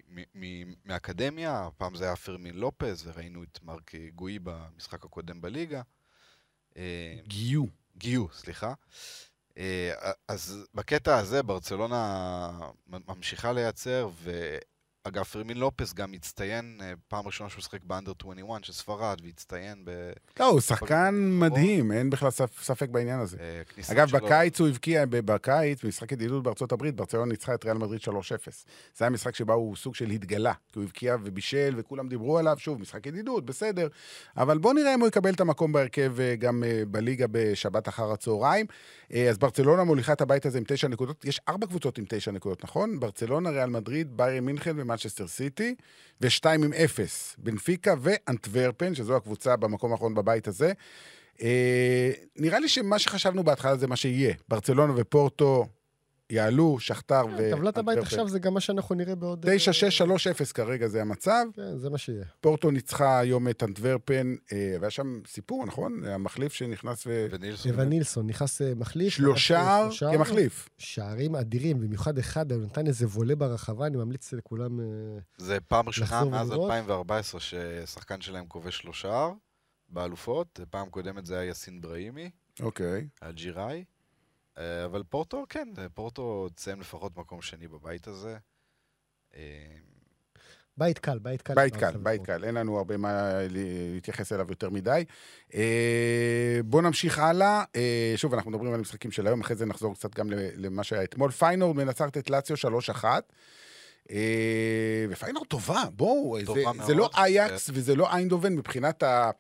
מ, 0.09 0.23
מ, 0.35 0.75
מאקדמיה, 0.85 1.67
הפעם 1.67 1.95
זה 1.95 2.05
היה 2.05 2.17
פרמין 2.17 2.55
לופז, 2.55 3.07
וראינו 3.07 3.43
את 3.43 3.59
מרק 3.63 3.93
גוי 4.15 4.39
במשחק 4.39 5.05
הקודם 5.05 5.41
בליגה. 5.41 5.83
אה, 6.77 7.17
גיו. 7.27 7.65
גיו, 7.97 8.27
סליחה. 8.33 8.75
אה, 9.59 10.13
אז 10.29 10.67
בקטע 10.75 11.19
הזה 11.19 11.43
ברצלונה 11.43 12.51
ממשיכה 13.09 13.53
לייצר, 13.53 14.09
אגב, 15.09 15.25
פרמין 15.25 15.57
לופס 15.57 15.95
גם 15.95 16.13
הצטיין, 16.13 16.79
אה, 16.83 16.93
פעם 17.09 17.27
ראשונה 17.27 17.51
שהוא 17.51 17.63
שחק 17.63 17.85
באנדר 17.85 18.13
21 18.21 18.65
של 18.65 18.73
ספרד, 18.73 19.21
והצטיין 19.25 19.85
ב... 19.85 19.91
לא, 20.41 20.45
הוא 20.45 20.61
שחקן 20.61 21.15
מדהים, 21.33 21.93
אין 21.93 22.11
בכלל 22.11 22.31
ספק 22.63 22.89
בעניין 22.89 23.21
הזה. 23.21 23.37
אה, 23.41 23.63
אגב, 23.93 24.11
בקיץ 24.11 24.61
הוא 24.61 24.69
הבקיע, 24.69 25.05
בקיץ, 25.11 25.85
במשחק 25.85 26.13
ידידות 26.13 26.43
בארצות 26.43 26.73
הברית, 26.73 26.95
ברצלונה 26.95 27.27
ניצחה 27.27 27.55
את 27.55 27.65
ריאל 27.65 27.77
מדריד 27.77 28.01
3-0. 28.01 28.09
זה 28.97 29.05
היה 29.05 29.11
משחק 29.11 29.35
שבו 29.35 29.53
הוא 29.53 29.77
סוג 29.77 29.95
של 29.95 30.11
התגלה, 30.11 30.53
כי 30.73 30.79
הוא 30.79 30.85
הבקיע 30.85 31.17
ובישל, 31.23 31.75
וכולם 31.77 32.09
דיברו 32.09 32.39
עליו, 32.39 32.57
שוב, 32.59 32.81
משחק 32.81 33.07
ידידות, 33.07 33.47
בסדר. 33.47 33.89
אבל 34.37 34.59
בואו 34.59 34.73
נראה 34.73 34.95
אם 34.95 35.01
הוא 35.01 35.09
יקבל 35.09 35.35
את 35.35 35.41
המקום 35.41 35.73
בהרכב 35.73 36.21
אה, 36.21 36.37
גם 36.37 36.63
בליגה 36.89 37.27
בשבת 37.31 37.89
אחר 37.89 38.13
הצהריים. 38.13 38.67
אז 39.31 39.39
ברצלונה 39.39 39.85
מוליכה 39.85 40.13
את 40.13 40.21
הבית 40.21 40.47
הזה 40.47 40.59
עם 40.59 40.65
תשע 40.67 40.89
נקודות. 40.89 41.25
יש 41.25 41.41
ארבע 41.49 41.67
קבוצות 41.67 41.99
עם 41.99 42.05
תשע 42.09 42.31
נקודות, 42.31 42.65
נכון? 42.65 43.01
ברצלונה, 43.01 43.51
ריאל 43.51 43.71
מדריד, 43.71 44.17
ביירי 44.17 44.41
מינכן 44.41 44.77
ומנצ'סטר 44.97 45.27
סיטי, 45.27 45.75
ושתיים 46.21 46.63
עם 46.63 46.73
אפס, 46.73 47.37
בנפיקה 47.39 47.95
ואנטוורפן, 48.01 48.95
שזו 48.95 49.17
הקבוצה 49.17 49.57
במקום 49.57 49.93
האחרון 49.93 50.15
בבית 50.15 50.49
הזה. 50.49 50.73
אה, 51.43 52.11
נראה 52.37 52.59
לי 52.59 52.69
שמה 52.69 52.99
שחשבנו 52.99 53.45
בהתחלה 53.45 53.77
זה 53.77 53.87
מה 53.87 53.97
שיהיה. 53.97 54.35
ברצלונה 54.49 54.93
ופורטו 54.97 55.67
יעלו, 56.31 56.81
שכתר 56.81 57.23
כן, 57.23 57.35
ו... 57.39 57.51
טבלת 57.57 57.79
הבית 57.79 57.99
עכשיו 57.99 58.29
זה 58.29 58.39
גם 58.39 58.55
מה 58.55 58.61
שאנחנו 58.61 58.95
נראה 58.95 59.15
בעוד... 59.15 59.47
9-6-3-0 59.47 60.53
כרגע 60.55 60.89
זה 60.89 61.01
המצב. 61.01 61.45
כן, 61.55 61.79
זה 61.79 61.91
מה 61.91 61.99
שיהיה. 61.99 62.25
פורטו 62.41 62.71
ניצחה 62.71 63.19
היום 63.19 63.49
את 63.49 63.63
אנטוורפן, 63.63 64.35
אה, 64.53 64.77
והיה 64.81 64.91
שם 64.91 65.21
סיפור, 65.27 65.67
נכון? 65.67 66.05
המחליף 66.05 66.53
שנכנס 66.53 67.07
ו... 67.07 67.27
ונילסון. 67.31 67.73
ונילסון, 67.81 68.27
נכנס 68.27 68.63
אה, 68.63 68.73
מחליף. 68.77 69.13
שלושה 69.13 69.89
כמחליף. 70.13 70.69
שערים 70.79 71.37
אדירים, 71.37 71.81
במיוחד 71.81 72.19
אחד, 72.19 72.53
הוא 72.53 72.63
נתן 72.63 72.87
איזה 72.87 73.07
וולה 73.07 73.35
ברחבה, 73.35 73.87
אני 73.87 73.97
ממליץ 73.97 74.33
לכולם 74.33 74.81
אה, 74.81 74.85
זה 75.39 75.59
פעם 75.61 75.89
ראשונה 75.89 76.25
מאז 76.25 76.53
2014 76.53 77.41
ששחקן 77.41 78.21
שלהם 78.21 78.47
כובש 78.47 78.79
שלושה 78.79 79.31
באלופות. 79.89 80.61
פעם 80.71 80.89
קודמת 80.89 81.27
זה 81.27 81.39
היה 81.39 81.49
יאסין 81.49 81.81
בראימי. 81.81 82.31
אוקיי. 82.61 83.09
אלג'יראי. 83.23 83.85
אה, 84.59 84.85
אבל 84.85 85.03
פורטו, 85.03 85.45
כן, 85.49 85.69
פורטו 85.95 86.49
תסיים 86.55 86.81
לפחות 86.81 87.17
מקום 87.17 87.43
שני 87.43 87.69
בבית 87.69 88.07
הזה. 88.07 88.37
אה, 89.35 89.41
בית 90.77 90.99
קל, 90.99 91.19
בית 91.19 91.43
קל. 91.43 91.55
בית 91.55 91.77
קל, 91.77 91.97
בית 91.97 92.23
קל, 92.27 92.45
אין 92.45 92.55
לנו 92.55 92.79
הרבה 92.79 92.97
מה 92.97 93.33
להתייחס 93.51 94.33
אליו 94.33 94.47
יותר 94.49 94.71
מדי. 94.71 95.05
אה, 95.55 96.61
בואו 96.65 96.83
נמשיך 96.83 97.19
הלאה. 97.19 97.65
שוב, 98.17 98.35
אנחנו 98.35 98.51
מדברים 98.51 98.73
על 98.73 98.79
המשחקים 98.79 99.11
של 99.11 99.27
היום, 99.27 99.41
אחרי 99.41 99.57
זה 99.57 99.67
נחזור 99.67 99.95
קצת 99.95 100.15
גם 100.15 100.31
למה 100.31 100.85
שהיה 100.85 101.05
אתמול. 101.05 101.31
פיינורד 101.31 101.77
מנצחת 101.77 102.17
את 102.17 102.31
לאציו 102.31 102.57
3-1. 102.57 103.05
ופיינורד 105.09 105.47
טובה, 105.47 105.85
בואו, 105.93 106.39
זה, 106.45 106.63
זה 106.87 106.95
לא 106.95 107.11
אייאקס 107.17 107.71
וזה 107.73 107.95
לא 107.95 108.13
איינדובן 108.13 108.55
מבחינת 108.55 109.03
ה... 109.03 109.31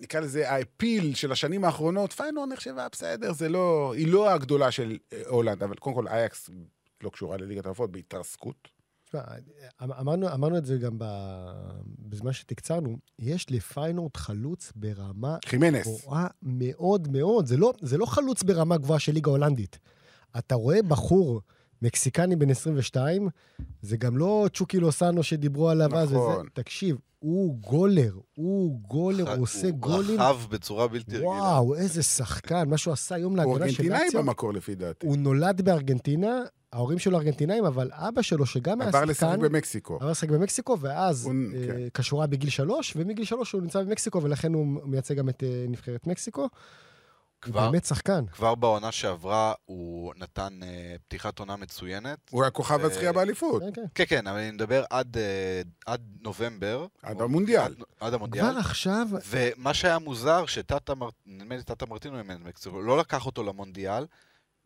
נקרא 0.00 0.20
לזה, 0.20 0.50
ה 0.50 0.59
appeal 0.59 1.14
של 1.14 1.32
השנים 1.32 1.64
האחרונות, 1.64 2.12
פיינורד 2.12 2.46
נחשבה 2.46 2.86
בסדר, 2.92 3.32
זה 3.32 3.48
לא, 3.48 3.94
היא 3.96 4.08
לא 4.12 4.30
הגדולה 4.30 4.70
של 4.70 4.98
אה, 5.12 5.22
הולנד, 5.26 5.62
אבל 5.62 5.74
קודם 5.74 5.96
כל 5.96 6.08
אייאקס 6.08 6.50
לא 7.02 7.10
קשורה 7.10 7.36
ללליגת 7.36 7.66
האלופות, 7.66 7.92
בהתרסקות. 7.92 8.68
אמ, 9.14 9.20
אמרנו, 9.82 10.34
אמרנו 10.34 10.58
את 10.58 10.66
זה 10.66 10.76
גם 10.76 10.98
בזמן 11.98 12.32
שתקצרנו, 12.32 12.98
יש 13.18 13.50
לפיינורד 13.50 14.16
חלוץ 14.16 14.72
ברמה 14.76 15.36
חימנס. 15.46 15.86
גבוהה 15.86 16.26
מאוד 16.42 17.08
מאוד. 17.12 17.46
זה 17.46 17.56
לא, 17.56 17.72
זה 17.80 17.98
לא 17.98 18.06
חלוץ 18.06 18.42
ברמה 18.42 18.76
גבוהה 18.76 18.98
של 18.98 19.12
ליגה 19.12 19.30
הולנדית. 19.30 19.78
אתה 20.38 20.54
רואה 20.54 20.82
בחור 20.82 21.40
מקסיקני 21.82 22.36
בן 22.36 22.50
22, 22.50 23.28
זה 23.82 23.96
גם 23.96 24.16
לא 24.16 24.46
צ'וקי 24.54 24.80
לוסאנו 24.80 25.22
שדיברו 25.22 25.68
עליו 25.68 25.96
אז. 25.96 26.12
נכון. 26.12 26.40
וזה, 26.40 26.50
תקשיב, 26.52 26.96
הוא 27.18 27.54
גולר, 27.54 28.14
הוא 28.34 28.80
גולר, 28.80 29.34
הוא 29.34 29.42
עושה 29.42 29.70
גולים. 29.70 30.20
הוא 30.20 30.28
רחב 30.28 30.50
בצורה 30.50 30.88
בלתי 30.88 31.10
רגילה. 31.16 31.26
וואו, 31.26 31.74
איזה 31.74 32.02
שחקן, 32.02 32.68
מה 32.68 32.78
שהוא 32.78 32.92
עשה 32.92 33.14
היום 33.14 33.36
להגנה 33.36 33.54
של 33.54 33.62
לאציו. 33.62 33.84
הוא 33.84 33.94
ארגנטינאי 33.94 34.22
במקור, 34.22 34.52
לפי 34.52 34.74
דעתי. 34.74 35.06
הוא 35.06 35.16
נולד 35.16 35.60
בארגנטינה, 35.60 36.42
ההורים 36.72 36.98
שלו 36.98 37.18
ארגנטינאים, 37.18 37.64
אבל 37.64 37.90
אבא 37.92 38.22
שלו, 38.22 38.46
שגם 38.46 38.80
היה 38.80 38.90
שחקן... 38.90 39.02
עבר 39.02 39.10
לשחק 39.10 39.38
במקסיקו. 39.38 39.96
עבר 39.96 40.10
לשחק 40.10 40.28
במקסיקו, 40.28 40.78
ואז 40.80 41.26
הוא... 41.26 41.34
אה, 41.54 41.66
כן. 41.66 41.88
קשורה 41.92 42.26
בגיל 42.26 42.50
שלוש, 42.50 42.92
ומגיל 42.96 43.24
שלוש 43.24 43.52
הוא 43.52 43.62
נמצא 43.62 43.82
במקסיקו, 43.82 44.22
ולכן 44.22 44.54
הוא 44.54 44.66
מייצג 44.84 45.14
גם 45.14 45.28
את 45.28 45.42
אה, 45.42 45.64
נבחרת 45.68 46.06
מקסיקו. 46.06 46.48
כבר, 47.40 47.60
הוא 47.60 47.70
באמת 47.70 47.84
שחקן. 47.84 48.26
כבר 48.26 48.54
בעונה 48.54 48.92
שעברה 48.92 49.54
הוא 49.64 50.12
נתן 50.16 50.60
uh, 50.62 50.98
פתיחת 51.08 51.38
עונה 51.38 51.56
מצוינת. 51.56 52.18
הוא 52.30 52.42
היה 52.42 52.50
כוכב 52.50 52.84
הזכייה 52.84 53.12
באליפות. 53.12 53.62
כן, 53.62 53.72
כן, 53.74 53.82
כן, 53.94 54.04
כן, 54.08 54.26
אבל 54.26 54.38
אני 54.38 54.50
מדבר 54.50 54.84
עד, 54.90 55.16
uh, 55.16 55.68
עד 55.86 56.00
נובמבר. 56.20 56.86
עד 57.02 57.20
המונדיאל. 57.20 57.62
עד, 57.62 57.82
עד 58.00 58.14
המונדיאל. 58.14 58.50
כבר 58.50 58.60
עכשיו... 58.60 59.06
ומה 59.26 59.74
שהיה 59.74 59.98
מוזר, 59.98 60.46
שטאטה, 60.46 60.92
נדמה 61.26 61.56
לי 61.56 61.62
טאטה 61.62 61.86
מרטינו 61.86 62.22
לא 62.66 62.98
לקח 62.98 63.26
אותו 63.26 63.42
למונדיאל. 63.42 64.06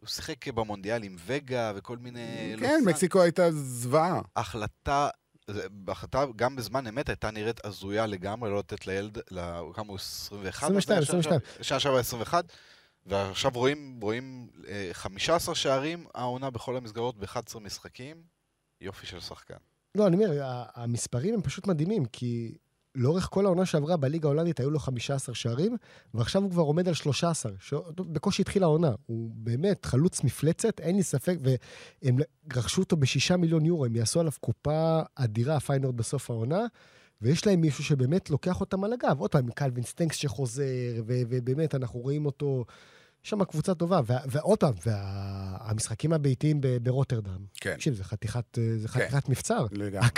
הוא 0.01 0.09
שיחק 0.09 0.49
במונדיאל 0.49 1.03
עם 1.03 1.17
וגה 1.27 1.73
וכל 1.75 1.99
מיני... 1.99 2.55
כן, 2.61 2.81
לא 2.85 2.91
מקסיקו 2.91 3.23
הייתה 3.23 3.53
זוועה. 3.53 4.21
החלטה 4.37 5.09
בהחלטה, 5.71 6.25
גם 6.37 6.57
בזמן 6.57 6.87
אמת, 6.87 7.09
הייתה 7.09 7.31
נראית 7.31 7.65
הזויה 7.65 8.07
לגמרי, 8.07 8.51
לא 8.51 8.59
לתת 8.59 8.87
לילד, 8.87 9.19
כמה 9.75 9.89
הוא 9.89 9.97
21? 9.97 10.63
22, 10.63 11.03
22. 11.03 11.41
שנה 11.63 11.81
שעברה 11.81 12.01
21, 12.01 12.45
ועכשיו 13.07 13.51
רואים, 13.55 13.99
רואים 14.03 14.49
15 14.93 15.53
אה, 15.53 15.59
שערים, 15.59 16.07
העונה 16.15 16.51
בכל 16.51 16.77
המסגרות 16.77 17.19
ב-11 17.19 17.59
משחקים, 17.61 18.23
יופי 18.81 19.07
של 19.07 19.21
שחקן. 19.21 19.55
לא, 19.95 20.07
אני 20.07 20.17
אומר, 20.17 20.41
המספרים 20.75 21.35
הם 21.35 21.43
פשוט 21.43 21.67
מדהימים, 21.67 22.05
כי 22.05 22.55
לאורך 22.95 23.29
כל 23.31 23.47
העונה 23.47 23.67
שעברה 23.67 23.97
בליגה 23.97 24.29
ההולנדית 24.29 24.61
היו 24.61 24.71
לו 24.71 24.79
15 24.79 25.35
שערים, 25.35 25.77
ועכשיו 26.15 26.43
הוא 26.43 26.51
כבר 26.51 26.63
עומד 26.63 26.89
על 26.89 26.95
13. 26.95 27.53
ש... 27.61 27.75
בקושי 27.97 28.43
התחילה 28.43 28.67
העונה. 28.67 28.93
הוא 29.07 29.31
באמת 29.35 29.85
חלוץ 29.87 30.25
מפלצת, 30.25 30.81
אין 30.81 30.97
לי 30.97 31.03
ספק, 31.03 31.37
והם 32.03 32.19
רכשו 32.55 32.81
אותו 32.81 32.97
בשישה 32.97 33.37
מיליון 33.37 33.65
יורו, 33.65 33.85
הם 33.85 33.97
יעשו 33.97 34.21
עליו 34.21 34.33
קופה 34.41 35.01
אדירה, 35.15 35.61
פיינורד 35.61 35.97
בסוף 35.97 36.31
העונה, 36.31 36.67
ויש 37.23 37.47
להם 37.47 37.61
מישהו 37.61 37.85
שבאמת 37.85 38.31
לוקח 38.31 38.61
אותם 38.61 38.85
על 38.85 38.93
הגב. 38.93 39.21
עוד 39.21 39.31
פעם, 39.31 39.51
קלווין 39.51 39.85
סטנקס 39.85 40.17
שחוזר. 40.17 40.65
ובאמת, 41.07 41.75
אנחנו 41.75 42.01
רואים 42.01 42.27
אותו... 42.27 42.65
יש 43.25 43.31
שם 43.31 43.45
קבוצה 43.45 43.75
טובה, 43.75 44.01
ועוד 44.27 44.59
פעם, 44.59 44.75
והמשחקים 44.87 46.13
הביתיים 46.13 46.61
ברוטרדם. 46.83 47.45
כן. 47.55 47.75
תקשיב, 47.75 47.95
זה 47.95 48.05
חתיכת, 48.05 48.59
אה, 48.59 48.79
זה 48.79 48.89
כן. 48.89 48.95
חתיכת 48.95 49.25
כן. 49.25 49.33
מבצר. 49.33 49.67
לגמרי. 49.73 50.09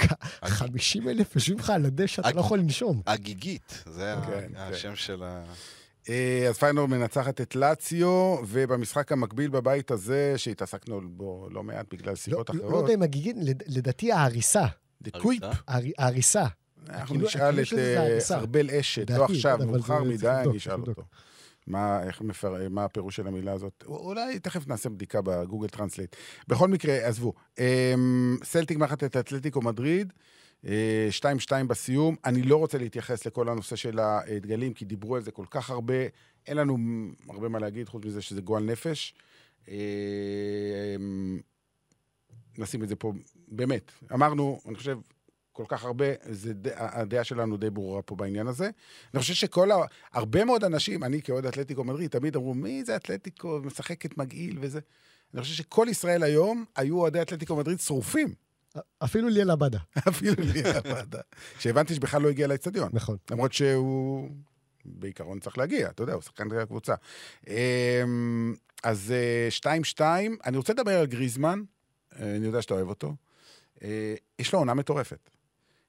50 0.44 1.08
אלף 1.08 1.34
יושבים 1.34 1.58
לך 1.58 1.70
על 1.70 1.86
הדשא, 1.86 2.20
אתה 2.20 2.32
לא 2.32 2.40
יכול 2.40 2.58
לנשום. 2.58 3.02
הגיגית, 3.06 3.82
זה 3.86 4.14
כן, 4.26 4.52
השם 4.56 4.88
כן. 4.88 4.96
של 4.96 5.22
ה... 5.22 5.44
אה, 6.08 6.46
אז 6.48 6.58
פיינורד 6.58 6.86
מנצחת 6.86 7.40
את 7.40 7.56
לאציו, 7.56 8.36
ובמשחק 8.48 9.12
המקביל 9.12 9.50
בבית 9.50 9.90
הזה, 9.90 10.34
שהתעסקנו 10.36 11.00
בו 11.10 11.48
לא 11.50 11.62
מעט 11.62 11.86
בגלל 11.90 12.14
סיבות 12.14 12.50
לא, 12.50 12.54
אחרות. 12.54 12.72
לא 12.72 12.76
יודע 12.76 12.94
אם 12.94 13.02
הגיגית, 13.02 13.36
לדעתי 13.66 14.12
ההריסה. 14.12 14.66
דה 15.02 15.14
קויפ. 15.14 15.42
ההריסה. 15.98 16.44
אנחנו 16.88 17.14
נשאל 17.14 17.60
את 17.60 17.72
אה, 17.72 18.36
ארבל 18.36 18.70
אשת, 18.70 19.10
לא 19.10 19.24
עכשיו, 19.24 19.58
מאוחר 19.66 20.02
מדי, 20.02 20.42
נשאל 20.54 20.80
אותו. 20.80 21.02
מה, 21.66 22.02
איך 22.02 22.20
מפר... 22.20 22.68
מה 22.70 22.84
הפירוש 22.84 23.16
של 23.16 23.26
המילה 23.26 23.52
הזאת. 23.52 23.84
אולי 23.86 24.38
תכף 24.38 24.68
נעשה 24.68 24.88
בדיקה 24.88 25.20
ב 25.22 25.29
Google 25.29 25.68
Translate. 25.68 26.16
בכל 26.48 26.68
מקרה, 26.68 27.06
עזבו. 27.06 27.32
אמ, 27.58 28.36
סלטיק 28.44 28.78
מארחת 28.78 29.04
את 29.04 29.16
אתלטיקו 29.16 29.62
מדריד. 29.62 30.12
2-2 30.62 30.66
אה, 31.52 31.64
בסיום. 31.64 32.16
אני 32.24 32.42
לא 32.42 32.56
רוצה 32.56 32.78
להתייחס 32.78 33.26
לכל 33.26 33.48
הנושא 33.48 33.76
של 33.76 33.98
הדגלים, 33.98 34.74
כי 34.74 34.84
דיברו 34.84 35.16
על 35.16 35.22
זה 35.22 35.30
כל 35.30 35.46
כך 35.50 35.70
הרבה. 35.70 35.94
אין 36.46 36.56
לנו 36.56 36.78
הרבה 37.28 37.48
מה 37.48 37.58
להגיד, 37.58 37.88
חוץ 37.88 38.04
מזה 38.04 38.22
שזה 38.22 38.40
גועל 38.40 38.64
נפש. 38.64 39.14
אמ, 39.68 39.74
נשים 42.58 42.82
את 42.82 42.88
זה 42.88 42.96
פה, 42.96 43.12
באמת. 43.48 43.92
אמרנו, 44.12 44.60
אני 44.66 44.74
חושב, 44.74 44.98
כל 45.54 45.64
כך 45.68 45.84
הרבה, 45.84 46.04
זה, 46.30 46.52
הדעה 46.74 47.24
שלנו 47.24 47.56
די 47.56 47.70
ברורה 47.70 48.02
פה 48.02 48.16
בעניין 48.16 48.46
הזה. 48.46 48.70
אני 49.14 49.20
חושב 49.20 49.34
שכל, 49.34 49.70
ה, 49.70 49.76
הרבה 50.12 50.44
מאוד 50.44 50.64
אנשים, 50.64 51.04
אני 51.04 51.22
כאוהד 51.22 51.46
אתלטיקו 51.46 51.84
מדריד, 51.84 52.10
תמיד 52.10 52.36
אמרו, 52.36 52.54
מי 52.54 52.84
זה 52.84 52.96
אתלטיקו, 52.96 53.60
משחקת 53.64 54.18
מגעיל 54.18 54.58
וזה. 54.60 54.80
אני 55.34 55.42
חושב 55.42 55.54
שכל 55.54 55.86
ישראל 55.90 56.22
היום 56.22 56.64
היו 56.76 57.00
אוהדי 57.00 57.22
אתלטיקו 57.22 57.56
מדריד 57.56 57.80
שרופים. 57.80 58.34
אפילו 59.04 59.28
ליאל 59.28 59.50
עבדה. 59.50 59.78
אפילו 60.08 60.34
ליאל 60.38 60.76
עבדה. 60.76 61.20
שהבנתי 61.58 61.94
שבכלל 61.94 62.22
לא 62.22 62.28
הגיע 62.28 62.46
לאצטדיון. 62.46 62.88
נכון. 62.92 63.16
למרות 63.30 63.52
שהוא 63.52 64.30
בעיקרון 64.84 65.40
צריך 65.40 65.58
להגיע, 65.58 65.90
אתה 65.90 66.02
יודע, 66.02 66.12
הוא 66.12 66.22
שחקן 66.22 66.52
הקבוצה. 66.52 66.94
אמ, 67.46 68.54
אז 68.82 69.14
2-2, 69.96 70.00
אה, 70.00 70.26
אני 70.46 70.56
רוצה 70.56 70.72
לדבר 70.72 70.98
על 71.00 71.06
גריזמן, 71.06 71.62
אה, 72.20 72.36
אני 72.36 72.46
יודע 72.46 72.62
שאתה 72.62 72.74
אוהב 72.74 72.88
אותו. 72.88 73.14
אה, 73.82 74.14
יש 74.38 74.52
לו 74.52 74.58
עונה 74.58 74.74
מטורפת. 74.74 75.30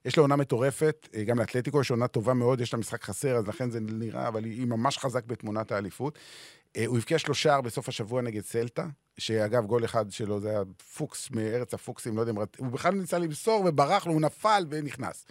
יש 0.05 0.17
לו 0.17 0.23
עונה 0.23 0.35
מטורפת, 0.35 1.07
אה, 1.15 1.23
גם 1.23 1.39
לאתלטיקו 1.39 1.81
יש 1.81 1.91
עונה 1.91 2.07
טובה 2.07 2.33
מאוד, 2.33 2.61
יש 2.61 2.73
לה 2.73 2.79
משחק 2.79 3.03
חסר, 3.03 3.35
אז 3.35 3.47
לכן 3.47 3.69
זה 3.69 3.79
נראה, 3.79 4.27
אבל 4.27 4.43
היא 4.43 4.67
ממש 4.67 4.97
חזק 4.97 5.25
בתמונת 5.25 5.71
האליפות. 5.71 6.19
אה, 6.77 6.85
הוא 6.85 6.97
הבקיע 6.97 7.19
שלושה 7.19 7.61
בסוף 7.61 7.89
השבוע 7.89 8.21
נגד 8.21 8.43
סלטה, 8.43 8.87
שאגב, 9.17 9.65
גול 9.65 9.85
אחד 9.85 10.11
שלו 10.11 10.39
זה 10.39 10.49
היה 10.49 10.61
פוקס 10.97 11.31
מארץ 11.31 11.73
הפוקסים, 11.73 12.15
לא 12.15 12.21
יודע 12.21 12.31
אם... 12.31 12.37
הוא 12.57 12.67
בכלל 12.67 12.93
ניסה 12.93 13.17
למסור 13.17 13.63
וברח 13.65 14.07
לו, 14.07 14.13
הוא 14.13 14.21
נפל 14.21 14.65
ונכנס. 14.69 15.25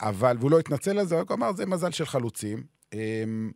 אבל, 0.00 0.36
והוא 0.40 0.50
לא 0.50 0.58
התנצל 0.58 0.98
על 0.98 1.06
זה, 1.06 1.20
הוא 1.20 1.26
אמר, 1.32 1.52
זה 1.52 1.66
מזל 1.66 1.90
של 1.90 2.06
חלוצים. 2.06 2.64
אמ, 2.92 3.50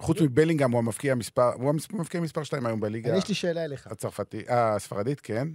חוץ 0.00 0.20
מבלינגהם 0.20 0.70
הוא 0.70 0.78
המבקיע 0.78 1.14
מספר, 1.14 1.52
הוא 1.54 1.74
המבקיע 1.92 2.20
מספר 2.20 2.42
2 2.42 2.66
היום 2.66 2.80
בליגה. 2.80 3.16
יש 3.16 3.28
לי 3.28 3.34
שאלה 3.34 3.64
אליך. 3.64 3.86
הצרפתי, 3.86 4.42
הספרדית, 4.48 5.20
כן. 5.20 5.48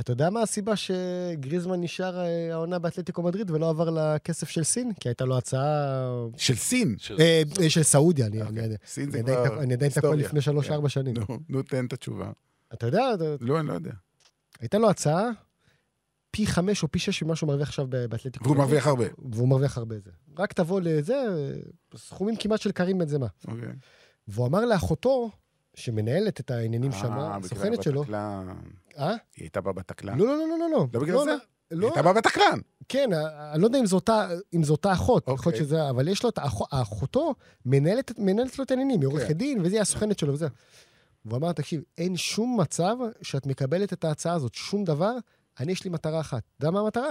אתה 0.00 0.12
יודע 0.12 0.30
מה 0.30 0.42
הסיבה 0.42 0.72
שגריזמן 0.76 1.80
נשאר 1.80 2.18
אה, 2.18 2.52
העונה 2.52 2.78
באתלטיקו 2.78 3.22
מדריד 3.22 3.50
ולא 3.50 3.70
עבר 3.70 3.90
לכסף 3.90 4.48
של 4.48 4.64
סין? 4.64 4.92
כי 5.00 5.08
הייתה 5.08 5.24
לו 5.24 5.38
הצעה... 5.38 6.08
של 6.36 6.54
סין? 6.54 6.96
אה, 7.18 7.42
אה, 7.62 7.70
של 7.70 7.82
סעודיה, 7.82 8.26
אני 8.26 8.42
אוקיי. 8.42 8.62
יודע. 8.64 8.76
סין 8.86 9.10
זה 9.10 9.22
כבר 9.22 9.62
אני 9.62 9.74
עדיין 9.74 9.90
תקוע 9.90 10.16
לפני 10.16 10.40
שלוש-ארבע 10.40 10.88
שנים. 10.88 11.14
נו, 11.48 11.62
תן 11.62 11.86
את 11.86 11.92
התשובה. 11.92 12.30
אתה 12.74 12.86
יודע? 12.86 13.02
לא, 13.40 13.60
אני 13.60 13.68
לא 13.68 13.72
יודע. 13.72 13.92
הייתה 14.60 14.78
לו 14.78 14.90
הצעה 14.90 15.30
פי 16.30 16.46
חמש 16.46 16.82
או 16.82 16.90
פי 16.90 16.98
שש 16.98 17.22
ממה 17.22 17.36
שהוא 17.36 17.48
מרוויח 17.48 17.68
עכשיו 17.68 17.86
באתלטיקו. 17.86 18.44
והוא 18.44 18.56
מרוויח 18.56 18.86
הרבה. 18.86 19.04
והוא 19.18 19.48
מרוויח 19.48 19.78
הרבה. 19.78 19.98
זה. 19.98 20.10
רק 20.38 20.52
תבוא 20.52 20.80
לזה, 20.80 21.24
סכומים 21.96 22.36
כמעט 22.36 22.60
של 22.60 22.72
קרים 22.72 22.98
בנזמה. 22.98 23.26
אוקיי. 23.48 23.68
והוא 24.28 24.46
אמר 24.46 24.64
לאחותו, 24.64 25.30
שמנהלת 25.74 26.40
את 26.40 26.50
העניינים 26.50 26.92
שם, 26.92 27.12
הסוכנת 27.12 27.82
שלו. 27.82 28.04
אה? 28.98 29.08
היא 29.08 29.16
הייתה 29.38 29.60
בה 29.60 29.72
בתקלן. 29.72 30.18
לא, 30.18 30.26
לא, 30.26 30.36
לא, 30.36 30.58
לא, 30.58 30.70
לא. 30.70 30.86
לא 30.92 31.00
בגלל 31.00 31.18
זה? 31.24 31.36
היא 31.70 31.82
הייתה 31.82 32.02
בה 32.02 32.12
בתקלן. 32.12 32.58
כן, 32.88 33.10
אני 33.52 33.62
לא 33.62 33.66
יודע 33.66 33.78
אם 33.78 33.86
זו 34.62 34.72
אותה 34.72 34.92
אחות, 34.92 35.28
יכול 35.28 35.52
להיות 35.52 35.64
שזה, 35.64 35.90
אבל 35.90 36.08
יש 36.08 36.22
לו 36.22 36.28
את 36.28 36.38
אחותו, 36.70 37.34
מנהלת 37.66 38.58
לו 38.58 38.64
את 38.64 38.70
העניינים, 38.70 39.00
היא 39.00 39.08
עורכת 39.08 39.36
דין, 39.36 39.60
וזה 39.62 39.80
הסוכנת 39.80 40.18
שלו 40.18 40.32
וזה. 40.32 40.48
והוא 41.24 41.38
אמר, 41.38 41.52
תקשיב, 41.52 41.82
אין 41.98 42.16
שום 42.16 42.60
מצב 42.60 42.96
שאת 43.22 43.46
מקבלת 43.46 43.92
את 43.92 44.04
ההצעה 44.04 44.34
הזאת, 44.34 44.54
שום 44.54 44.84
דבר, 44.84 45.12
אני 45.60 45.72
יש 45.72 45.84
לי 45.84 45.90
מטרה 45.90 46.20
אחת. 46.20 46.42
אתה 46.56 46.66
יודע 46.66 46.70
מה 46.70 46.80
המטרה? 46.80 47.10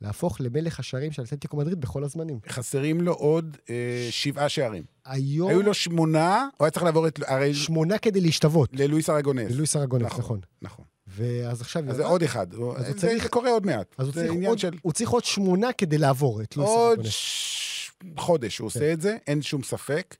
להפוך 0.00 0.40
למלך 0.40 0.80
השערים 0.80 1.12
של 1.12 1.22
אתלטיקו 1.22 1.56
מדריד 1.56 1.80
בכל 1.80 2.04
הזמנים. 2.04 2.38
חסרים 2.48 3.00
לו 3.00 3.12
עוד 3.12 3.56
אה, 3.70 4.08
שבעה 4.10 4.48
שערים. 4.48 4.84
היום... 5.04 5.50
היו 5.50 5.62
לו 5.62 5.74
שמונה, 5.74 6.48
הוא 6.56 6.64
היה 6.64 6.70
צריך 6.70 6.84
לעבור 6.84 7.06
את... 7.06 7.20
הרי... 7.26 7.54
שמונה 7.54 7.98
כדי 7.98 8.20
להשתוות. 8.20 8.70
ללואיס 8.72 9.10
ארגונס. 9.10 9.50
ללואיס 9.50 9.76
ארגונס, 9.76 10.04
נכון. 10.04 10.20
נכון. 10.20 10.40
נכון. 10.62 10.84
ואז 11.06 11.60
עכשיו... 11.60 11.90
אז 11.90 11.96
זה 11.96 12.04
עוד 12.04 12.22
אחד. 12.22 12.46
אז 12.76 12.86
זה 12.86 12.94
צריך... 12.94 13.28
קורה 13.28 13.50
עוד 13.50 13.66
מעט. 13.66 13.94
אז 13.98 14.06
הוא 14.06 14.14
צריך, 14.14 14.32
עוד, 14.46 14.58
של... 14.58 14.70
הוא 14.82 14.92
צריך 14.92 15.10
עוד 15.10 15.24
שמונה 15.24 15.72
כדי 15.72 15.98
לעבור 15.98 16.42
את 16.42 16.52
ארגונס. 16.58 16.70
עוד 16.70 17.06
ש... 17.06 17.90
חודש 18.18 18.58
הוא 18.58 18.70
כן. 18.70 18.78
עושה 18.78 18.92
את 18.92 19.00
זה, 19.00 19.16
אין 19.26 19.42
שום 19.42 19.62
ספק. 19.62 20.16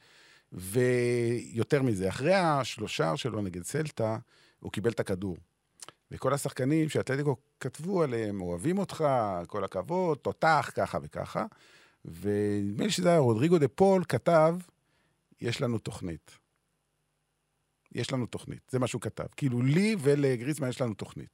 ויותר 0.52 1.82
מזה, 1.82 2.08
אחרי 2.08 2.34
השלושה 2.34 3.16
שלו 3.16 3.42
נגד 3.42 3.62
סלטה, 3.62 4.18
הוא 4.60 4.72
קיבל 4.72 4.90
את 4.90 5.00
הכדור. 5.00 5.36
וכל 6.10 6.34
השחקנים 6.34 6.88
שאתלטיקו 6.88 7.36
כתבו 7.60 8.02
עליהם, 8.02 8.40
אוהבים 8.40 8.78
אותך, 8.78 9.04
כל 9.46 9.64
הכבוד, 9.64 10.18
תותח, 10.18 10.70
ככה 10.74 10.98
וככה. 11.02 11.46
ונדמה 12.04 12.84
לי 12.84 12.90
שזה 12.90 13.08
היה 13.08 13.18
רודריגו 13.18 13.58
דה 13.58 13.68
פול 13.68 14.04
כתב, 14.08 14.56
יש 15.40 15.60
לנו 15.60 15.78
תוכנית. 15.78 16.38
יש 17.94 18.12
לנו 18.12 18.26
תוכנית, 18.26 18.60
זה 18.70 18.78
מה 18.78 18.86
שהוא 18.86 19.00
כתב. 19.00 19.24
כאילו, 19.36 19.62
לי 19.62 19.96
ולגריזמן 20.00 20.68
יש 20.68 20.80
לנו 20.80 20.94
תוכנית. 20.94 21.28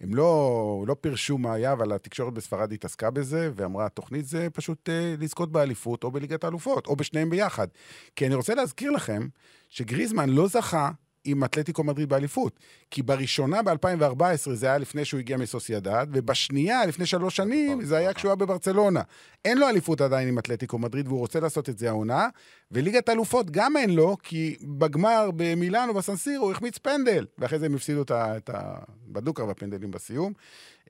הם 0.00 0.14
לא, 0.14 0.84
לא 0.86 0.96
פירשו 1.00 1.38
מה 1.38 1.52
היה, 1.52 1.72
אבל 1.72 1.92
התקשורת 1.92 2.34
בספרד 2.34 2.72
התעסקה 2.72 3.10
בזה, 3.10 3.50
ואמרה, 3.54 3.86
התוכנית 3.86 4.26
זה 4.26 4.48
פשוט 4.52 4.88
אה, 4.88 5.14
לזכות 5.18 5.52
באליפות, 5.52 6.04
או 6.04 6.10
בליגת 6.10 6.44
האלופות, 6.44 6.86
או 6.86 6.96
בשניהם 6.96 7.30
ביחד. 7.30 7.68
כי 8.16 8.26
אני 8.26 8.34
רוצה 8.34 8.54
להזכיר 8.54 8.90
לכם, 8.90 9.28
שגריזמן 9.68 10.28
לא 10.28 10.48
זכה 10.48 10.90
עם 11.24 11.44
אתלטיקו 11.44 11.84
מדריד 11.84 12.08
באליפות. 12.08 12.60
כי 12.90 13.02
בראשונה 13.02 13.62
ב-2014 13.62 14.50
זה 14.52 14.66
היה 14.66 14.78
לפני 14.78 15.04
שהוא 15.04 15.20
הגיע 15.20 15.36
מסוסיידד, 15.36 16.06
ובשנייה, 16.12 16.86
לפני 16.86 17.06
שלוש 17.06 17.36
שנים, 17.36 17.84
זה 17.84 17.96
היה 17.96 18.12
כשהוא 18.12 18.28
היה 18.28 18.36
בברצלונה. 18.36 19.02
אין 19.44 19.58
לו 19.58 19.68
אליפות 19.68 20.00
עדיין 20.00 20.28
עם 20.28 20.38
אתלטיקו 20.38 20.78
מדריד, 20.78 21.08
והוא 21.08 21.18
רוצה 21.18 21.40
לעשות 21.40 21.68
את 21.68 21.78
זה 21.78 21.88
העונה. 21.88 22.28
וליגת 22.70 23.08
אלופות 23.08 23.50
גם 23.50 23.76
אין 23.76 23.90
לו, 23.90 24.16
כי 24.22 24.56
בגמר 24.62 25.30
במילאנו, 25.36 25.94
בסנסיר, 25.94 26.40
הוא 26.40 26.50
החמיץ 26.50 26.78
פנדל. 26.78 27.26
ואחרי 27.38 27.58
זה 27.58 27.66
הם 27.66 27.74
הפסידו 27.74 28.02
את 28.12 28.50
ה... 28.50 28.78
בדוקר 29.06 29.46
והפנדלים 29.46 29.90
בסיום. 29.90 30.32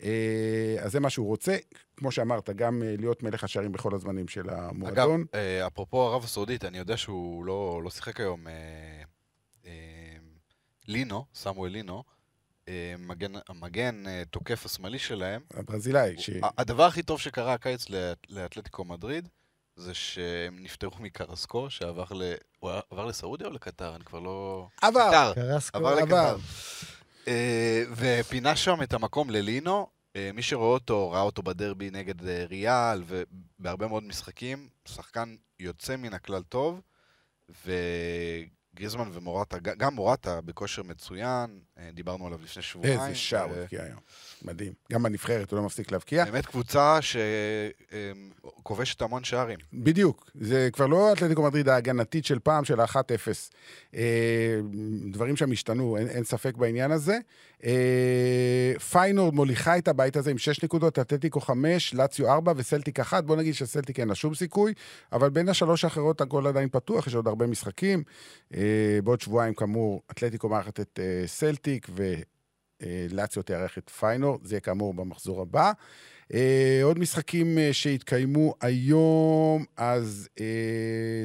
אה, 0.02 0.76
אז 0.80 0.92
זה 0.92 1.00
מה 1.00 1.10
שהוא 1.10 1.26
רוצה. 1.26 1.56
כמו 1.96 2.12
שאמרת, 2.12 2.50
גם 2.50 2.82
אה, 2.82 2.94
להיות 2.98 3.22
מלך 3.22 3.44
השערים 3.44 3.72
בכל 3.72 3.94
הזמנים 3.94 4.28
של 4.28 4.50
המועדון. 4.50 5.20
אגב, 5.20 5.26
אה, 5.34 5.66
אפרופו 5.66 6.02
ערב 6.02 6.24
הסעודית, 6.24 6.64
אני 6.64 6.78
יודע 6.78 6.96
שהוא 6.96 7.44
לא, 7.44 7.80
לא 7.84 7.90
שיחק 7.90 8.20
היום 8.20 8.46
לינו, 10.88 11.24
סמואל 11.34 11.72
לינו, 11.72 12.04
אה, 12.68 12.94
מגן, 12.98 13.32
המגן 13.48 14.06
אה, 14.06 14.22
תוקף 14.30 14.66
השמאלי 14.66 14.98
שלהם. 14.98 15.42
הברזילאי. 15.54 16.18
ש... 16.18 16.30
הדבר 16.58 16.84
הכי 16.84 17.02
טוב 17.02 17.20
שקרה 17.20 17.54
הקיץ 17.54 17.86
לאתלטיקו 18.28 18.84
מדריד, 18.84 19.28
זה 19.76 19.94
שהם 19.94 20.58
נפטרו 20.62 20.98
מקרסקו, 21.00 21.70
שעבר 21.70 22.04
ל... 22.10 22.34
הוא 22.58 22.70
עבר 22.90 23.06
לסעודיה 23.06 23.46
או 23.46 23.52
לקטר? 23.52 23.96
אני 23.96 24.04
כבר 24.04 24.20
לא... 24.20 24.68
עבר. 24.82 25.08
קטר. 25.08 25.32
קרסקו 25.34 25.78
עבר. 25.78 25.94
לקטר. 25.94 26.36
אה, 27.28 27.84
ופינה 27.96 28.56
שם 28.56 28.82
את 28.82 28.92
המקום 28.92 29.30
ללינו. 29.30 29.86
מי 30.34 30.42
שרואה 30.42 30.68
אותו, 30.68 31.10
ראה 31.10 31.20
אותו 31.20 31.42
בדרבי 31.42 31.90
נגד 31.90 32.28
ריאל, 32.28 33.02
ובהרבה 33.06 33.88
מאוד 33.88 34.02
משחקים. 34.02 34.68
שחקן 34.84 35.36
יוצא 35.58 35.96
מן 35.96 36.14
הכלל 36.14 36.42
טוב, 36.42 36.80
ו... 37.66 37.72
גריזמן 38.76 39.08
ומורטה, 39.12 39.58
גם 39.58 39.94
מורטה 39.94 40.40
בכושר 40.40 40.82
מצוין, 40.82 41.58
אה, 41.78 41.90
דיברנו 41.92 42.26
עליו 42.26 42.38
לפני 42.42 42.62
שבועיים. 42.62 43.00
איזה 43.00 43.14
שער 43.14 43.44
הוא 43.44 43.56
הבקיע 43.56 43.82
היום, 43.82 43.98
מדהים. 44.42 44.72
גם 44.92 45.02
בנבחרת 45.02 45.50
הוא 45.50 45.58
לא 45.58 45.66
מפסיק 45.66 45.92
להבקיע. 45.92 46.24
באמת 46.24 46.46
קבוצה 46.46 46.98
שכובשת 48.62 49.02
המון 49.02 49.24
שערים. 49.24 49.58
בדיוק, 49.72 50.30
זה 50.40 50.68
כבר 50.72 50.86
לא 50.86 51.12
אתלטיקו 51.12 51.42
מדריד 51.42 51.68
ההגנתית 51.68 52.24
של 52.24 52.38
פעם, 52.38 52.64
של 52.64 52.80
ה-1-0. 52.80 53.52
אה, 53.94 54.60
דברים 55.10 55.36
שם 55.36 55.52
השתנו, 55.52 55.96
אין, 55.96 56.08
אין 56.08 56.24
ספק 56.24 56.56
בעניין 56.56 56.90
הזה. 56.90 57.18
אה, 57.64 58.72
פיינורד 58.90 59.34
מוליכה 59.34 59.78
את 59.78 59.88
הבית 59.88 60.16
הזה 60.16 60.30
עם 60.30 60.38
6 60.38 60.64
נקודות, 60.64 60.98
אתלטיקו 60.98 61.40
5, 61.40 61.94
לאציו 61.94 62.30
4 62.32 62.52
וסלטיק 62.56 63.00
1. 63.00 63.24
בוא 63.24 63.36
נגיד 63.36 63.54
שסלטיק 63.54 64.00
אין 64.00 64.08
לה 64.08 64.14
שום 64.14 64.34
סיכוי, 64.34 64.74
אבל 65.12 65.30
בין 65.30 65.48
השלוש 65.48 65.84
האחרות 65.84 66.20
הגול 66.20 66.46
עדיין 66.46 66.68
פתוח, 66.68 67.06
יש 67.06 67.14
עוד 67.14 67.26
הרבה 67.26 67.46
משחקים. 67.46 68.02
אה, 68.54 68.98
בעוד 69.04 69.20
שבועיים, 69.20 69.54
כאמור, 69.54 70.02
אתלטיקו 70.10 70.48
מארחת 70.48 70.80
את 70.80 71.00
אה, 71.02 71.26
סלטיק 71.26 71.88
ולאציו 72.80 73.42
תארח 73.42 73.78
את 73.78 73.90
פיינור, 73.90 74.38
זה 74.42 74.54
יהיה 74.54 74.60
כאמור 74.60 74.94
במחזור 74.94 75.42
הבא. 75.42 75.72
עוד 76.82 76.98
משחקים 76.98 77.58
שהתקיימו 77.72 78.54
היום, 78.60 79.64
אז 79.76 80.28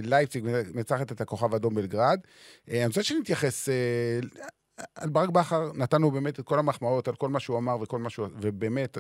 לייפציג 0.04 0.44
מנצחת 0.74 1.12
את 1.12 1.22
הכוכב 1.22 1.54
האדום 1.54 1.76
בלגרד. 1.76 2.20
אני 2.68 2.86
רוצה 2.86 3.04
שנתייחס 3.04 3.70
על 4.96 5.10
ברק 5.10 5.30
בכר, 5.30 5.72
נתנו 5.74 6.12
באמת 6.12 6.40
את 6.40 6.46
כל 6.46 6.60
המחמאות 6.60 7.08
על 7.08 7.16
כל 7.16 7.30
מה 7.30 7.40
שהוא 7.40 7.58
אמר 7.58 7.82
וכל 7.82 8.00
מה 8.00 8.10
שהוא... 8.10 8.28
ובאמת, 8.42 8.98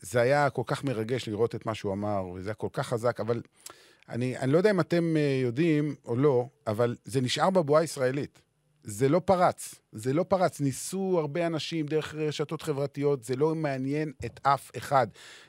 זה 0.00 0.20
היה 0.20 0.50
כל 0.50 0.62
כך 0.66 0.84
מרגש 0.84 1.28
לראות 1.28 1.54
את 1.54 1.66
מה 1.66 1.74
שהוא 1.74 1.92
אמר, 1.92 2.26
וזה 2.34 2.48
היה 2.48 2.54
כל 2.54 2.68
כך 2.72 2.88
חזק, 2.88 3.20
אבל 3.20 3.42
אני, 4.08 4.38
אני 4.38 4.52
לא 4.52 4.58
יודע 4.58 4.70
אם 4.70 4.80
אתם 4.80 5.16
אה, 5.16 5.40
יודעים 5.42 5.94
או 6.04 6.16
לא, 6.16 6.48
אבל 6.66 6.96
זה 7.04 7.20
נשאר 7.20 7.50
בבועה 7.50 7.80
הישראלית. 7.80 8.40
זה 8.82 9.08
לא 9.08 9.20
פרץ, 9.24 9.74
זה 9.92 10.12
לא 10.12 10.22
פרץ. 10.22 10.60
ניסו 10.60 11.16
הרבה 11.18 11.46
אנשים 11.46 11.86
דרך 11.86 12.14
רשתות 12.14 12.62
חברתיות, 12.62 13.24
זה 13.24 13.36
לא 13.36 13.54
מעניין 13.54 14.12
את 14.24 14.40
אף 14.42 14.70
אחד. 14.76 15.06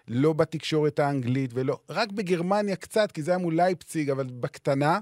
לא 0.08 0.34
בתקשורת 0.34 1.00
האנגלית 1.00 1.52
ולא... 1.54 1.80
רק 1.90 2.12
בגרמניה 2.12 2.76
קצת, 2.76 3.12
כי 3.12 3.22
זה 3.22 3.32
היה 3.32 3.38
מול 3.38 3.56
לייפציג, 3.56 4.10
אבל 4.10 4.28
בקטנה. 4.40 5.00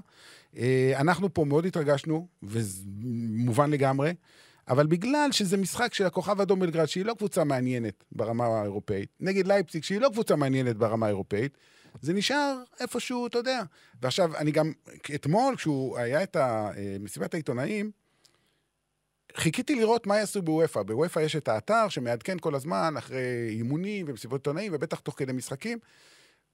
אה, 0.56 0.92
אנחנו 0.96 1.34
פה 1.34 1.44
מאוד 1.44 1.66
התרגשנו, 1.66 2.28
וזה 2.42 2.82
מובן 3.28 3.70
לגמרי. 3.70 4.14
אבל 4.68 4.86
בגלל 4.86 5.28
שזה 5.32 5.56
משחק 5.56 5.94
של 5.94 6.06
הכוכב 6.06 6.40
אדום 6.40 6.60
בלגרד, 6.60 6.86
שהיא 6.86 7.04
לא 7.04 7.14
קבוצה 7.14 7.44
מעניינת 7.44 8.04
ברמה 8.12 8.46
האירופאית, 8.46 9.08
נגד 9.20 9.46
לייפציג, 9.46 9.82
שהיא 9.82 10.00
לא 10.00 10.08
קבוצה 10.12 10.36
מעניינת 10.36 10.76
ברמה 10.76 11.06
האירופאית, 11.06 11.58
זה 12.02 12.12
נשאר 12.12 12.62
איפשהו, 12.80 13.26
אתה 13.26 13.38
יודע. 13.38 13.62
ועכשיו, 14.02 14.36
אני 14.36 14.50
גם, 14.50 14.72
אתמול, 15.14 15.56
כשהוא 15.56 15.98
היה 15.98 16.22
את 16.22 16.36
אה, 16.36 16.70
מסיבת 17.00 17.34
העיתונאים, 17.34 17.90
חיכיתי 19.36 19.74
לראות 19.74 20.06
מה 20.06 20.16
יעשו 20.16 20.42
בוופא. 20.42 20.82
בוופא 20.82 21.20
יש 21.20 21.36
את 21.36 21.48
האתר 21.48 21.88
שמעדכן 21.88 22.36
כל 22.40 22.54
הזמן 22.54 22.94
אחרי 22.98 23.48
אימונים 23.50 24.06
ומסיבות 24.08 24.40
עיתונאים, 24.40 24.72
ובטח 24.74 25.00
תוך 25.00 25.14
כדי 25.18 25.32
משחקים, 25.32 25.78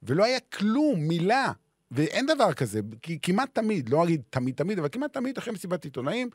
ולא 0.02 0.24
היה 0.24 0.40
כלום, 0.40 1.00
מילה. 1.00 1.52
ואין 1.90 2.26
דבר 2.26 2.52
כזה, 2.52 2.80
כמעט 3.22 3.54
תמיד, 3.54 3.88
לא 3.88 4.04
אגיד 4.04 4.22
תמיד 4.30 4.54
תמיד, 4.54 4.78
אבל 4.78 4.88
כמעט 4.92 5.12
תמיד 5.12 5.38
אחרי 5.38 5.52
מסיבת 5.52 5.84
עיתונאים, 5.84 6.30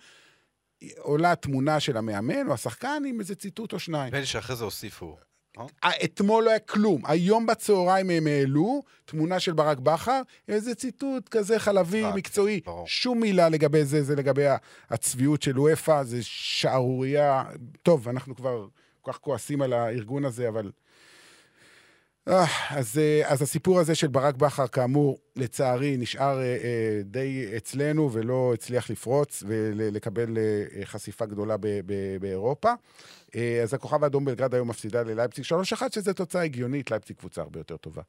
עולה 0.97 1.36
תמונה 1.36 1.80
של 1.80 1.97
המאמן 1.97 2.47
או 2.47 2.54
השחקן 2.54 3.04
עם 3.08 3.20
איזה 3.20 3.36
ציטוט 3.36 3.74
או 3.74 3.80
שניים. 3.80 4.08
נדמה 4.08 4.20
לי 4.20 4.26
שאחרי 4.26 4.56
זה 4.56 4.64
הוסיפו. 4.64 5.18
אה? 5.58 5.66
אה, 5.84 5.89
אתמול 6.04 6.43
לא 6.43 6.50
היה 6.50 6.60
כלום. 6.60 7.02
היום 7.06 7.45
בצהריים 7.45 8.10
הם 8.10 8.28
העלו 8.28 8.84
תמונה 9.06 9.39
של 9.39 9.54
ברק 9.54 9.80
בכר, 9.80 10.22
איזה 10.47 10.76
ציטוט 10.76 11.30
כזה 11.30 11.60
חלבי, 11.60 12.04
רק, 12.04 12.16
מקצועי. 12.16 12.62
ברור. 12.66 12.88
שום 12.88 13.20
מילה 13.20 13.50
לגבי 13.50 13.86
זה, 13.86 14.04
זה 14.04 14.16
לגבי 14.16 14.45
הצביעות 14.89 15.41
של 15.41 15.60
וופא, 15.60 16.04
זה 16.04 16.18
שערורייה. 16.22 17.43
טוב, 17.84 18.10
אנחנו 18.10 18.36
כבר 18.36 18.68
כל 19.02 19.12
כך 19.12 19.20
כועסים 19.20 19.62
על 19.62 19.74
הארגון 19.74 20.26
הזה, 20.26 20.50
אבל... 20.50 20.72
אה, 22.30 22.45
אז, 22.69 22.99
אז 23.25 23.41
הסיפור 23.41 23.80
הזה 23.80 23.95
של 23.95 24.07
ברק 24.07 24.36
בכר, 24.36 24.67
כאמור, 24.67 25.17
לצערי, 25.36 25.97
נשאר 25.97 26.39
די 27.03 27.45
אצלנו 27.57 28.13
ולא 28.13 28.51
הצליח 28.53 28.89
לפרוץ 28.89 29.43
ולקבל 29.47 30.38
חשיפה 30.86 31.25
גדולה 31.25 31.55
באירופה. 32.21 32.73
אה, 33.36 33.59
אז 33.63 33.73
הכוכב 33.73 34.03
האדום 34.03 34.25
בלגרד 34.25 34.53
היום 34.53 34.67
מפסידה 34.67 35.03
ללייפציג 35.03 35.45
3-1, 35.45 35.82
שזו 35.91 36.13
תוצאה 36.13 36.41
הגיונית, 36.41 36.91
לייפציג 36.91 37.15
קבוצה 37.17 37.41
הרבה 37.41 37.59
יותר 37.59 37.77
טובה. 37.77 38.01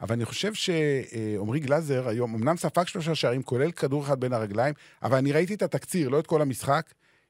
אבל 0.00 0.12
אני 0.12 0.24
חושב 0.24 0.54
שעמרי 0.54 1.60
גלאזר 1.60 2.08
היום, 2.08 2.34
אמנם 2.34 2.56
ספג 2.56 2.86
שלושה 2.86 3.14
שערים, 3.14 3.42
כולל 3.42 3.70
כדור 3.70 4.02
אחד 4.02 4.20
בין 4.20 4.32
הרגליים, 4.32 4.74
אבל 5.02 5.16
אני 5.16 5.32
ראיתי 5.32 5.54
את 5.54 5.62
התקציר, 5.62 6.08
לא 6.08 6.18
את 6.18 6.26
כל 6.26 6.42
המשחק. 6.42 6.86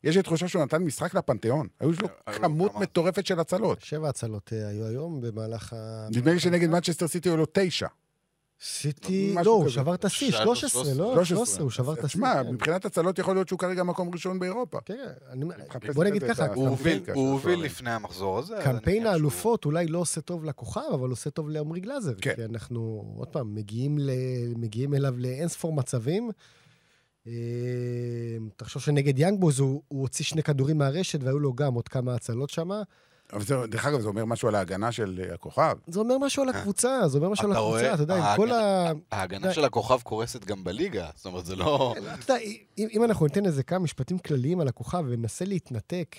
יש 0.07 0.17
לי 0.17 0.23
תחושה 0.23 0.49
שהוא 0.49 0.63
נתן 0.63 0.83
משחק 0.83 1.15
לפנתיאון. 1.15 1.67
היו 1.81 1.91
לו 2.03 2.09
כמות 2.27 2.75
מטורפת 2.75 3.27
של 3.27 3.41
הצלות. 3.41 3.83
שבע 3.83 4.09
הצלות 4.09 4.53
אה, 4.53 4.69
היו 4.69 4.87
היום 4.87 5.21
במהלך 5.21 5.73
ה... 5.73 6.09
נדמה 6.11 6.33
לי 6.33 6.41
שנגד 6.41 6.69
מנצ'סטר 6.69 7.09
סיטי 7.09 7.29
היו 7.29 7.37
לו 7.37 7.47
תשע. 7.53 7.87
סיטי, 8.63 9.35
לא, 9.45 9.51
הוא 9.51 9.69
שבר 9.69 9.95
את 9.95 10.05
השיא, 10.05 10.31
13, 10.31 10.95
לא? 10.95 11.25
13, 11.25 11.63
הוא 11.63 11.71
שבר 11.71 11.93
את 11.93 11.99
השיא. 11.99 12.09
תשמע, 12.09 12.45
כן. 12.45 12.53
מבחינת 12.53 12.85
הצלות 12.85 13.19
יכול 13.19 13.35
להיות 13.35 13.49
שהוא 13.49 13.59
כרגע 13.59 13.83
מקום 13.83 14.11
ראשון 14.13 14.39
באירופה. 14.39 14.79
כן, 14.81 15.13
בוא 15.95 16.05
נגיד 16.05 16.25
ככה, 16.25 16.47
הוא 16.55 17.29
הוביל 17.29 17.61
לפני 17.65 17.91
המחזור 17.91 18.39
הזה. 18.39 18.57
קמפיין 18.65 19.07
האלופות 19.07 19.65
אולי 19.65 19.87
לא 19.87 19.99
עושה 19.99 20.21
טוב 20.21 20.45
לכוכב, 20.45 20.81
אבל 20.95 21.11
עושה 21.11 21.31
טוב 21.31 21.49
לעמרי 21.49 21.81
גלאזר. 21.81 22.15
כן. 22.21 22.35
כי 22.35 22.45
אנחנו, 22.45 23.15
עוד 23.17 23.29
פעם, 23.29 23.55
מגיעים 24.57 24.95
אליו 24.95 25.15
לאינספור 25.19 25.73
מצבים. 25.73 26.31
אה, 27.27 27.33
תחשוב 28.57 28.83
שנגד 28.83 29.19
יאנגבוז 29.19 29.59
הוא 29.59 29.83
הוציא 29.89 30.25
שני 30.25 30.43
כדורים 30.43 30.79
מהרשת 30.79 31.23
והיו 31.23 31.39
לו 31.39 31.55
גם 31.55 31.75
עוד 31.75 31.89
כמה 31.89 32.15
הצלות 32.15 32.51
שם. 32.51 32.71
אבל 33.33 33.43
זה, 33.43 33.67
דרך 33.67 33.87
אגב, 33.87 34.01
זה 34.01 34.09
אומר 34.09 34.25
משהו 34.25 34.49
על 34.49 34.55
ההגנה 34.55 34.93
של 34.93 35.25
אה, 35.29 35.35
הכוכב. 35.35 35.77
זה 35.87 36.01
אומר 36.01 36.19
משהו 36.19 36.43
על 36.43 36.49
הקבוצה, 36.49 37.09
זה 37.09 37.19
אומר 37.19 37.29
משהו 37.29 37.51
על 37.51 37.53
הקבוצה, 37.53 37.95
אתה 37.95 38.03
יודע, 38.03 38.17
עם 38.17 38.37
כל 38.37 38.53
ה... 38.53 38.93
ההגנה 39.13 39.53
של 39.53 39.65
הכוכב 39.65 40.01
קורסת 40.03 40.45
גם 40.45 40.65
בליגה, 40.65 41.11
זאת 41.15 41.27
אומרת, 41.27 41.47
זה 41.47 41.57
לא... 41.57 41.95
אתה 42.15 42.33
יודע, 42.33 42.45
אם 42.79 43.05
אנחנו 43.05 43.27
ניתן 43.27 43.47
איזה 43.47 43.63
כמה 43.63 43.79
משפטים 43.79 44.19
כלליים 44.19 44.61
על 44.61 44.69
הכוכב 44.69 45.05
וננסה 45.09 45.45
להתנתק 45.45 46.17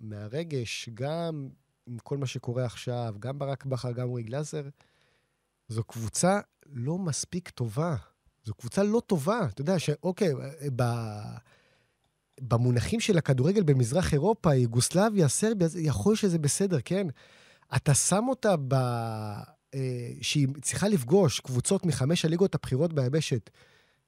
מהרגש, 0.00 0.88
גם 0.94 1.48
עם 1.86 1.98
כל 1.98 2.16
מה 2.16 2.26
שקורה 2.26 2.64
עכשיו, 2.64 3.14
גם 3.18 3.38
ברק 3.38 3.64
בכר, 3.64 3.92
גם 3.92 4.08
אורי 4.08 4.22
גלאזר, 4.22 4.62
זו 5.68 5.84
קבוצה 5.84 6.40
לא 6.66 6.98
מספיק 6.98 7.50
טובה. 7.50 7.96
זו 8.48 8.54
קבוצה 8.54 8.82
לא 8.82 9.02
טובה. 9.06 9.46
אתה 9.52 9.60
יודע 9.60 9.78
שאוקיי, 9.78 10.34
ב... 10.76 10.82
במונחים 12.40 13.00
של 13.00 13.18
הכדורגל 13.18 13.62
במזרח 13.62 14.12
אירופה, 14.12 14.54
יוגוסלביה, 14.54 15.28
סרביה, 15.28 15.68
יכול 15.76 16.16
שזה 16.16 16.38
בסדר, 16.38 16.78
כן? 16.84 17.06
אתה 17.76 17.94
שם 17.94 18.24
אותה 18.28 18.54
ב... 18.68 18.74
אה, 18.74 20.10
שהיא 20.20 20.48
צריכה 20.62 20.88
לפגוש 20.88 21.40
קבוצות 21.40 21.86
מחמש 21.86 22.24
הליגות 22.24 22.54
הבכירות 22.54 22.92
ביבשת 22.92 23.50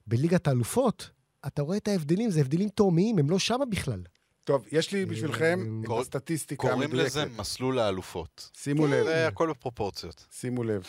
בליגת 0.07 0.49
האלופות, 0.49 1.11
אתה 1.47 1.63
רואה 1.63 1.77
את 1.77 1.89
ההבדלים, 1.89 2.31
זה 2.31 2.41
הבדלים 2.41 2.69
תאומיים, 2.69 3.19
הם 3.19 3.31
לא 3.31 3.39
שמה 3.39 3.65
בכלל. 3.65 4.03
טוב, 4.45 4.65
יש 4.73 4.93
לי 4.93 5.07
בשבילכם 5.07 5.83
את 5.85 5.91
הסטטיסטיקה 6.01 6.73
המדויקת. 6.73 6.91
קוראים 6.91 7.07
לזה 7.07 7.25
מסלול 7.37 7.79
האלופות. 7.79 8.51
שימו 8.57 8.87
לב. 8.87 9.05
זה 9.05 9.29
הכל 9.29 9.51
בפרופורציות. 9.51 10.27
שימו 10.31 10.65
לב. 10.65 10.83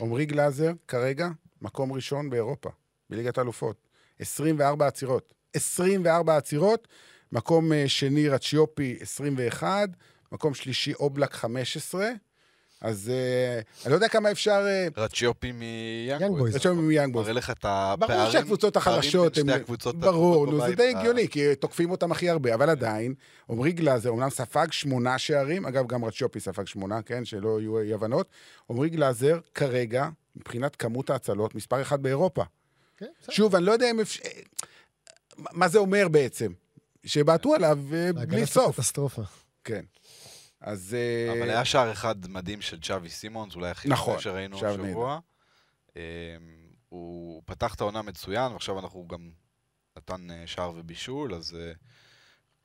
עמרי 0.00 0.26
גלאזר, 0.26 0.72
כרגע, 0.88 1.28
מקום 1.62 1.92
ראשון 1.92 2.30
באירופה, 2.30 2.70
בליגת 3.10 3.38
האלופות. 3.38 3.76
24 4.18 4.86
עצירות. 4.86 5.34
24 5.54 6.36
עצירות, 6.36 6.88
מקום 7.32 7.72
אה, 7.72 7.84
שני 7.86 8.28
רצ'יופי 8.28 8.96
21, 9.00 9.88
מקום 10.32 10.54
שלישי 10.54 10.94
אובלק 10.94 11.32
15. 11.32 12.08
אז 12.80 13.12
אה, 13.12 13.84
אני 13.84 13.90
לא 13.90 13.94
יודע 13.96 14.08
כמה 14.08 14.30
אפשר... 14.30 14.64
אה, 14.66 15.00
רצ'יופי 15.00 15.52
מיאנג 15.52 16.36
בויז. 16.38 16.56
רצ'יופי 16.56 16.80
מיאנג 16.80 17.12
בויז. 17.12 17.24
מראה 17.24 17.32
לך 17.32 17.50
את 17.50 17.64
הפערים. 17.68 18.18
ברור 18.18 18.30
שהקבוצות 18.30 18.76
החלשות 18.76 19.38
הם... 19.38 19.46
ברור, 19.94 20.46
נו, 20.46 20.66
זה 20.66 20.74
די 20.74 20.94
הגיוני, 20.96 21.28
כי 21.28 21.54
תוקפים 21.54 21.90
אותם 21.90 22.12
הכי 22.12 22.30
הרבה, 22.30 22.54
אבל 22.54 22.70
עדיין, 22.70 23.14
עמרי 23.50 23.72
גלאזר 23.72 24.10
אומנם 24.10 24.30
ספג 24.30 24.72
שמונה 24.72 25.18
שערים, 25.18 25.66
אגב, 25.66 25.86
גם 25.86 26.04
רצ'יופי 26.04 26.40
ספג 26.40 26.66
שמונה, 26.66 27.02
כן, 27.02 27.24
שלא 27.24 27.60
יהיו 27.60 27.80
אי 27.80 27.94
הבנות. 27.94 28.28
עמרי 28.70 28.88
גלאזר, 28.88 29.38
כרגע, 29.54 30.08
מבחינת 30.36 30.76
כמות 30.76 31.10
ההצלות, 31.10 31.54
מספר 31.54 31.82
אחד 31.82 32.02
באירופה. 32.02 32.42
כן, 32.96 33.06
שוב, 33.30 33.54
אני 33.54 33.64
לא 33.64 33.72
יודע 33.72 33.90
אם 33.90 34.00
אפשר... 34.00 34.22
מה 35.36 35.68
זה 35.68 35.78
אומר 35.78 36.08
בעצם? 36.08 36.52
שבעטו 37.06 37.54
עליו 37.54 37.78
אה, 37.92 38.12
בלי 38.12 38.46
סוף. 38.46 38.76
קטסטרופה. 38.76 39.22
כן. 39.64 39.84
אז... 40.60 40.96
אה, 40.98 41.32
אבל 41.32 41.50
היה 41.50 41.64
שער 41.64 41.92
אחד 41.92 42.28
מדהים 42.28 42.60
של 42.60 42.80
צ'אבי 42.80 43.10
סימונס, 43.10 43.54
אולי 43.54 43.70
הכי 43.70 43.88
נכון, 43.88 44.14
טוב 44.14 44.22
שראינו 44.22 44.56
השבוע. 44.56 45.18
אמ, 45.96 46.00
הוא 46.88 47.42
פתח 47.44 47.74
את 47.74 47.80
העונה 47.80 48.02
מצוין, 48.02 48.52
ועכשיו 48.52 48.78
אנחנו 48.78 49.08
גם 49.08 49.30
נתן 49.96 50.30
אה, 50.30 50.46
שער 50.46 50.72
ובישול, 50.76 51.34
אז 51.34 51.56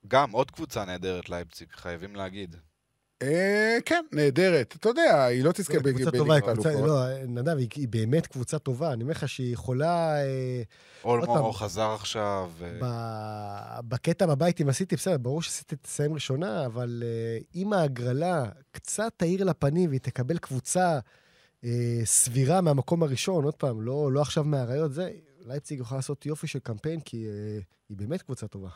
גם 0.08 0.30
עוד 0.30 0.50
קבוצה 0.50 0.84
נהדרת 0.84 1.28
לייפציג, 1.28 1.68
חייבים 1.72 2.16
להגיד. 2.16 2.56
אה, 3.22 3.78
כן, 3.84 4.04
נהדרת. 4.12 4.74
אתה 4.78 4.88
יודע, 4.88 5.24
היא 5.24 5.44
לא 5.44 5.52
תזכה 5.52 5.78
בליגת 5.78 6.14
האלופות. 6.14 6.66
לא, 6.66 7.24
נדב, 7.26 7.56
היא 7.56 7.88
באמת 7.88 8.26
קבוצה 8.26 8.58
טובה. 8.58 8.92
אני 8.92 9.02
אומר 9.02 9.10
לך 9.10 9.28
שהיא 9.28 9.52
יכולה... 9.52 10.22
אה, 10.22 10.62
אולמו 11.04 11.52
חזר 11.52 11.92
עכשיו. 11.92 12.50
בקטע 13.88 14.26
בבית 14.26 14.60
עם 14.60 14.68
הסיטי, 14.68 14.96
בסדר, 14.96 15.18
ברור 15.18 15.42
שסיטי 15.42 15.76
תסיים 15.76 16.14
ראשונה, 16.14 16.66
אבל 16.66 17.02
אה, 17.06 17.38
אם 17.54 17.72
ההגרלה 17.72 18.44
קצת 18.72 19.12
תאיר 19.16 19.44
לפנים 19.44 19.88
והיא 19.90 20.00
תקבל 20.00 20.38
קבוצה 20.38 20.98
סבירה 22.04 22.60
מהמקום 22.60 23.02
הראשון, 23.02 23.44
עוד 23.44 23.54
פעם, 23.54 23.82
לא, 23.82 24.12
לא 24.12 24.20
עכשיו 24.20 24.44
מהראיות, 24.44 24.92
זה, 24.92 25.10
לייפציג 25.46 25.80
יכולה 25.80 25.98
לעשות 25.98 26.26
יופי 26.26 26.46
של 26.46 26.58
קמפיין, 26.58 27.00
כי 27.00 27.16
היא 27.88 27.96
באמת 27.96 28.22
קבוצה 28.22 28.46
טובה. 28.46 28.68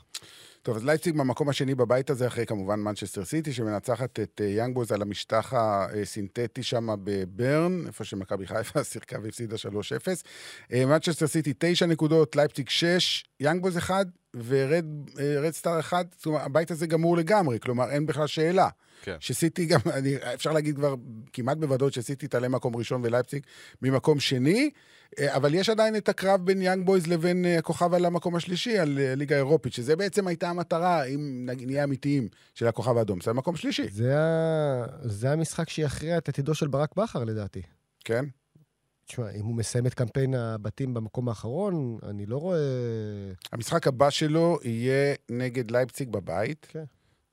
טוב, 0.63 0.77
אז 0.77 0.85
לייפציג 0.85 1.17
במקום 1.19 1.49
השני 1.49 1.75
בבית 1.75 2.11
הזה, 2.11 2.27
אחרי 2.27 2.47
כמובן 2.47 2.81
מנצ'סטר 2.81 3.25
סיטי, 3.25 3.53
שמנצחת 3.53 4.21
את 4.21 4.41
יאנג 4.45 4.69
בויז 4.69 4.93
על 4.93 5.03
המשטח 5.03 5.53
הסינתטי 5.55 6.63
שם 6.63 6.87
בברן, 7.05 7.87
איפה 7.87 8.05
שמכבי 8.05 8.47
חיפה 8.47 8.85
שיחקה 8.91 9.19
והפסידה 9.23 9.57
3-0. 9.57 10.77
מנצ'סטר 10.87 11.27
סיטי 11.27 11.53
9 11.59 11.87
נקודות, 11.87 12.37
לייפציג 12.37 12.69
6, 12.69 13.25
יאנג 13.41 13.60
בויז 13.60 13.79
1 13.79 14.07
ורד 14.45 15.51
סטאר 15.51 15.81
אחד, 15.81 16.05
זאת 16.17 16.27
אומרת, 16.27 16.43
הבית 16.45 16.71
הזה 16.71 16.87
גמור 16.87 17.17
לגמרי, 17.17 17.61
כלומר, 17.61 17.91
אין 17.91 18.07
בכלל 18.07 18.27
שאלה. 18.27 18.69
כן. 19.03 19.17
שסיטי 19.21 19.67
גם, 19.67 19.81
אני, 19.97 20.17
אפשר 20.35 20.53
להגיד 20.53 20.77
כבר 20.77 20.95
כמעט 21.33 21.57
בוודאות 21.59 21.93
שסיטי 21.93 22.29
תעלה 22.29 22.49
מקום 22.49 22.77
ראשון 22.77 23.01
ולייפציג 23.05 23.43
ממקום 23.83 24.21
שני, 24.21 24.71
אה, 25.19 25.37
אבל 25.37 25.55
יש 25.55 25.69
עדיין 25.69 25.97
את 25.97 26.09
הקרב 26.09 26.41
בין 26.45 26.63
יאנג 26.63 26.87
בויז 26.87 27.07
לבין 27.07 27.45
אה, 27.45 27.59
הכוכב 27.59 27.95
על 27.95 28.05
המקום 28.05 28.37
השלישי, 28.37 28.79
על 28.79 28.99
אה, 28.99 29.15
ליגה 29.15 29.37
אירופית, 29.37 29.73
שזה 29.73 29.97
בעצם 29.97 30.27
הייתה 30.27 30.51
המטרה, 30.51 31.05
אם 31.05 31.49
נהיה 31.67 31.85
אמיתיים, 31.85 32.29
של 32.55 32.67
הכוכב 32.67 32.97
האדום. 32.97 33.21
זה 33.21 33.31
המקום 33.31 33.57
שלישי. 33.57 33.89
זה. 33.89 34.15
זה 35.03 35.31
המשחק 35.33 35.69
שיכריע 35.69 36.19
את 36.19 36.29
עתידו 36.29 36.55
של 36.55 36.69
ברק 36.69 36.97
בכר, 36.97 37.25
לדעתי. 37.25 37.63
כן? 38.05 38.25
תשמע, 39.07 39.31
אם 39.31 39.45
הוא 39.45 39.55
מסיים 39.55 39.87
את 39.87 39.95
קמפיין 39.95 40.35
הבתים 40.35 40.95
במקום 40.95 41.29
האחרון, 41.29 41.99
אני 42.03 42.27
לא 42.27 42.37
רואה... 42.37 42.59
המשחק 43.53 43.87
הבא 43.87 44.11
שלו 44.11 44.59
יהיה 44.65 45.15
נגד 45.31 45.71
לייפציג 45.71 46.11
בבית. 46.11 46.67
כן. 46.71 46.85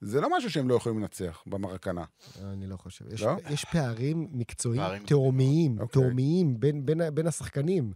זה 0.01 0.21
לא 0.21 0.38
משהו 0.38 0.49
שהם 0.49 0.69
לא 0.69 0.76
יכולים 0.76 0.99
לנצח 0.99 1.43
במרקנה. 1.45 2.03
אני 2.43 2.67
לא 2.67 2.78
חושב. 2.78 3.13
יש, 3.13 3.21
לא? 3.21 3.36
יש 3.49 3.65
פערים 3.65 4.28
מקצועיים 4.32 4.82
פערים 4.82 5.03
תהומיים, 5.05 5.80
אוקיי. 5.80 6.01
תהומיים 6.01 6.59
בין, 6.59 6.86
בין, 6.86 7.01
בין 7.13 7.28
השחקנים. 7.28 7.93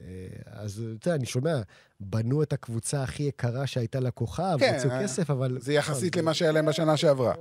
אה, 0.00 0.06
אז 0.46 0.84
אתה 0.98 1.08
יודע, 1.08 1.16
אני 1.16 1.26
שומע, 1.26 1.60
בנו 2.00 2.42
את 2.42 2.52
הקבוצה 2.52 3.02
הכי 3.02 3.22
יקרה 3.22 3.66
שהייתה 3.66 4.00
לכוכב, 4.00 4.56
כן, 4.58 4.74
הוציאו 4.74 4.92
אה, 4.92 5.02
כסף, 5.02 5.30
אבל... 5.30 5.58
זה 5.60 5.72
יחסית 5.72 6.16
למה 6.16 6.34
שהיה 6.34 6.52
להם 6.52 6.66
בשנה 6.66 6.96
שעברה. 6.96 7.34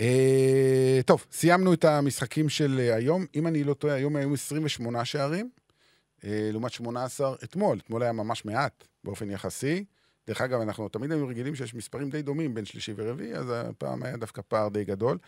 אה, 0.00 1.00
טוב, 1.06 1.26
סיימנו 1.32 1.72
את 1.72 1.84
המשחקים 1.84 2.48
של 2.48 2.80
אה, 2.80 2.94
היום. 2.94 3.26
אם 3.34 3.46
אני 3.46 3.64
לא 3.64 3.74
טועה, 3.74 3.94
היום 3.94 4.16
היו 4.16 4.34
28 4.34 5.04
שערים, 5.04 5.50
אה, 6.24 6.48
לעומת 6.52 6.72
18 6.72 7.34
אתמול. 7.44 7.78
אתמול 7.78 8.02
היה 8.02 8.12
ממש 8.12 8.44
מעט 8.44 8.84
באופן 9.04 9.30
יחסי. 9.30 9.84
דרך 10.26 10.40
אגב, 10.40 10.60
אנחנו 10.60 10.88
תמיד 10.88 11.10
היינו 11.10 11.28
רגילים 11.28 11.54
שיש 11.54 11.74
מספרים 11.74 12.10
די 12.10 12.22
דומים 12.22 12.54
בין 12.54 12.64
שלישי 12.64 12.92
ורביעי, 12.96 13.34
אז 13.34 13.46
הפעם 13.54 14.02
היה 14.02 14.16
דווקא 14.16 14.42
פער 14.48 14.68
די 14.68 14.84
גדול. 14.84 15.18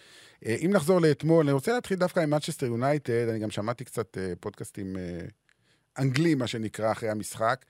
אה, 0.47 0.57
אם 0.65 0.71
נחזור 0.75 1.01
לאתמול, 1.01 1.45
אני 1.45 1.53
רוצה 1.53 1.73
להתחיל 1.73 1.99
דווקא 1.99 2.21
עם 2.21 2.31
מצ'סטר 2.31 2.67
יונייטד, 2.67 3.29
אני 3.29 3.39
גם 3.39 3.51
שמעתי 3.51 3.85
קצת 3.85 4.19
אה, 4.19 4.33
פודקאסטים 4.41 4.97
אנגלים, 5.99 6.39
מה 6.39 6.47
שנקרא, 6.47 6.93
אחרי 6.93 7.09
המשחק. 7.09 7.65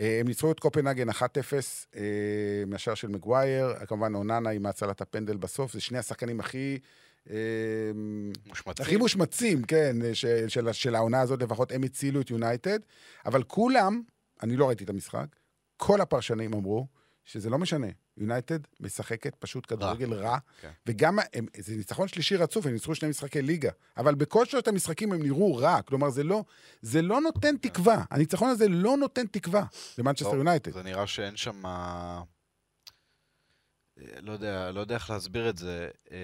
אה, 0.00 0.20
הם 0.20 0.28
ניצחו 0.28 0.52
את 0.52 0.60
קופנהגן 0.60 1.10
1-0 1.10 1.12
אה, 1.96 2.00
מהשער 2.66 2.94
של 2.94 3.08
מגווייר, 3.08 3.74
כמובן 3.86 4.14
אוננה 4.14 4.50
עם 4.50 4.66
הצלת 4.66 5.00
הפנדל 5.00 5.36
בסוף, 5.36 5.72
זה 5.72 5.80
שני 5.80 5.98
השחקנים 5.98 6.40
הכי... 6.40 6.78
אה, 7.30 7.36
מושמצים. 8.46 8.84
הכי 8.84 8.96
מושמצים, 8.96 9.62
כן, 9.62 9.96
של, 10.12 10.48
של, 10.48 10.72
של 10.72 10.94
העונה 10.94 11.20
הזאת, 11.20 11.42
לפחות 11.42 11.72
הם 11.72 11.82
הצילו 11.82 12.20
את 12.20 12.30
יונייטד, 12.30 12.78
אבל 13.26 13.42
כולם, 13.42 14.02
אני 14.42 14.56
לא 14.56 14.68
ראיתי 14.68 14.84
את 14.84 14.90
המשחק, 14.90 15.26
כל 15.76 16.00
הפרשנים 16.00 16.54
אמרו 16.54 16.86
שזה 17.24 17.50
לא 17.50 17.58
משנה, 17.58 17.86
יונייטד 18.16 18.58
משחקת 18.80 19.34
פשוט 19.38 19.66
כדורגל 19.68 20.14
רע, 20.14 20.38
כן. 20.60 20.70
וגם, 20.86 21.18
הם, 21.34 21.46
זה 21.56 21.76
ניצחון 21.76 22.08
שלישי 22.08 22.36
רצוף, 22.36 22.66
הם 22.66 22.72
ניצחו 22.72 22.94
שני 22.94 23.08
משחקי 23.08 23.42
ליגה, 23.42 23.70
אבל 23.96 24.14
בכל 24.14 24.44
שלושת 24.44 24.68
המשחקים 24.68 25.12
הם 25.12 25.22
נראו 25.22 25.56
רע, 25.56 25.82
כלומר 25.82 26.10
זה 26.10 26.24
לא, 26.24 26.44
זה 26.82 27.02
לא 27.02 27.20
נותן 27.20 27.56
תקווה, 27.56 28.04
הניצחון 28.10 28.48
הזה 28.48 28.68
לא 28.68 28.96
נותן 28.96 29.26
תקווה 29.26 29.64
למנצ'סטר 29.98 30.36
יונייטד. 30.36 30.72
זה 30.72 30.82
נראה 30.82 31.06
שאין 31.06 31.36
שם... 31.36 31.66
אה, 31.66 32.22
לא 34.22 34.32
יודע, 34.32 34.72
לא 34.72 34.80
יודע 34.80 34.94
איך 34.94 35.10
להסביר 35.10 35.48
את 35.48 35.58
זה. 35.58 35.88
אה, 36.10 36.16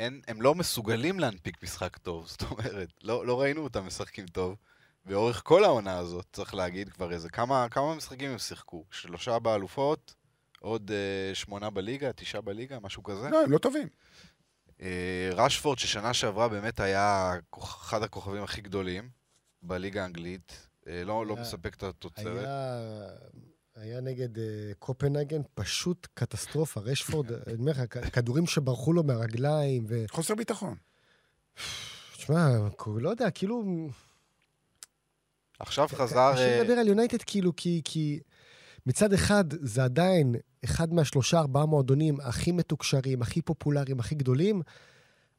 אין, 0.00 0.20
הם 0.28 0.42
לא 0.42 0.54
מסוגלים 0.54 1.20
להנפיק 1.20 1.62
משחק 1.62 1.98
טוב, 1.98 2.26
זאת 2.30 2.42
אומרת, 2.42 2.88
לא, 3.02 3.26
לא 3.26 3.40
ראינו 3.40 3.60
אותם 3.60 3.86
משחקים 3.86 4.26
טוב. 4.26 4.56
באורך 5.04 5.42
כל 5.44 5.64
העונה 5.64 5.98
הזאת, 5.98 6.26
צריך 6.32 6.54
להגיד 6.54 6.88
כבר 6.88 7.12
איזה, 7.12 7.28
כמה, 7.28 7.66
כמה 7.70 7.94
משחקים 7.94 8.30
הם 8.30 8.38
שיחקו? 8.38 8.84
שלושה 8.90 9.38
באלופות, 9.38 10.14
עוד 10.62 10.90
אה, 10.90 11.34
שמונה 11.34 11.70
בליגה, 11.70 12.12
תשעה 12.12 12.40
בליגה, 12.40 12.78
משהו 12.82 13.02
כזה? 13.02 13.28
לא, 13.30 13.42
הם 13.42 13.50
לא 13.50 13.58
טובים. 13.58 13.88
אה, 14.80 15.30
רשפורד, 15.32 15.78
ששנה 15.78 16.14
שעברה 16.14 16.48
באמת 16.48 16.80
היה 16.80 17.32
אחד 17.54 18.02
הכוכבים 18.02 18.42
הכי 18.42 18.60
גדולים 18.60 19.08
בליגה 19.62 20.02
האנגלית, 20.02 20.68
אה, 20.86 21.04
לא, 21.04 21.26
לא 21.26 21.34
היה- 21.34 21.42
מספק 21.42 21.74
את 21.74 21.82
התוצרת. 21.82 22.26
היה, 22.26 23.06
היה 23.74 24.00
נגד 24.00 24.36
uh, 24.36 24.40
קופנהגן 24.78 25.40
פשוט 25.54 26.08
קטסטרופה. 26.14 26.80
רשפורד, 26.80 27.32
אני 27.32 27.54
אומר 27.58 27.72
לך, 27.72 27.82
כדורים 28.12 28.46
שברחו 28.46 28.92
לו 28.92 29.02
מהרגליים, 29.02 29.84
ו... 29.88 30.04
חוסר 30.10 30.34
ביטחון. 30.34 30.74
תשמע, 32.16 32.48
לא 32.96 33.10
יודע, 33.10 33.30
כאילו... 33.30 33.64
עכשיו 35.58 35.88
חזר... 35.88 36.32
קשה 36.34 36.60
לדבר 36.62 36.72
על 36.72 36.88
יונייטד 36.88 37.22
כאילו, 37.22 37.56
כי, 37.56 37.82
כי 37.84 38.20
מצד 38.86 39.12
אחד 39.12 39.44
זה 39.48 39.84
עדיין 39.84 40.34
אחד 40.64 40.94
מהשלושה, 40.94 41.38
ארבעה 41.38 41.66
מועדונים 41.66 42.20
הכי 42.20 42.52
מתוקשרים, 42.52 43.22
הכי 43.22 43.42
פופולריים, 43.42 44.00
הכי 44.00 44.14
גדולים, 44.14 44.62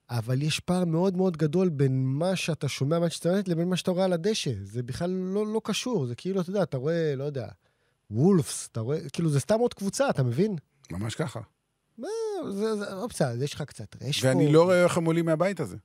אבל 0.09 0.41
יש 0.41 0.59
פער 0.59 0.85
מאוד 0.85 1.17
מאוד 1.17 1.37
גדול 1.37 1.69
בין 1.69 2.03
מה 2.05 2.35
שאתה 2.35 2.67
שומע 2.67 2.99
מהצ'סטר 2.99 3.29
יונייטד 3.29 3.51
לבין 3.51 3.69
מה 3.69 3.77
שאתה 3.77 3.91
רואה 3.91 4.05
על 4.05 4.13
הדשא. 4.13 4.51
זה 4.63 4.83
בכלל 4.83 5.09
לא, 5.09 5.47
לא 5.47 5.61
קשור, 5.63 6.05
זה 6.05 6.15
כאילו, 6.15 6.41
אתה 6.41 6.49
יודע, 6.49 6.63
אתה 6.63 6.77
רואה, 6.77 7.15
לא 7.15 7.23
יודע, 7.23 7.47
וולפס, 8.11 8.67
אתה 8.71 8.79
רואה, 8.79 9.09
כאילו, 9.09 9.29
זה 9.29 9.39
סתם 9.39 9.59
עוד 9.59 9.73
קבוצה, 9.73 10.09
אתה 10.09 10.23
מבין? 10.23 10.55
ממש 10.91 11.15
ככה. 11.15 11.39
זה, 12.49 12.75
זה 12.75 12.93
אופציה, 12.93 13.29
אז 13.29 13.41
יש 13.41 13.53
לך 13.53 13.61
קצת 13.61 14.03
רשפורד. 14.03 14.35
ואני 14.35 14.53
לא 14.53 14.63
רואה 14.63 14.83
איך 14.83 14.97
הם 14.97 15.05
עולים 15.05 15.25
מהבית 15.25 15.59
הזה. 15.59 15.77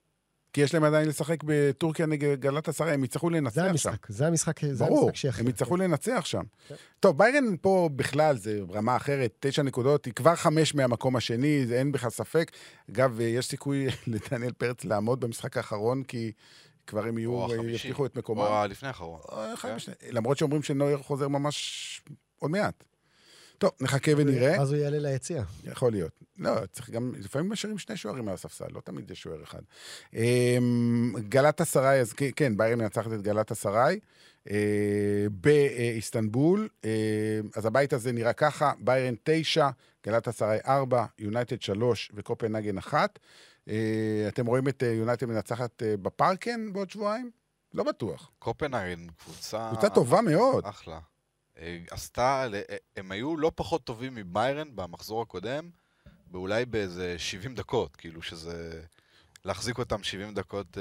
כי 0.52 0.60
יש 0.60 0.74
להם 0.74 0.84
עדיין 0.84 1.08
לשחק 1.08 1.36
בטורקיה 1.44 2.06
נגד 2.06 2.40
גלת 2.40 2.68
עשרה, 2.68 2.92
הם 2.92 3.04
יצטרכו 3.04 3.30
לנצח 3.30 3.54
זה 3.54 3.78
שם. 3.78 3.88
המשחק, 3.88 4.06
זה 4.08 4.26
המשחק, 4.26 4.64
זה 4.64 4.84
ברור, 4.84 5.00
המשחק 5.00 5.16
שיכריע. 5.16 5.44
הם 5.44 5.48
יצטרכו 5.48 5.76
לנצח 5.76 6.24
שם. 6.24 6.42
כן. 6.68 6.74
טוב, 7.00 7.18
ביירן 7.18 7.56
פה 7.60 7.90
בכלל, 7.96 8.36
זה 8.36 8.60
רמה 8.72 8.96
אחרת, 8.96 9.36
תשע 9.40 9.62
נקודות, 9.62 10.04
היא 10.04 10.14
כבר 10.14 10.34
חמש 10.34 10.74
מהמקום 10.74 11.16
השני, 11.16 11.66
זה 11.66 11.78
אין 11.78 11.92
בכלל 11.92 12.10
ספק. 12.10 12.50
אגב, 12.90 13.20
יש 13.20 13.46
סיכוי 13.46 13.86
לדניאל 14.06 14.52
פרץ 14.52 14.84
לעמוד 14.84 15.20
במשחק 15.20 15.56
האחרון, 15.56 16.02
כי 16.02 16.32
כבר 16.86 17.06
הם 17.06 17.18
יהיו, 17.18 17.46
יבטיחו 17.64 18.06
את 18.06 18.16
מקומם. 18.16 18.40
או 18.40 18.56
הלפני 18.56 18.88
האחרון. 18.88 19.20
אחד 19.54 19.68
כן. 19.86 19.92
למרות 20.10 20.38
שאומרים 20.38 20.62
שנויר 20.62 20.98
חוזר 20.98 21.28
ממש 21.28 22.00
עוד 22.38 22.50
מעט. 22.50 22.84
טוב, 23.58 23.70
נחכה 23.80 24.12
ונראה. 24.16 24.60
אז 24.60 24.72
הוא 24.72 24.80
יעלה 24.80 24.98
ליציע. 24.98 25.42
יכול 25.64 25.92
להיות. 25.92 26.12
לא, 26.38 26.52
צריך 26.72 26.90
גם, 26.90 27.12
לפעמים 27.18 27.50
משאירים 27.52 27.78
שני 27.78 27.96
שוערים 27.96 28.28
על 28.28 28.34
הספסל, 28.34 28.64
לא 28.74 28.80
תמיד 28.80 29.10
יש 29.10 29.22
שוער 29.22 29.42
אחד. 29.42 29.60
אמ, 30.14 31.14
גלת 31.28 31.60
אסריי, 31.60 32.00
אז 32.00 32.12
כן, 32.12 32.28
כן, 32.36 32.56
ביירן 32.56 32.78
מנצחת 32.78 33.12
את 33.12 33.22
גלת 33.22 33.50
אסריי 33.50 34.00
אה, 34.50 35.26
באיסטנבול. 35.30 36.68
אה, 36.84 36.90
אז 37.56 37.66
הבית 37.66 37.92
הזה 37.92 38.12
נראה 38.12 38.32
ככה, 38.32 38.72
ביירן 38.80 39.14
9, 39.22 39.68
גלת 40.06 40.28
אסריי 40.28 40.58
4, 40.66 41.04
יונייטד 41.18 41.62
3 41.62 42.10
וקופנהגן 42.14 42.78
1. 42.78 43.18
אה, 43.68 43.74
אתם 44.28 44.46
רואים 44.46 44.68
את 44.68 44.82
יונייטד 44.86 45.26
מנצחת 45.26 45.82
בפארקן 46.02 46.72
בעוד 46.72 46.90
שבועיים? 46.90 47.30
לא 47.74 47.84
בטוח. 47.84 48.30
קופנהגן, 48.38 49.06
קבוצה... 49.24 49.68
קבוצה 49.72 49.88
טובה 49.88 50.20
מאוד. 50.20 50.64
אחלה. 50.66 50.98
אה, 51.60 51.78
עשתה, 51.90 52.46
אה, 52.54 52.76
הם 52.96 53.12
היו 53.12 53.36
לא 53.36 53.52
פחות 53.54 53.84
טובים 53.84 54.14
מביירן 54.14 54.76
במחזור 54.76 55.22
הקודם, 55.22 55.70
ואולי 56.32 56.64
באיזה 56.64 57.18
70 57.18 57.54
דקות, 57.54 57.96
כאילו 57.96 58.22
שזה... 58.22 58.82
להחזיק 59.44 59.78
אותם 59.78 60.02
70 60.02 60.34
דקות... 60.34 60.78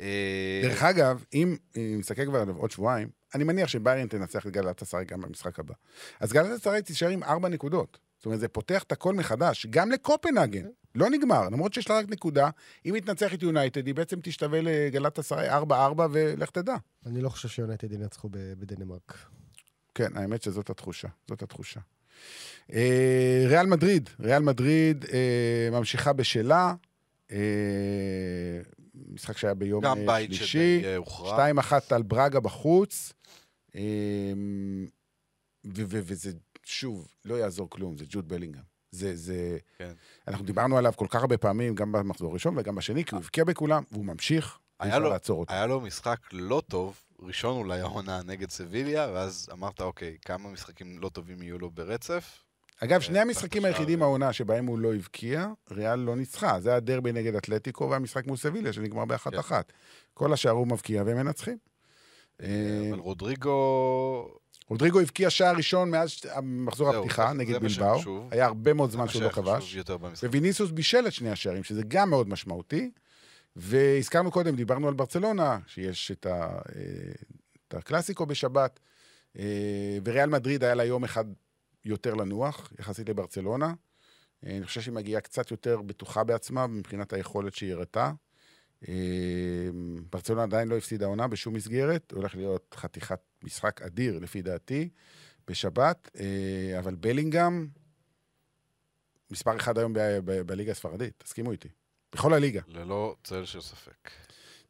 אה, 0.00 0.60
דרך 0.62 0.82
אגב, 0.82 1.24
אם 1.34 1.56
נסתכל 1.76 2.24
כבר 2.24 2.40
עליו 2.40 2.56
עוד 2.56 2.70
שבועיים, 2.70 3.08
אני 3.34 3.44
מניח 3.44 3.68
שביירן 3.68 4.08
תנצח 4.08 4.46
את 4.46 4.52
גלת 4.52 4.82
אסריי 4.82 5.04
גם 5.04 5.20
במשחק 5.20 5.58
הבא. 5.58 5.74
אז 6.20 6.32
גלת 6.32 6.60
אסריי 6.60 6.82
תישאר 6.82 7.08
עם 7.08 7.22
ארבע 7.22 7.48
נקודות. 7.48 7.98
זאת 8.24 8.26
אומרת, 8.26 8.40
זה 8.40 8.48
פותח 8.48 8.82
את 8.82 8.92
הכל 8.92 9.14
מחדש, 9.14 9.66
גם 9.66 9.90
לקופנהגן. 9.90 10.66
לא 10.94 11.10
נגמר, 11.10 11.48
למרות 11.48 11.74
שיש 11.74 11.90
לה 11.90 11.98
רק 11.98 12.08
נקודה, 12.08 12.50
אם 12.86 12.94
היא 12.94 13.02
תנצח 13.02 13.34
את 13.34 13.42
יונייטד, 13.42 13.86
היא 13.86 13.94
בעצם 13.94 14.16
תשתווה 14.22 14.60
לגלת 14.62 15.18
אסריי 15.18 15.58
4-4, 15.58 15.62
ולך 16.12 16.50
תדע. 16.50 16.76
אני 17.06 17.20
לא 17.20 17.28
חושב 17.28 17.48
שיונייטד 17.48 17.92
ינצחו 17.92 18.28
בדנמרק. 18.32 19.18
כן, 19.94 20.16
האמת 20.16 20.42
שזאת 20.42 20.70
התחושה, 20.70 21.08
זאת 21.28 21.42
התחושה. 21.42 21.80
אה, 22.72 23.44
ריאל 23.48 23.66
מדריד, 23.66 24.10
ריאל 24.20 24.42
מדריד 24.42 25.04
אה, 25.12 25.68
ממשיכה 25.78 26.12
בשלה. 26.12 26.74
אה, 27.32 27.36
משחק 29.12 29.38
שהיה 29.38 29.54
ביום 29.54 29.84
גם 29.84 29.98
אה, 29.98 30.06
בית 30.06 30.32
שלישי. 30.34 30.78
שדי 30.80 30.86
אה, 30.86 30.96
הוכרע. 30.96 31.32
שתיים 31.34 31.58
אחת 31.58 31.92
על 31.92 32.02
ברגה 32.02 32.40
בחוץ. 32.40 33.12
אה, 33.76 33.80
ו- 35.64 35.84
ו- 35.88 36.00
וזה, 36.04 36.30
שוב, 36.64 37.08
לא 37.24 37.34
יעזור 37.34 37.70
כלום, 37.70 37.96
זה 37.96 38.04
ג'וד 38.08 38.28
בלינגהם. 38.28 38.74
זה, 38.90 39.16
זה... 39.16 39.58
כן. 39.78 39.92
אנחנו 40.28 40.44
דיברנו 40.44 40.78
עליו 40.78 40.92
כל 40.96 41.06
כך 41.10 41.20
הרבה 41.20 41.38
פעמים, 41.38 41.74
גם 41.74 41.92
במחזור 41.92 42.30
הראשון 42.30 42.58
וגם 42.58 42.74
בשני, 42.74 43.04
כי 43.04 43.14
הוא 43.14 43.20
הבקיע 43.22 43.44
בכולם, 43.44 43.82
והוא 43.92 44.04
ממשיך, 44.04 44.58
אי 44.82 44.88
היה 44.88 44.96
אפשר 44.96 45.08
לעצור 45.08 45.40
אותו. 45.40 45.54
היה 45.54 45.66
לו 45.66 45.80
משחק 45.80 46.18
לא 46.32 46.62
טוב, 46.68 46.96
ראשון 47.20 47.56
אולי 47.56 47.80
העונה 47.80 48.20
נגד 48.22 48.50
סביליה, 48.50 49.08
ואז 49.14 49.48
אמרת, 49.52 49.80
אוקיי, 49.80 50.16
כמה 50.24 50.50
משחקים 50.50 50.98
לא 50.98 51.08
טובים 51.08 51.42
יהיו 51.42 51.58
לו 51.58 51.70
ברצף? 51.70 52.44
אגב, 52.80 53.00
כן, 53.00 53.06
שני 53.06 53.18
המשחקים. 53.18 53.64
היחידים 53.64 54.02
העונה 54.02 54.32
שבהם 54.32 54.66
הוא 54.66 54.78
לא 54.78 54.94
הבקיע, 54.94 55.48
ריאל 55.70 55.98
לא 55.98 56.16
ניצחה. 56.16 56.60
זה 56.60 56.74
הדרבי 56.74 57.12
נגד 57.12 57.34
אתלטיקו 57.34 57.90
והמשחק 57.90 58.26
מול 58.26 58.36
סביליה, 58.36 58.72
שנגמר 58.72 59.04
באחת 59.04 59.34
כן. 59.34 59.60
כל 60.14 60.32
השאר 60.32 60.50
הוא 60.50 60.66
מבקיע 60.66 61.02
והם 61.06 61.16
מנצחים. 61.16 61.58
אה, 62.42 62.88
אבל 62.90 62.98
רודריגו... 62.98 64.38
רודריגו 64.68 65.00
הבקיע 65.00 65.30
שער 65.30 65.56
ראשון 65.56 65.90
מאז 65.90 66.20
מחזור 66.42 66.88
הפתיחה 66.96 67.32
נגד 67.32 67.60
בלבאו. 67.60 68.28
היה 68.30 68.46
הרבה 68.46 68.72
מאוד 68.72 68.90
זמן 68.90 69.08
שהוא 69.08 69.22
לא 69.22 69.28
כבש. 69.28 69.76
וויניסוס 70.22 70.70
בישל 70.70 71.06
את 71.06 71.12
שני 71.12 71.30
השערים, 71.30 71.64
שזה 71.64 71.82
גם 71.88 72.10
מאוד 72.10 72.28
משמעותי. 72.28 72.90
והזכרנו 73.56 74.30
קודם, 74.30 74.56
דיברנו 74.56 74.88
על 74.88 74.94
ברצלונה, 74.94 75.58
שיש 75.66 76.10
את, 76.10 76.26
ה, 76.26 76.58
אה, 76.76 77.12
את 77.68 77.74
הקלאסיקו 77.74 78.26
בשבת, 78.26 78.80
אה, 79.38 79.98
וריאל 80.04 80.30
מדריד 80.30 80.64
היה 80.64 80.74
לה 80.74 80.84
יום 80.84 81.04
אחד 81.04 81.24
יותר 81.84 82.14
לנוח, 82.14 82.72
יחסית 82.78 83.08
לברצלונה. 83.08 83.74
אה, 84.46 84.56
אני 84.56 84.66
חושב 84.66 84.80
שהיא 84.80 84.94
מגיעה 84.94 85.20
קצת 85.20 85.50
יותר 85.50 85.82
בטוחה 85.82 86.24
בעצמה 86.24 86.66
מבחינת 86.66 87.12
היכולת 87.12 87.54
שהיא 87.54 87.72
הראתה. 87.72 88.12
אה, 88.88 88.94
ברצלונה 90.12 90.42
עדיין 90.42 90.68
לא 90.68 90.76
הפסידה 90.76 91.06
עונה 91.06 91.28
בשום 91.28 91.54
מסגרת, 91.54 92.12
הולך 92.12 92.34
להיות 92.34 92.74
חתיכת 92.78 93.20
משחק 93.42 93.82
אדיר 93.82 94.18
לפי 94.18 94.42
דעתי 94.42 94.88
בשבת, 95.48 96.10
אה, 96.20 96.78
אבל 96.78 96.94
בלינגהם, 96.94 97.68
מספר 99.30 99.56
אחד 99.56 99.78
היום 99.78 99.92
בליגה 100.46 100.72
הספרדית, 100.72 101.12
תסכימו 101.18 101.52
איתי. 101.52 101.68
בכל 102.12 102.34
הליגה. 102.34 102.60
ללא 102.68 103.16
צל 103.24 103.44
של 103.44 103.60
ספק. 103.60 104.10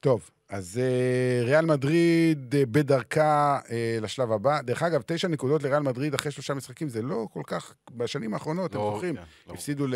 טוב, 0.01 0.31
אז 0.49 0.81
אה, 0.83 1.45
ריאל 1.45 1.65
מדריד 1.65 2.55
אה, 2.55 2.67
בדרכה 2.67 3.61
לשלב 4.01 4.33
הבא. 4.33 4.63
דרך 4.63 4.83
אגב, 4.83 5.03
תשע 5.07 5.29
נקודות 5.29 5.63
לריאל 5.63 5.83
מדריד 5.83 6.15
אחרי 6.15 6.33
שלושה 6.33 6.55
משחקים, 6.55 6.89
זה 6.89 7.03
לא 7.03 7.27
כל 7.33 7.43
כך, 7.47 7.75
בשנים 7.91 8.35
האחרונות, 8.35 8.71
אתם 8.71 8.79
לא, 8.79 8.93
זוכרים, 8.95 9.17
כן, 9.17 9.23
לא. 9.47 9.53
הפסידו 9.53 9.87
ל... 9.87 9.95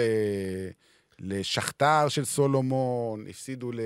לשכתר 1.21 2.09
של 2.09 2.25
סולומון, 2.25 3.25
הפסידו 3.31 3.73
ל... 3.73 3.81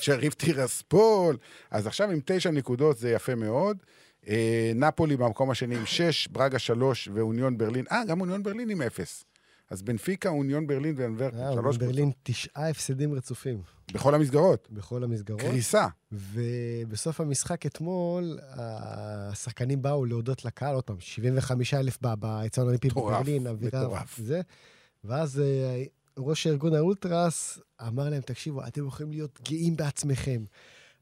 שריף. 0.00 0.34
טירספול, 0.34 1.36
אז 1.70 1.86
עכשיו 1.86 2.10
עם 2.10 2.20
תשע 2.24 2.50
נקודות 2.50 2.98
זה 2.98 3.10
יפה 3.10 3.34
מאוד. 3.34 3.76
אה, 4.28 4.72
נפולי 4.74 5.16
במקום 5.16 5.50
השני 5.50 5.76
עם 5.76 5.86
שש, 5.86 6.28
ברגה 6.28 6.58
שלוש 6.58 7.08
ואוניון 7.14 7.58
ברלין, 7.58 7.84
אה, 7.92 8.02
גם 8.08 8.20
אוניון 8.20 8.42
ברלין 8.42 8.70
עם 8.70 8.82
אפס. 8.82 9.24
אז 9.70 9.82
בנפיקה, 9.82 10.28
אוניון 10.28 10.66
ברלין 10.66 10.94
ואנברקן, 10.98 11.38
אה, 11.38 11.52
שלוש 11.52 11.76
ברלין 11.76 12.10
תשעה 12.22 12.68
הפסדים 12.68 13.14
רצופים 13.14 13.62
קבוצות. 13.62 13.92
בכל 13.92 14.14
המסגרות. 14.14 14.68
בכל 14.70 15.04
המסגרות. 15.04 15.40
קריסה. 15.40 15.86
ובסוף 16.12 17.20
המשחק 17.20 17.66
אתמול, 17.66 18.38
השחקנים 18.50 19.82
באו 19.82 20.04
להודות 20.04 20.44
לקהל, 20.44 20.74
עוד 20.74 20.84
פעם, 20.84 20.96
75 21.00 21.74
אלף 21.74 21.98
באצטדיון 22.02 22.66
האולימפי 22.66 22.88
מטורף, 22.88 23.20
בברלין, 23.20 23.46
אווירה, 23.46 23.80
מטורף. 23.80 24.18
זה. 24.18 24.40
ואז 25.04 25.40
אה, 25.40 25.84
ראש 26.18 26.46
ארגון 26.46 26.74
האולטרס 26.74 27.58
אמר 27.86 28.08
להם, 28.08 28.20
תקשיבו, 28.20 28.66
אתם 28.66 28.86
יכולים 28.86 29.12
להיות 29.12 29.40
גאים 29.42 29.76
בעצמכם. 29.76 30.44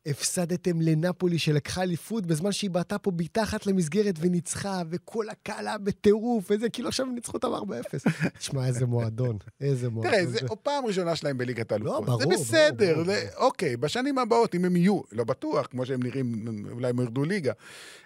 הפסדתם 0.06 0.80
לנפולי 0.80 1.38
שלקחה 1.38 1.82
אליפות 1.82 2.26
בזמן 2.26 2.52
שהיא 2.52 2.70
בעטה 2.70 2.98
פה 2.98 3.10
מתחת 3.18 3.66
למסגרת 3.66 4.14
וניצחה, 4.20 4.82
וכל 4.90 5.28
הקהל 5.28 5.66
היה 5.68 5.78
בטירוף, 5.78 6.46
וזה, 6.50 6.68
כאילו 6.68 6.88
עכשיו 6.88 7.06
הם 7.06 7.14
ניצחו 7.14 7.32
אותם 7.36 7.48
4-0. 7.54 8.10
תשמע, 8.38 8.66
איזה 8.68 8.86
מועדון, 8.86 9.36
איזה 9.60 9.88
מועדון. 9.90 10.12
תראה, 10.12 10.26
זה 10.26 10.38
פעם 10.62 10.86
ראשונה 10.86 11.16
שלהם 11.16 11.38
בליגת 11.38 11.72
האלופות. 11.72 12.04
ברור, 12.06 12.18
זה 12.20 12.26
בסדר, 12.26 12.92
ברור, 12.94 13.04
זה- 13.04 13.24
ברור. 13.34 13.46
אוקיי, 13.46 13.76
בשנים 13.76 14.18
הבאות, 14.18 14.54
אם 14.54 14.64
הם 14.64 14.76
יהיו, 14.76 15.00
לא 15.12 15.24
בטוח, 15.24 15.66
כמו 15.70 15.86
שהם 15.86 16.02
נראים, 16.02 16.44
אולי 16.70 16.88
הם 16.88 17.00
ירדו 17.00 17.24
ליגה. 17.24 17.52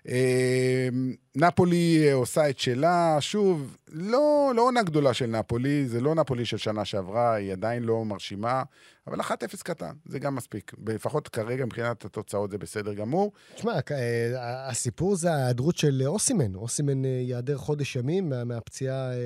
אה, 0.09 0.89
נפולי 1.37 2.13
עושה 2.13 2.51
את 2.51 2.59
שלה, 2.59 3.17
שוב, 3.21 3.77
לא 3.93 4.25
לא 4.57 4.63
עונה 4.63 4.83
גדולה 4.83 5.15
של 5.15 5.27
נפולי, 5.27 5.87
זה 5.89 6.01
לא 6.01 6.15
נפולי 6.15 6.45
של 6.45 6.57
שנה 6.57 6.85
שעברה, 6.85 7.35
היא 7.35 7.53
עדיין 7.53 7.83
לא 7.83 8.05
מרשימה, 8.05 8.63
אבל 9.07 9.21
1-0 9.21 9.25
קטן, 9.65 9.93
זה 10.07 10.19
גם 10.19 10.35
מספיק. 10.35 10.73
לפחות 10.87 11.29
כרגע, 11.29 11.65
מבחינת 11.65 12.05
התוצאות, 12.05 12.51
זה 12.51 12.59
בסדר 12.59 12.95
גמור. 12.95 13.33
תשמע, 13.55 13.73
אה, 13.91 14.69
הסיפור 14.69 15.17
זה 15.17 15.33
ההיעדרות 15.33 15.77
של 15.77 16.03
אוסימן. 16.07 16.55
אוסימן 16.55 17.05
אה, 17.05 17.11
ייעדר 17.11 17.59
חודש 17.59 17.97
ימים 17.97 18.29
מה- 18.29 18.45
מהפציעה 18.45 19.13
אה, 19.13 19.17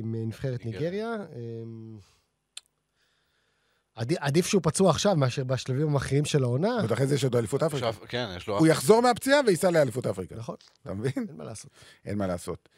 עם 0.00 0.14
נבחרת 0.26 0.64
ניגריה. 0.64 0.90
ניגריה. 0.90 1.14
אה, 1.14 1.62
עדי- 3.94 4.16
עדיף 4.20 4.46
שהוא 4.46 4.62
פצוע 4.64 4.90
עכשיו 4.90 5.16
מאשר 5.16 5.44
בשלבים 5.44 5.88
המכריעים 5.88 6.24
של 6.24 6.42
העונה. 6.42 6.80
עוד 6.80 6.92
אחרי 6.92 7.06
זה 7.06 7.14
יש 7.14 7.24
עוד 7.24 7.36
אליפות 7.36 7.62
אפריקה. 7.62 7.88
עכשיו, 7.88 8.08
כן, 8.08 8.28
יש 8.36 8.46
לו... 8.48 8.58
הוא 8.58 8.66
יחזור 8.66 9.02
מהפציעה 9.02 9.40
וייסע 9.46 9.70
לאליפות 9.70 10.06
אפריקה. 10.06 10.36
נכון, 10.36 10.56
אתה 10.82 10.94
מבין? 10.94 11.12
אין 11.28 11.36
מה 11.36 11.44
לעשות. 11.44 11.70
אין 12.04 12.18
מה 12.18 12.26
לעשות. 12.26 12.68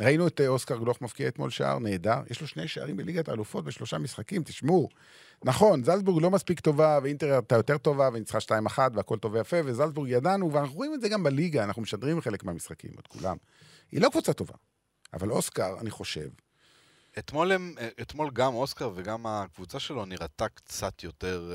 ראינו 0.00 0.26
את 0.26 0.40
אה, 0.40 0.48
אוסקר 0.48 0.76
גלוך 0.76 1.02
מבקיע 1.02 1.28
אתמול 1.28 1.50
שער, 1.50 1.78
נהדר. 1.78 2.18
יש 2.30 2.40
לו 2.40 2.46
שני 2.46 2.68
שערים 2.68 2.96
בליגת 2.96 3.28
האלופות 3.28 3.64
בשלושה 3.64 3.98
משחקים, 3.98 4.42
תשמעו. 4.42 4.88
נכון, 5.44 5.84
זלצבורג 5.84 6.22
לא 6.22 6.30
מספיק 6.30 6.60
טובה, 6.60 6.98
ואינטר 7.02 7.32
הייתה 7.32 7.54
יותר 7.54 7.78
טובה, 7.78 8.08
וניצחה 8.12 8.38
2-1, 8.38 8.78
והכל 8.94 9.18
טוב 9.18 9.34
ויפה, 9.34 9.56
וזלצבורג 9.64 10.08
ידענו, 10.10 10.52
ואנחנו 10.52 10.76
רואים 10.76 10.94
את 10.94 11.00
זה 11.00 11.08
גם 11.08 11.22
בליגה, 11.22 11.64
אנחנו 11.64 11.82
משדרים 11.82 12.20
חלק 12.20 12.44
מהמשחקים, 12.44 12.90
את 13.00 13.06
כולם. 13.06 13.36
היא 13.92 14.00
לא 14.00 14.08
קבוצה 14.08 14.32
טובה. 14.32 14.54
אבל 15.12 15.30
אוסקר, 15.30 15.76
אני 15.80 15.90
חושב, 15.90 16.28
אתמול, 17.18 17.52
הם, 17.52 17.74
אתמול 18.00 18.30
גם 18.32 18.54
אוסקר 18.54 18.90
וגם 18.94 19.26
הקבוצה 19.26 19.78
שלו 19.78 20.04
נראתה 20.04 20.48
קצת 20.48 21.02
יותר... 21.04 21.52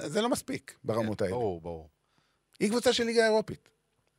אה, 0.00 0.08
זה 0.08 0.22
לא 0.22 0.28
מספיק 0.28 0.74
ברמות 0.84 1.18
כן, 1.18 1.24
האלה. 1.24 1.36
ברור, 1.36 1.60
ברור. 1.60 1.88
היא 2.60 2.68
קבוצה 2.68 2.92
של 2.92 3.04
ליגה 3.04 3.24
אירופית. 3.26 3.68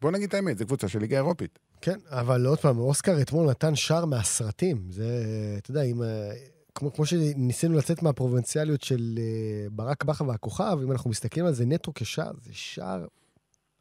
בוא 0.01 0.11
נגיד 0.11 0.27
את 0.27 0.33
האמת, 0.33 0.57
זו 0.57 0.65
קבוצה 0.65 0.87
של 0.87 0.99
ליגה 0.99 1.17
אירופית. 1.17 1.59
כן, 1.83 1.99
אבל 2.09 2.45
עוד 2.45 2.59
פעם, 2.59 2.79
אוסקר 2.79 3.21
אתמול 3.21 3.49
נתן 3.49 3.75
שער 3.75 4.05
מהסרטים. 4.05 4.87
זה, 4.89 5.25
אתה 5.57 5.71
יודע, 5.71 5.81
אם... 5.81 6.03
אה, 6.03 6.31
כמו, 6.75 6.93
כמו 6.93 7.05
שניסינו 7.05 7.77
לצאת 7.77 8.03
מהפרובינציאליות 8.03 8.83
של 8.83 9.15
אה, 9.17 9.69
ברק 9.71 10.03
בכר 10.03 10.27
והכוכב, 10.27 10.77
אם 10.83 10.91
אנחנו 10.91 11.09
מסתכלים 11.09 11.45
על 11.45 11.53
זה 11.53 11.65
נטו 11.65 11.91
כשער, 11.95 12.31
זה 12.43 12.49
שער 12.53 13.05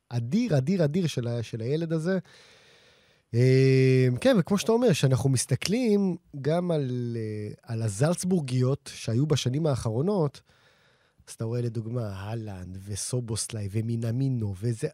אדיר, 0.09 0.59
אדיר, 0.59 0.85
אדיר 0.85 1.07
של, 1.07 1.29
ה- 1.29 1.43
של 1.43 1.61
הילד 1.61 1.93
הזה. 1.93 2.19
אה, 3.35 4.09
כן, 4.21 4.37
וכמו 4.39 4.59
שאתה 4.59 4.73
אומר, 4.73 4.93
שאנחנו 4.93 5.31
מסתכלים 5.31 6.17
גם 6.41 6.71
על, 6.71 7.17
על 7.63 7.83
הזלצבורגיות 7.83 8.91
שהיו 8.95 9.27
בשנים 9.27 9.67
האחרונות, 9.67 10.41
אז 11.29 11.35
אתה 11.35 11.45
רואה 11.45 11.61
לדוגמה 11.61 12.21
הלנד 12.21 12.79
וסובוסליי 12.85 13.69
ומינמינו 13.71 14.55
וזה, 14.61 14.89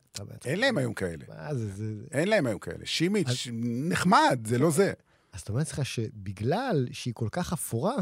אין 0.45 0.61
להם 0.61 0.79
היום 0.79 0.95
כאלה. 0.95 1.24
מה 1.29 1.55
זה, 1.55 1.72
זה, 1.72 1.85
אין 2.11 2.29
להם 2.29 2.47
היום 2.47 2.59
כאלה. 2.59 2.87
שימיץ', 2.87 3.49
נחמד, 3.89 4.41
זה 4.45 4.59
לא 4.59 4.70
זה. 4.70 4.93
אז 5.33 5.41
אתה 5.41 5.53
אומר 5.53 5.59
לעצמך 5.59 5.87
שבגלל 5.87 6.87
שהיא 6.93 7.14
כל 7.14 7.29
כך 7.33 7.53
אפורה, 7.53 7.97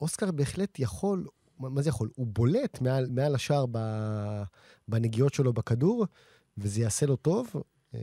אוסקר 0.00 0.30
בהחלט 0.30 0.78
יכול, 0.78 1.26
מה 1.58 1.82
זה 1.82 1.88
יכול? 1.88 2.10
הוא 2.14 2.26
בולט 2.26 2.80
מעל, 2.80 3.06
מעל 3.10 3.34
השער 3.34 3.64
ב, 3.70 3.78
בנגיעות 4.88 5.34
שלו 5.34 5.52
בכדור, 5.52 6.06
וזה 6.58 6.80
יעשה 6.80 7.06
לו 7.06 7.16
טוב. 7.16 7.52
אה, 7.94 8.00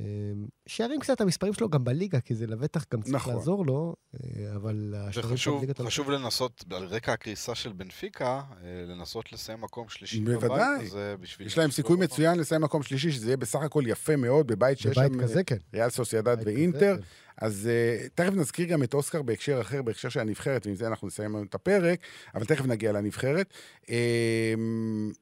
שירים 0.67 0.99
קצת 0.99 1.21
המספרים 1.21 1.53
שלו 1.53 1.69
גם 1.69 1.83
בליגה, 1.83 2.19
כי 2.19 2.35
זה 2.35 2.47
לבטח 2.47 2.85
גם 2.93 3.01
צריך 3.01 3.15
נכון. 3.15 3.33
לעזור 3.33 3.65
לו, 3.65 3.95
אה, 4.13 4.55
אבל... 4.55 4.95
שלו 5.11 5.23
חשוב, 5.23 5.63
חשוב 5.85 6.11
לנסות, 6.11 6.65
על 6.71 6.85
רקע 6.85 7.13
הקריסה 7.13 7.55
של 7.55 7.71
בנפיקה, 7.71 8.41
אה, 8.63 8.85
לנסות 8.87 9.33
לסיים 9.33 9.61
מקום 9.61 9.89
שלישי 9.89 10.19
בוודאי. 10.19 10.49
בבית 10.49 10.87
הזה 10.87 11.15
בשביל... 11.19 11.47
יש 11.47 11.57
להם 11.57 11.71
סיכוי 11.71 11.97
מצוין 11.97 12.39
לסיים 12.39 12.61
מקום 12.61 12.83
שלישי, 12.83 13.11
שזה 13.11 13.27
יהיה 13.27 13.37
בסך 13.37 13.59
הכל 13.61 13.83
יפה 13.87 14.15
מאוד, 14.15 14.47
בבית 14.47 14.79
שיש 14.79 14.97
בבית 14.97 15.13
שם 15.13 15.21
כזה, 15.21 15.43
כן. 15.43 15.57
ריאל 15.73 15.89
סוסיידד 15.89 16.37
ואינטר. 16.45 16.95
כזה, 16.95 17.01
כן. 17.01 17.30
אז 17.41 17.69
uh, 17.69 18.09
תכף 18.15 18.33
נזכיר 18.33 18.67
גם 18.67 18.83
את 18.83 18.93
אוסקר 18.93 19.21
בהקשר 19.21 19.61
אחר, 19.61 19.81
בהקשר 19.81 20.09
של 20.09 20.19
הנבחרת, 20.19 20.65
ועם 20.65 20.75
זה 20.75 20.87
אנחנו 20.87 21.07
נסיים 21.07 21.35
היום 21.35 21.45
את 21.45 21.55
הפרק, 21.55 21.99
אבל 22.35 22.45
תכף 22.45 22.65
נגיע 22.65 22.91
לנבחרת. 22.91 23.53
Uh, 23.81 23.89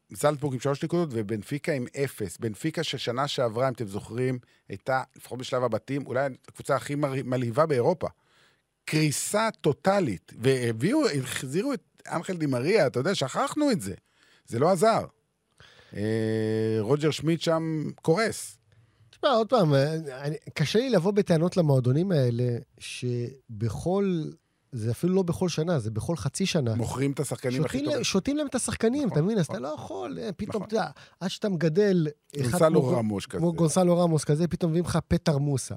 זלצבורג 0.10 0.54
עם 0.54 0.60
שלוש 0.60 0.84
נקודות 0.84 1.10
ובנפיקה 1.12 1.72
עם 1.72 1.86
אפס. 2.04 2.38
בנפיקה 2.38 2.84
ששנה 2.84 3.28
שעברה, 3.28 3.68
אם 3.68 3.74
אתם 3.74 3.88
זוכרים, 3.88 4.40
הייתה, 4.70 5.04
לפחות 5.16 5.40
בשלב 5.40 5.64
הבתים, 5.64 6.08
אולי 6.08 6.30
הקבוצה 6.48 6.76
הכי 6.76 6.96
מלהיבה 7.24 7.66
באירופה. 7.66 8.08
קריסה 8.86 9.50
טוטאלית, 9.62 10.34
והביאו, 10.40 11.10
החזירו 11.10 11.74
את 11.74 11.82
אנחל 12.08 12.38
דימריה, 12.38 12.88
אתה 12.88 13.00
יודע, 13.00 13.16
שכחנו 13.16 13.72
את 13.72 13.82
זה. 13.82 13.94
זה 14.48 14.60
לא 14.60 14.72
עזר. 14.72 15.06
אה, 15.96 16.78
רוג'ר 16.80 17.12
שמיט 17.12 17.42
שם 17.42 17.90
קורס. 18.02 18.59
תשמע, 19.20 19.32
עוד 19.32 19.50
פעם, 19.50 19.74
אה, 19.74 19.94
אני, 20.22 20.36
קשה 20.54 20.80
לי 20.80 20.90
לבוא 20.90 21.12
בטענות 21.12 21.58
למועדונים 21.58 22.12
האלה, 22.12 22.58
שבכל, 22.80 24.24
זה 24.72 24.92
אפילו 24.92 25.16
לא 25.16 25.24
בכל 25.24 25.50
שנה, 25.50 25.80
זה 25.80 25.92
בכל 25.92 26.16
חצי 26.16 26.46
שנה. 26.46 26.76
מוכרים 26.76 27.12
את 27.12 27.20
השחקנים 27.20 27.66
הכי 27.66 27.84
טובים. 27.86 28.04
שותים 28.04 28.38
להם 28.38 28.48
את 28.48 28.56
השחקנים, 28.56 29.04
נכון, 29.06 29.12
אתה 29.12 29.22
מבין? 29.22 29.38
אז 29.38 29.44
נכון. 29.44 29.56
אתה 29.56 29.64
לא 29.64 29.74
יכול, 29.76 30.20
אה, 30.22 30.32
פתאום, 30.32 30.64
נכון. 30.64 30.68
אתה 30.68 30.76
יודע, 30.76 30.90
עד 31.20 31.30
שאתה 31.30 31.50
מגדל... 31.50 32.08
גונסלו 32.42 32.88
רמוש 32.88 33.26
כזה. 33.26 33.40
כמו 33.40 33.54
גונסלו 33.54 33.98
רמוס 33.98 34.24
כזה, 34.24 34.48
פתאום 34.48 34.72
מביאים 34.72 34.86
לך 34.86 35.00
פטר 35.08 35.38
מוסה. 35.38 35.76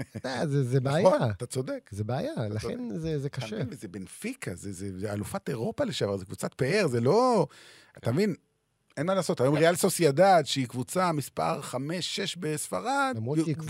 אתה 0.00 0.28
יודע, 0.28 0.46
זה 0.46 0.64
זה 0.64 0.80
בעיה. 0.80 1.08
נכון, 1.08 1.30
אתה 1.30 1.46
צודק. 1.46 1.90
זה 1.92 2.04
בעיה, 2.04 2.32
לכן 2.50 2.98
זה 2.98 3.18
זה 3.18 3.26
אתה 3.26 3.40
קשה. 3.40 3.56
מבין, 3.56 3.66
וזה 3.70 3.88
בנפיקה, 3.88 4.54
זה, 4.54 4.72
זה, 4.72 4.98
זה 4.98 5.12
אלופת 5.12 5.48
אירופה 5.48 5.84
לשעבר, 5.84 6.16
זה 6.16 6.24
קבוצת 6.24 6.54
פאר, 6.54 6.86
זה 6.86 7.00
לא... 7.00 7.46
אתה 7.98 8.12
מבין, 8.12 8.34
אין 8.96 9.06
מה 9.06 9.14
לעשות. 9.14 9.40
היום 9.40 9.54
ריאל 9.54 9.76
סוסיידד, 9.76 10.42
שהיא 10.44 10.66
קבוצה 10.66 11.12
מספר 11.12 11.60
5-6 11.60 11.74
בספרד, 12.40 13.16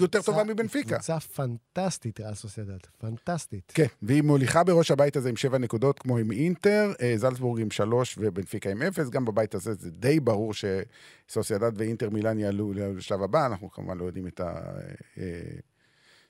יותר 0.01 0.23
טובה 0.23 0.45
מבנפיקה. 0.45 0.95
קבוצה 0.95 1.21
פנטסטית, 1.21 2.21
ריאל 2.21 2.35
סוסיידד. 2.35 2.79
פנטסטית. 2.99 3.73
כן, 3.75 3.87
והיא 4.03 4.23
מוליכה 4.23 4.65
בראש 4.65 4.91
הבית 4.91 5.17
הזה 5.17 5.29
עם 5.29 5.37
שבע 5.37 5.59
נקודות, 5.59 5.99
כמו 5.99 6.19
עם 6.19 6.33
אינטר, 6.33 6.93
אה, 7.03 7.13
זלצבורג 7.17 7.61
עם 7.61 7.71
שלוש 7.71 8.17
ובנפיקה 8.19 8.71
עם 8.71 8.83
אפס. 8.83 9.09
גם 9.09 9.25
בבית 9.25 9.55
הזה 9.55 9.75
זה 9.75 9.91
די 9.91 10.21
ברור 10.21 10.53
שסוסיידד 10.55 11.73
ואינטר 11.75 12.11
מילאן 12.11 12.39
יעלו 12.39 12.73
לשלב 12.73 13.23
הבא, 13.23 13.47
אנחנו 13.47 13.71
כמובן 13.71 13.99
לא 13.99 14.05
יודעים 14.05 14.27
את 14.27 14.41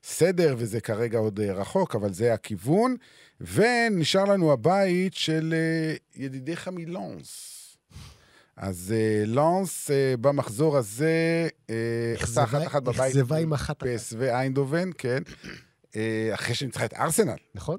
הסדר, 0.05 0.55
וזה 0.59 0.80
כרגע 0.80 1.18
עוד 1.18 1.41
אה, 1.41 1.53
רחוק, 1.53 1.95
אבל 1.95 2.12
זה 2.12 2.34
הכיוון. 2.34 2.97
ונשאר 3.41 4.24
לנו 4.24 4.53
הבית 4.53 5.14
של 5.14 5.55
אה, 5.57 5.95
ידידיך 6.14 6.68
מלונס. 6.68 7.57
אז 8.63 8.95
אה, 8.97 9.23
לונס 9.27 9.91
אה, 9.91 10.15
במחזור 10.21 10.77
הזה 10.77 11.49
אה, 11.71 11.75
עשה 12.21 12.45
אחת 12.45 12.67
אחת 12.67 12.83
בבית. 12.83 13.01
אכזבה 13.01 13.37
עם 13.37 13.53
אחת 13.53 13.83
אחת. 13.83 13.87
פ.ס.וו 13.95 14.23
איינדהובן, 14.23 14.91
כן. 14.99 15.23
אה, 15.97 16.31
אחרי 16.35 16.55
שניצחה 16.55 16.85
את 16.85 16.95
ארסנל. 16.95 17.37
נכון? 17.55 17.79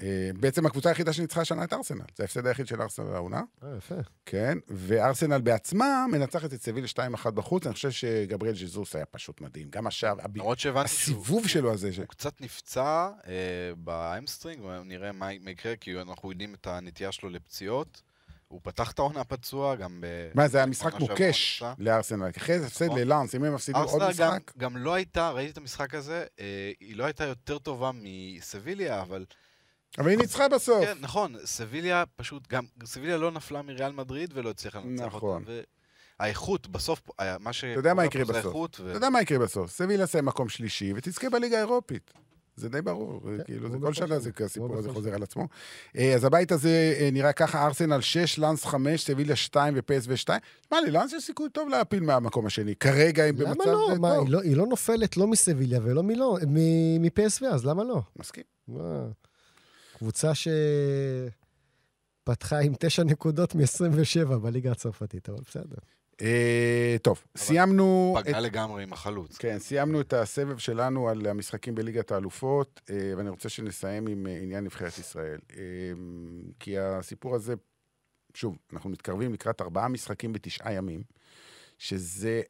אה, 0.00 0.30
בעצם 0.40 0.66
הקבוצה 0.66 0.88
היחידה 0.88 1.12
שניצחה 1.12 1.40
השנה 1.40 1.64
את 1.64 1.72
ארסנל. 1.72 2.04
זה 2.16 2.22
ההפסד 2.22 2.46
היחיד 2.46 2.66
של 2.66 2.82
ארסנל 2.82 3.14
העונה, 3.14 3.42
אה, 3.64 3.76
יפה. 3.78 3.94
כן. 4.26 4.58
וארסנל 4.68 5.40
בעצמה 5.40 6.06
מנצחת 6.12 6.52
את 6.54 6.62
סביל 6.62 6.84
2-1 7.24 7.30
בחוץ. 7.30 7.66
אני 7.66 7.74
חושב 7.74 7.90
שגבריאל 7.90 8.54
ז'זוס 8.54 8.96
היה 8.96 9.06
פשוט 9.06 9.40
מדהים. 9.40 9.68
גם 9.70 9.86
עכשיו, 9.86 10.16
הסיבוב 10.76 11.48
שלו 11.48 11.72
הזה, 11.72 11.92
ש- 11.92 11.98
הוא 11.98 12.06
קצת 12.06 12.40
נפצע 12.40 13.08
אה, 13.26 13.32
ב 13.76 13.84
hamstring, 13.84 14.62
נראה 14.84 15.12
מה 15.12 15.28
מה 15.40 15.50
יקרה, 15.50 15.76
כי 15.76 16.00
אנחנו 16.00 16.30
יודעים 16.30 16.54
את 16.54 16.66
הנטייה 16.66 17.12
שלו 17.12 17.30
לפציעות. 17.30 18.02
הוא 18.54 18.60
פתח 18.62 18.90
את 18.92 18.98
העונה 18.98 19.24
פצוע, 19.24 19.74
גם 19.76 20.00
ב... 20.00 20.06
מה, 20.34 20.48
זה 20.48 20.58
היה 20.58 20.66
משחק 20.66 20.94
מוקש. 20.94 21.62
לארסנל. 21.78 22.30
אחרי 22.36 22.58
זה 22.60 22.66
הפסד 22.66 22.84
נכון. 22.84 22.98
ללאנס, 22.98 23.34
אם 23.34 23.44
הם 23.44 23.54
מפסידו 23.54 23.78
עוד 23.78 24.02
ארסנל 24.02 24.24
גם, 24.24 24.30
משחק... 24.32 24.52
גם 24.58 24.76
לא 24.76 24.94
הייתה, 24.94 25.30
ראיתי 25.30 25.52
את 25.52 25.58
המשחק 25.58 25.94
הזה, 25.94 26.24
אה, 26.40 26.72
היא 26.80 26.96
לא 26.96 27.04
הייתה 27.04 27.24
יותר 27.24 27.58
טובה 27.58 27.90
מסביליה, 27.94 29.00
אבל... 29.02 29.24
אבל 29.98 30.08
היא 30.08 30.18
ניצחה 30.18 30.48
בסוף. 30.48 30.84
כן, 30.84 30.96
נכון, 31.00 31.36
סביליה 31.44 32.04
פשוט, 32.16 32.48
גם 32.48 32.64
סביליה 32.84 33.16
לא 33.16 33.30
נפלה 33.30 33.62
מריאל 33.62 33.92
מדריד 33.92 34.30
ולא 34.34 34.50
הצליחה 34.50 34.78
לנצח 34.78 35.04
נכון. 35.04 35.42
אותה. 35.42 35.52
והאיכות, 36.20 36.66
בסוף, 36.66 37.02
היה- 37.18 37.36
מה 37.40 37.52
ש... 37.52 37.64
אתה 37.64 37.78
יודע 37.78 37.94
מה 37.94 38.04
יקרה 38.04 38.24
בסוף. 38.24 38.36
האיכות, 38.36 38.74
אתה 38.74 38.96
יודע 38.96 39.10
מה 39.10 39.22
יקרה 39.22 39.38
בסוף? 39.38 39.70
סבילה 39.70 40.06
תסיים 40.06 40.24
מקום 40.24 40.48
שלישי 40.48 40.92
ותזכה 40.96 41.30
בליגה 41.30 41.56
האירופית. 41.56 42.12
זה 42.56 42.68
די 42.68 42.82
ברור, 42.82 43.20
כאילו, 43.44 43.70
זה 43.70 43.76
כל 43.80 43.92
שנה 43.94 44.18
זה 44.18 44.30
הסיפור 44.44 44.76
הזה 44.78 44.92
חוזר. 44.92 45.14
על 45.14 45.22
עצמו. 45.22 45.48
אה, 45.98 46.14
אז 46.14 46.24
הבית 46.24 46.52
הזה 46.52 46.94
אה, 47.00 47.08
נראה 47.12 47.32
ככה, 47.32 47.66
ארסנל 47.66 48.00
6, 48.00 48.38
לאנס 48.38 48.64
5, 48.64 49.04
סביליה 49.04 49.36
2 49.36 49.74
ופסו 49.76 50.16
2. 50.16 50.40
שמע, 50.68 50.80
ללאנס 50.80 51.12
יש 51.12 51.24
סיכוי 51.24 51.48
טוב 51.52 51.68
להפיל 51.68 52.02
מהמקום 52.02 52.46
השני. 52.46 52.74
כרגע 52.76 53.24
הם 53.24 53.36
במצב 53.36 53.50
למה 53.50 53.72
לא? 53.72 53.90
אה, 53.92 53.98
מה, 53.98 54.14
טוב. 54.14 54.24
היא 54.24 54.32
לא- 54.32 54.40
היא 54.40 54.56
לא 54.56 54.66
נופלת 54.66 55.16
לא 55.16 55.26
מסביליה 55.26 55.80
ולא 55.82 56.02
מפסו, 57.00 57.46
אז 57.46 57.66
למה 57.66 57.84
לא? 57.84 58.00
מסכים. 58.16 58.44
מה? 58.68 59.06
קבוצה 59.98 60.32
שפתחה 62.24 62.58
עם 62.58 62.72
תשע 62.78 63.04
נקודות 63.04 63.54
מ-27 63.54 64.36
בליגה 64.36 64.72
הצרפתית, 64.72 65.28
אבל 65.28 65.38
בסדר. 65.48 65.76
אה, 66.22 66.96
טוב, 67.02 67.24
סיימנו... 67.36 68.16
פגעה 68.20 68.40
לגמרי 68.40 68.82
עם 68.82 68.92
החלוץ. 68.92 69.36
כן, 69.38 69.58
סיימנו 69.58 70.00
את 70.00 70.12
הסבב 70.12 70.58
שלנו 70.58 71.08
על 71.08 71.26
המשחקים 71.26 71.74
בליגת 71.74 72.12
האלופות, 72.12 72.80
אה, 72.90 73.12
ואני 73.16 73.28
רוצה 73.28 73.48
שנסיים 73.48 74.06
עם 74.06 74.26
אה, 74.26 74.36
עניין 74.42 74.64
נבחרת 74.64 74.98
ישראל. 74.98 75.38
כי 76.60 76.78
הסיפור 76.78 77.34
הזה, 77.34 77.54
שוב, 78.34 78.56
אנחנו 78.72 78.90
מתקרבים 78.90 79.32
לקראת 79.32 79.60
ארבעה 79.60 79.88
משחקים 79.88 80.32
בתשעה 80.32 80.72
ימים, 80.72 81.02
שזה 81.78 82.42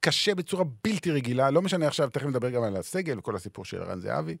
קשה 0.00 0.34
בצורה 0.34 0.64
בלתי 0.84 1.10
רגילה, 1.10 1.50
לא 1.50 1.62
משנה 1.62 1.86
עכשיו, 1.86 2.10
תכף 2.10 2.26
נדבר 2.26 2.50
גם 2.50 2.62
על 2.62 2.76
הסגל 2.76 3.18
וכל 3.18 3.36
הסיפור 3.36 3.64
של 3.64 3.82
ערן 3.82 4.00
זהבי. 4.00 4.36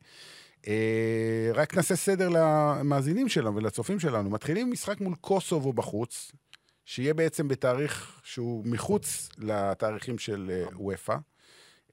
רק 1.54 1.74
נעשה 1.76 1.96
סדר 1.96 2.28
למאזינים 2.28 3.28
שלנו 3.28 3.56
ולצופים 3.56 4.00
שלנו. 4.00 4.30
מתחילים 4.30 4.70
משחק 4.70 5.00
מול 5.00 5.14
קוסובו 5.14 5.72
בחוץ, 5.72 6.32
שיהיה 6.84 7.14
בעצם 7.14 7.48
בתאריך 7.48 8.20
שהוא 8.24 8.66
מחוץ 8.66 9.28
לתאריכים 9.38 10.18
של 10.18 10.50
אה, 10.50 10.64
וופא. 10.78 11.16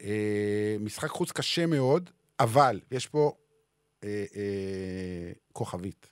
אה, 0.01 0.75
משחק 0.79 1.09
חוץ 1.09 1.31
קשה 1.31 1.65
מאוד, 1.65 2.09
אבל 2.39 2.79
יש 2.91 3.07
פה 3.07 3.33
אה, 4.03 4.25
כוכבית. 5.53 6.07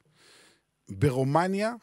ברומניה, 0.90 1.74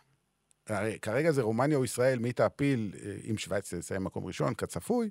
כרגע 1.02 1.32
זה 1.32 1.42
רומניה 1.42 1.76
או 1.76 1.84
ישראל, 1.84 2.18
מי 2.18 2.32
תעפיל, 2.32 2.92
אם 3.30 3.38
שווייץ 3.38 3.74
תסיים 3.74 4.04
מקום 4.04 4.26
ראשון, 4.26 4.54
כצפוי. 4.54 5.10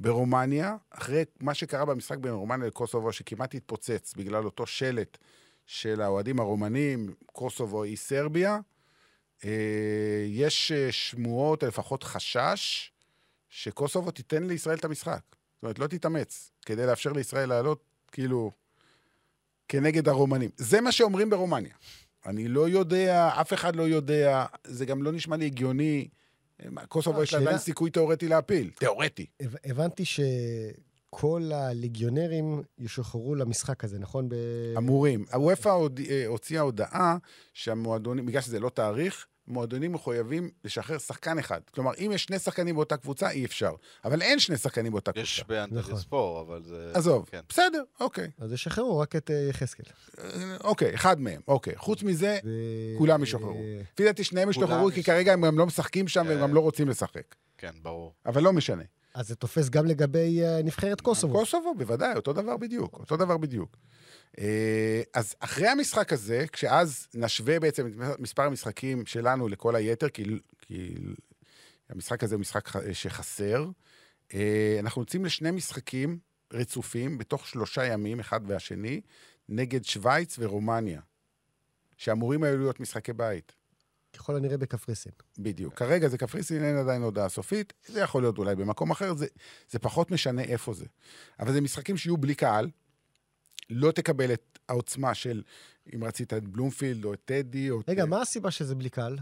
ברומניה, 0.00 0.76
אחרי 0.90 1.24
מה 1.40 1.54
שקרה 1.54 1.84
במשחק 1.84 2.18
בין 2.18 2.32
רומניה 2.32 2.66
לקוסובו, 2.66 3.12
שכמעט 3.12 3.54
התפוצץ 3.54 4.14
בגלל 4.16 4.44
אותו 4.44 4.66
שלט 4.66 5.18
של 5.66 6.00
האוהדים 6.00 6.40
הרומנים, 6.40 7.14
קוסובו 7.26 7.82
היא 7.82 7.96
סרביה, 7.96 8.58
יש 10.28 10.72
אה, 10.72 10.92
שמועות, 10.92 11.62
לפחות 11.62 12.02
חשש, 12.04 12.92
שקוסובו 13.48 14.10
תיתן 14.10 14.42
לישראל 14.42 14.76
את 14.76 14.84
המשחק. 14.84 15.20
זאת 15.54 15.62
אומרת, 15.62 15.78
לא 15.78 15.86
תתאמץ, 15.86 16.50
כדי 16.66 16.86
לאפשר 16.86 17.12
לישראל 17.12 17.48
לעלות, 17.48 17.82
כאילו, 18.12 18.50
כנגד 19.68 20.08
הרומנים. 20.08 20.50
זה 20.56 20.80
מה 20.80 20.92
שאומרים 20.92 21.30
ברומניה. 21.30 21.74
אני 22.26 22.48
לא 22.48 22.68
יודע, 22.68 23.30
אף 23.40 23.52
אחד 23.52 23.76
לא 23.76 23.82
יודע, 23.82 24.46
זה 24.64 24.86
גם 24.86 25.02
לא 25.02 25.12
נשמע 25.12 25.36
לי 25.36 25.46
הגיוני. 25.46 26.08
מה, 26.70 26.86
קוסובו 26.86 27.22
יש 27.22 27.34
לה 27.34 27.40
עדיין 27.40 27.58
סיכוי 27.58 27.90
תיאורטי 27.90 28.28
להפיל. 28.28 28.70
תיאורטי. 28.70 29.26
הב- 29.40 29.56
הבנתי 29.64 30.04
שכל 30.04 31.50
הליגיונרים 31.54 32.62
ישוחררו 32.78 33.34
למשחק 33.34 33.84
הזה, 33.84 33.98
נכון? 33.98 34.28
אמורים. 34.76 35.24
הוופא 35.32 35.68
אה, 35.68 36.26
הוציאה 36.26 36.60
הודעה 36.62 37.16
שהמועדונים, 37.52 38.26
בגלל 38.26 38.40
שזה 38.40 38.60
לא 38.60 38.68
תאריך, 38.68 39.26
מועדונים 39.52 39.92
מחויבים 39.92 40.50
לשחרר 40.64 40.98
שחקן 40.98 41.38
אחד. 41.38 41.60
כלומר, 41.74 41.90
אם 41.98 42.10
יש 42.14 42.22
שני 42.24 42.38
שחקנים 42.38 42.74
באותה 42.74 42.96
קבוצה, 42.96 43.30
אי 43.30 43.44
אפשר. 43.44 43.72
אבל 44.04 44.22
אין 44.22 44.38
שני 44.38 44.56
שחקנים 44.56 44.92
באותה 44.92 45.10
יש 45.16 45.40
קבוצה. 45.40 45.54
באנטלי 45.54 45.78
נכון. 45.78 45.96
ספור, 45.96 46.40
אבל 46.40 46.62
זה... 46.64 46.90
עזוב, 46.94 47.28
כן. 47.30 47.40
בסדר, 47.48 47.82
אוקיי. 48.00 48.30
אז 48.38 48.52
ישחררו 48.52 48.98
רק 48.98 49.16
את 49.16 49.30
אה, 49.30 49.46
יחזקאל. 49.50 49.84
אה, 50.18 50.56
אוקיי, 50.64 50.94
אחד 50.94 51.20
מהם, 51.20 51.40
אוקיי. 51.48 51.76
חוץ 51.76 52.02
מזה, 52.02 52.38
ו... 52.44 52.50
כולם 52.98 53.22
ישוחררו. 53.22 53.54
אה, 53.54 53.80
לפי 53.94 54.04
דעתי 54.04 54.24
שניהם 54.24 54.52
כולם 54.52 54.64
ישתחררו, 54.64 54.90
כי 54.92 55.00
יש- 55.00 55.06
כרגע 55.06 55.32
הם 55.32 55.46
גם 55.46 55.58
לא 55.58 55.66
משחקים 55.66 56.08
שם 56.08 56.24
והם 56.28 56.36
כן. 56.36 56.42
גם 56.42 56.54
לא 56.54 56.60
רוצים 56.60 56.88
לשחק. 56.88 57.34
כן, 57.58 57.70
ברור. 57.82 58.12
אבל 58.26 58.42
לא 58.42 58.52
משנה. 58.52 58.82
אז 59.14 59.28
זה 59.28 59.34
תופס 59.34 59.68
גם 59.68 59.86
לגבי 59.86 60.40
נבחרת 60.64 61.00
קוסובו. 61.00 61.38
קוסובו, 61.38 61.74
בוודאי, 61.74 62.14
אותו 62.16 62.32
דבר 62.32 62.56
בדיוק, 62.56 62.94
אותו 62.98 63.16
דבר 63.16 63.36
בדיוק. 63.36 63.76
אה, 64.38 65.02
אז 65.14 65.34
אחרי 65.40 65.68
המשחק 65.68 66.12
הזה, 66.12 66.44
כשאז 66.52 67.08
נשווה 67.14 67.60
בעצם 67.60 67.86
את 67.86 68.20
מספר 68.20 68.42
המשחקים 68.42 69.06
שלנו 69.06 69.48
לכל 69.48 69.76
היתר, 69.76 70.08
כי, 70.08 70.24
כי 70.58 70.94
המשחק 71.88 72.24
הזה 72.24 72.34
הוא 72.34 72.40
משחק 72.40 72.68
שחסר, 72.92 73.70
אה, 74.34 74.76
אנחנו 74.80 75.02
יוצאים 75.02 75.24
לשני 75.24 75.50
משחקים 75.50 76.18
רצופים 76.52 77.18
בתוך 77.18 77.46
שלושה 77.46 77.84
ימים, 77.84 78.20
אחד 78.20 78.40
והשני, 78.46 79.00
נגד 79.48 79.84
שווייץ 79.84 80.36
ורומניה, 80.38 81.00
שאמורים 81.96 82.42
היו 82.42 82.58
להיות 82.58 82.80
משחקי 82.80 83.12
בית. 83.12 83.52
ככל 84.12 84.36
הנראה 84.36 84.56
בקפריסין. 84.56 85.12
בדיוק. 85.38 85.74
כרגע 85.74 86.08
זה 86.08 86.18
קפריסין, 86.18 86.64
אין 86.64 86.76
עדיין 86.76 87.02
הודעה 87.02 87.28
סופית. 87.28 87.72
זה 87.86 88.00
יכול 88.00 88.22
להיות 88.22 88.38
אולי 88.38 88.54
במקום 88.54 88.90
אחר, 88.90 89.14
זה, 89.14 89.26
זה 89.70 89.78
פחות 89.78 90.10
משנה 90.10 90.42
איפה 90.42 90.74
זה. 90.74 90.84
אבל 91.40 91.52
זה 91.52 91.60
משחקים 91.60 91.96
שיהיו 91.96 92.16
בלי 92.16 92.34
קהל. 92.34 92.70
לא 93.72 93.92
תקבל 93.92 94.32
את 94.32 94.58
העוצמה 94.68 95.14
של, 95.14 95.42
אם 95.94 96.04
רצית 96.04 96.32
את 96.32 96.48
בלומפילד 96.48 97.04
או 97.04 97.14
את 97.14 97.20
טדי 97.24 97.70
או... 97.70 97.80
רגע, 97.88 98.04
את, 98.04 98.08
מה 98.08 98.20
הסיבה 98.20 98.50
שזה 98.50 98.74
בלי 98.74 98.90
קהל? 98.90 99.18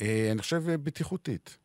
אה, 0.00 0.28
אני 0.32 0.42
חושב 0.42 0.68
אה, 0.68 0.76
בטיחותית. 0.76 1.58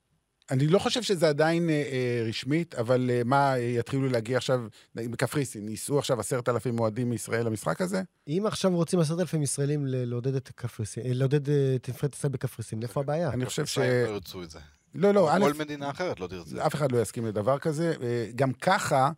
אני 0.51 0.67
לא 0.67 0.79
חושב 0.79 1.01
שזה 1.01 1.29
עדיין 1.29 1.69
אה, 1.69 1.75
אה, 1.75 2.25
רשמית, 2.27 2.75
אבל 2.75 3.09
אה, 3.09 3.21
מה, 3.25 3.53
אה, 3.53 3.59
יתחילו 3.59 4.09
להגיע 4.09 4.37
עכשיו, 4.37 4.61
בקפריסין, 4.95 5.69
ייסעו 5.69 5.99
עכשיו 5.99 6.19
עשרת 6.19 6.49
אלפים 6.49 6.79
אוהדים 6.79 7.09
מישראל 7.09 7.45
למשחק 7.45 7.81
הזה? 7.81 8.01
אם 8.27 8.43
עכשיו 8.45 8.75
רוצים 8.75 8.99
עשרת 8.99 9.19
אלפים 9.19 9.41
ישראלים 9.41 9.85
לעודד 9.87 10.35
את 10.35 10.49
קפריסין, 10.55 11.05
אה, 11.05 11.13
לעודד 11.13 11.49
את 11.49 11.89
נבחרת 11.89 12.15
ישראל 12.15 12.33
בקפריסין, 12.33 12.83
איפה 12.83 12.99
הבעיה? 12.99 13.29
אני 13.29 13.45
חושב 13.45 13.65
ש... 13.65 13.71
ישראל 13.71 14.05
לא 14.05 14.09
ירצו 14.09 14.43
את 14.43 14.49
זה. 14.49 14.59
לא, 14.95 15.13
לא, 15.13 15.35
א', 15.35 15.39
כל 15.39 15.53
מדינה 15.53 15.89
אחרת 15.89 16.19
לא 16.19 16.27
תרצה. 16.27 16.65
אף 16.65 16.75
אחד 16.75 16.91
לא 16.91 17.01
יסכים 17.01 17.25
לדבר 17.25 17.59
כזה. 17.59 17.93
אה, 18.01 18.27
גם 18.35 18.53
ככה, 18.53 19.11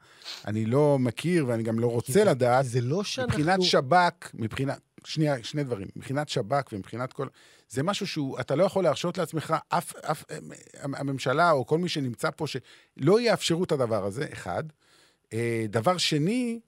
אני 0.48 0.66
לא 0.66 1.00
מכיר 1.00 1.48
ואני 1.48 1.64
גם 1.64 1.80
לא 1.80 1.88
רוצה 1.88 2.24
לדעת, 2.24 2.66
זה 2.66 2.82
לא 2.82 3.04
שאנחנו... 3.04 3.40
מבחינת 3.40 3.62
שב"כ, 3.62 4.32
מבחינת, 4.34 4.80
שנייה, 5.04 5.44
שני 5.44 5.64
דברים. 5.64 5.88
מבחינת 5.96 6.30
שב"כ 6.30 6.74
ומבחינת 6.74 7.14
כל... 7.14 7.28
זה 7.70 7.84
משהו 7.84 8.08
שהוא, 8.08 8.40
אתה 8.40 8.56
לא 8.56 8.64
יכול 8.64 8.84
להרשות 8.84 9.18
לעצמך, 9.18 9.56
אף, 9.70 9.96
אף, 9.96 10.24
הממשלה 10.84 11.52
או 11.52 11.66
כל 11.66 11.78
מי 11.78 11.90
שנמצא 11.90 12.30
פה, 12.36 12.46
שלא 12.48 13.22
יאפשרו 13.22 13.64
את 13.64 13.72
הדבר 13.72 14.06
הזה, 14.06 14.28
אחד. 14.34 14.64
אה, 15.34 15.66
דבר 15.70 15.98
שני, 15.98 16.60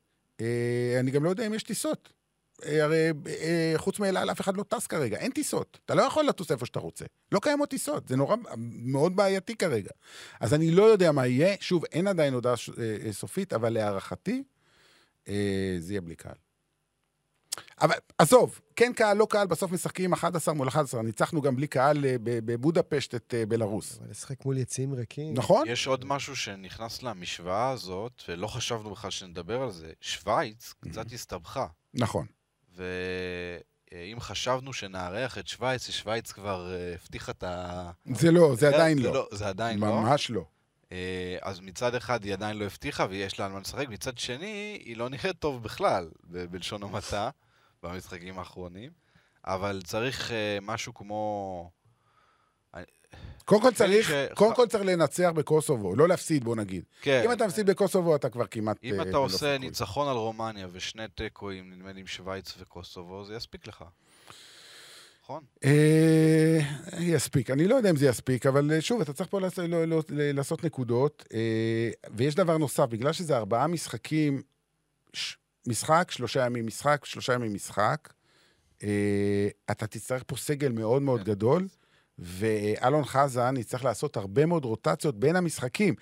אה, 0.41 0.97
אני 0.99 1.11
גם 1.11 1.23
לא 1.23 1.29
יודע 1.29 1.47
אם 1.47 1.53
יש 1.53 1.63
טיסות. 1.63 2.16
אה, 2.65 2.83
הרי 2.83 3.11
אה, 3.27 3.73
חוץ 3.77 3.99
מאל 3.99 4.17
על 4.17 4.31
אף 4.31 4.41
אחד 4.41 4.57
לא 4.57 4.63
טס 4.63 4.87
כרגע, 4.87 5.17
אין 5.17 5.31
טיסות. 5.31 5.79
אתה 5.85 5.95
לא 5.95 6.01
יכול 6.01 6.25
לטוס 6.25 6.51
איפה 6.51 6.65
שאתה 6.65 6.79
רוצה. 6.79 7.05
לא 7.31 7.39
קיימות 7.39 7.69
טיסות, 7.69 8.07
זה 8.07 8.15
נורא, 8.15 8.35
מאוד 8.57 9.15
בעייתי 9.15 9.55
כרגע. 9.55 9.91
אז 10.39 10.53
אני 10.53 10.71
לא 10.71 10.83
יודע 10.83 11.11
מה 11.11 11.27
יהיה. 11.27 11.55
שוב, 11.59 11.85
אין 11.91 12.07
עדיין 12.07 12.33
הודעה 12.33 12.53
אה, 12.79 13.13
סופית, 13.13 13.53
אבל 13.53 13.69
להערכתי, 13.69 14.43
זה 15.79 15.93
יהיה 15.93 16.01
בלי 16.01 16.15
קהל. 16.15 16.35
אבל 17.81 17.95
עזוב, 18.17 18.59
כן 18.75 18.93
קהל, 18.93 19.17
לא 19.17 19.27
קהל, 19.29 19.47
בסוף 19.47 19.71
משחקים 19.71 20.13
11 20.13 20.53
מול 20.53 20.67
11. 20.67 21.01
ניצחנו 21.01 21.41
גם 21.41 21.55
בלי 21.55 21.67
קהל 21.67 21.97
בבודפשט 22.23 23.15
את 23.15 23.33
בלרוס. 23.47 23.97
אבל 23.99 24.09
לשחק 24.09 24.45
מול 24.45 24.57
יציאים 24.57 24.93
ריקים. 24.93 25.33
נכון. 25.33 25.67
יש 25.67 25.87
עוד 25.87 26.05
משהו 26.05 26.35
שנכנס 26.35 27.03
למשוואה 27.03 27.69
הזאת, 27.69 28.21
ולא 28.27 28.47
חשבנו 28.47 28.91
בכלל 28.91 29.11
שנדבר 29.11 29.61
על 29.61 29.71
זה. 29.71 29.91
שווייץ 30.01 30.73
קצת 30.79 31.11
הסתבכה. 31.11 31.67
נכון. 31.93 32.25
ואם 32.77 34.19
חשבנו 34.19 34.73
שנארח 34.73 35.37
את 35.37 35.47
שווייץ, 35.47 35.89
שווייץ 35.89 36.31
כבר 36.31 36.71
אה, 36.73 36.93
הבטיחה 36.93 37.31
את 37.31 37.43
ה... 37.43 37.91
זה 38.05 38.31
לא, 38.31 38.55
זה 38.55 38.67
עדיין 38.67 38.99
לא. 38.99 39.13
לא. 39.13 39.27
זה 39.31 39.47
עדיין 39.47 39.79
לא. 39.79 39.87
ממש 39.87 40.29
לא. 40.29 40.45
אה, 40.91 41.37
אז 41.41 41.59
מצד 41.59 41.95
אחד 41.95 42.23
היא 42.23 42.33
עדיין 42.33 42.57
לא 42.57 42.65
הבטיחה 42.65 43.05
ויש 43.09 43.39
לה 43.39 43.45
על 43.45 43.51
מה 43.51 43.59
לשחק, 43.59 43.89
מצד 43.89 44.17
שני 44.17 44.81
היא 44.85 44.97
לא 44.97 45.09
נראית 45.09 45.39
טוב 45.39 45.63
בכלל, 45.63 46.09
בלשון 46.23 46.83
המעטה, 46.83 47.29
במשחקים 47.83 48.39
האחרונים. 48.39 48.91
אבל 49.45 49.81
צריך 49.83 50.31
אה, 50.31 50.57
משהו 50.61 50.93
כמו... 50.93 51.71
קודם 53.47 53.61
כל 53.61 53.71
צריך. 53.71 54.13
קודם 54.33 54.55
כל 54.55 54.67
צריך 54.67 54.83
לנצח 54.85 55.29
בקוסובו, 55.35 55.95
לא 55.95 56.07
להפסיד, 56.07 56.43
בוא 56.43 56.55
נגיד. 56.55 56.83
כן. 57.01 57.21
אם 57.25 57.31
אתה 57.31 57.47
מפסיד 57.47 57.69
בקוסובו, 57.69 58.15
אתה 58.15 58.29
כבר 58.29 58.47
כמעט... 58.47 58.77
אם 58.83 59.01
אתה 59.01 59.17
עושה. 59.17 59.57
ניצחון 59.57 60.07
על 60.07 60.15
רומניה 60.15 60.67
ושני 60.71 61.03
תיקואים, 61.15 61.73
נדמה 61.73 61.93
לי 61.93 61.99
עם 61.99 62.07
שווייץ 62.07 62.53
וקוסובו, 62.59 63.25
זה 63.25 63.35
יספיק 63.35 63.67
לך. 63.67 63.83
נכון? 65.23 65.43
אה, 65.65 66.59
יספיק. 66.99 67.49
אני 67.49 67.67
לא 67.67 67.75
יודע 67.75 67.89
אם 67.89 67.95
זה 67.95 68.05
יספיק, 68.05 68.45
אבל 68.45 68.79
שוב, 68.79 69.01
אתה 69.01 69.13
צריך 69.13 69.29
פה 69.29 69.41
לעשות, 69.41 69.65
לא, 69.69 69.85
לא, 69.85 70.01
לעשות 70.09 70.63
נקודות. 70.63 71.23
אה, 71.33 71.89
ויש 72.15 72.35
דבר 72.35 72.57
נוסף, 72.57 72.85
בגלל 72.89 73.13
שזה 73.13 73.37
ארבעה 73.37 73.67
משחקים, 73.67 74.41
משחק, 75.67 76.11
שלושה 76.11 76.45
ימים 76.45 76.67
משחק, 76.67 77.05
שלושה 77.05 77.33
ימים 77.33 77.53
משחק, 77.53 78.13
אה, 78.83 79.47
אתה 79.71 79.87
תצטרך 79.87 80.23
פה 80.27 80.35
סגל 80.35 80.71
מאוד 80.71 81.01
מאוד 81.01 81.19
כן. 81.19 81.25
גדול. 81.25 81.67
ואלון 82.19 83.05
חזן 83.05 83.57
יצטרך 83.57 83.83
לעשות 83.83 84.17
הרבה 84.17 84.45
מאוד 84.45 84.65
רוטציות 84.65 85.19
בין 85.19 85.35
המשחקים. 85.35 85.95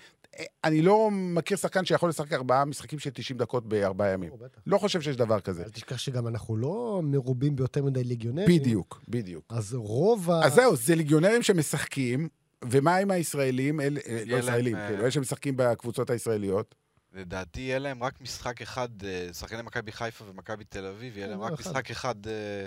אני 0.64 0.82
לא 0.82 1.08
מכיר 1.12 1.56
שחקן 1.56 1.84
שיכול 1.84 2.08
לשחק 2.08 2.32
ארבעה 2.32 2.64
משחקים 2.64 2.98
של 2.98 3.10
90 3.10 3.38
דקות 3.38 3.68
בארבעה 3.68 4.08
ימים. 4.08 4.30
לא, 4.66 4.78
חושב 4.78 5.00
שיש 5.00 5.16
דבר 5.16 5.40
כזה. 5.40 5.62
אל 5.64 5.70
תשכח 5.70 5.98
שגם 5.98 6.26
אנחנו 6.26 6.56
לא 6.56 7.00
מרובים 7.04 7.56
ביותר 7.56 7.84
מדי 7.84 8.04
ליגיונרים. 8.04 8.60
בדיוק, 8.60 9.02
בדיוק. 9.08 9.44
אז 9.48 9.74
רוב 9.74 10.30
ה... 10.30 10.44
אז 10.44 10.54
זהו, 10.54 10.76
זה 10.76 10.94
ליגיונרים 10.94 11.42
שמשחקים, 11.42 12.28
ומה 12.64 12.96
עם 12.96 13.10
הישראלים? 13.10 13.80
אל, 13.80 13.98
לא 14.26 14.36
ישראלים, 14.36 14.76
כאילו, 14.88 15.02
אלה 15.02 15.10
שמשחקים 15.10 15.54
בקבוצות 15.56 16.10
הישראליות. 16.10 16.74
לדעתי 17.12 17.60
יהיה 17.60 17.78
להם 17.78 18.02
רק 18.02 18.20
משחק 18.20 18.62
אחד, 18.62 18.88
אה, 19.04 19.28
שחקני 19.32 19.62
מכבי 19.62 19.92
חיפה 19.92 20.24
ומכבי 20.28 20.64
תל 20.64 20.86
אביב, 20.86 21.16
יהיה 21.16 21.26
להם 21.26 21.40
רק 21.40 21.60
משחק 21.60 21.90
אחד 21.90 22.26
אה, 22.26 22.66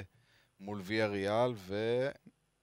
מול 0.59 0.81
ויה 0.83 1.07
ריאל, 1.07 1.53
ו... 1.55 2.07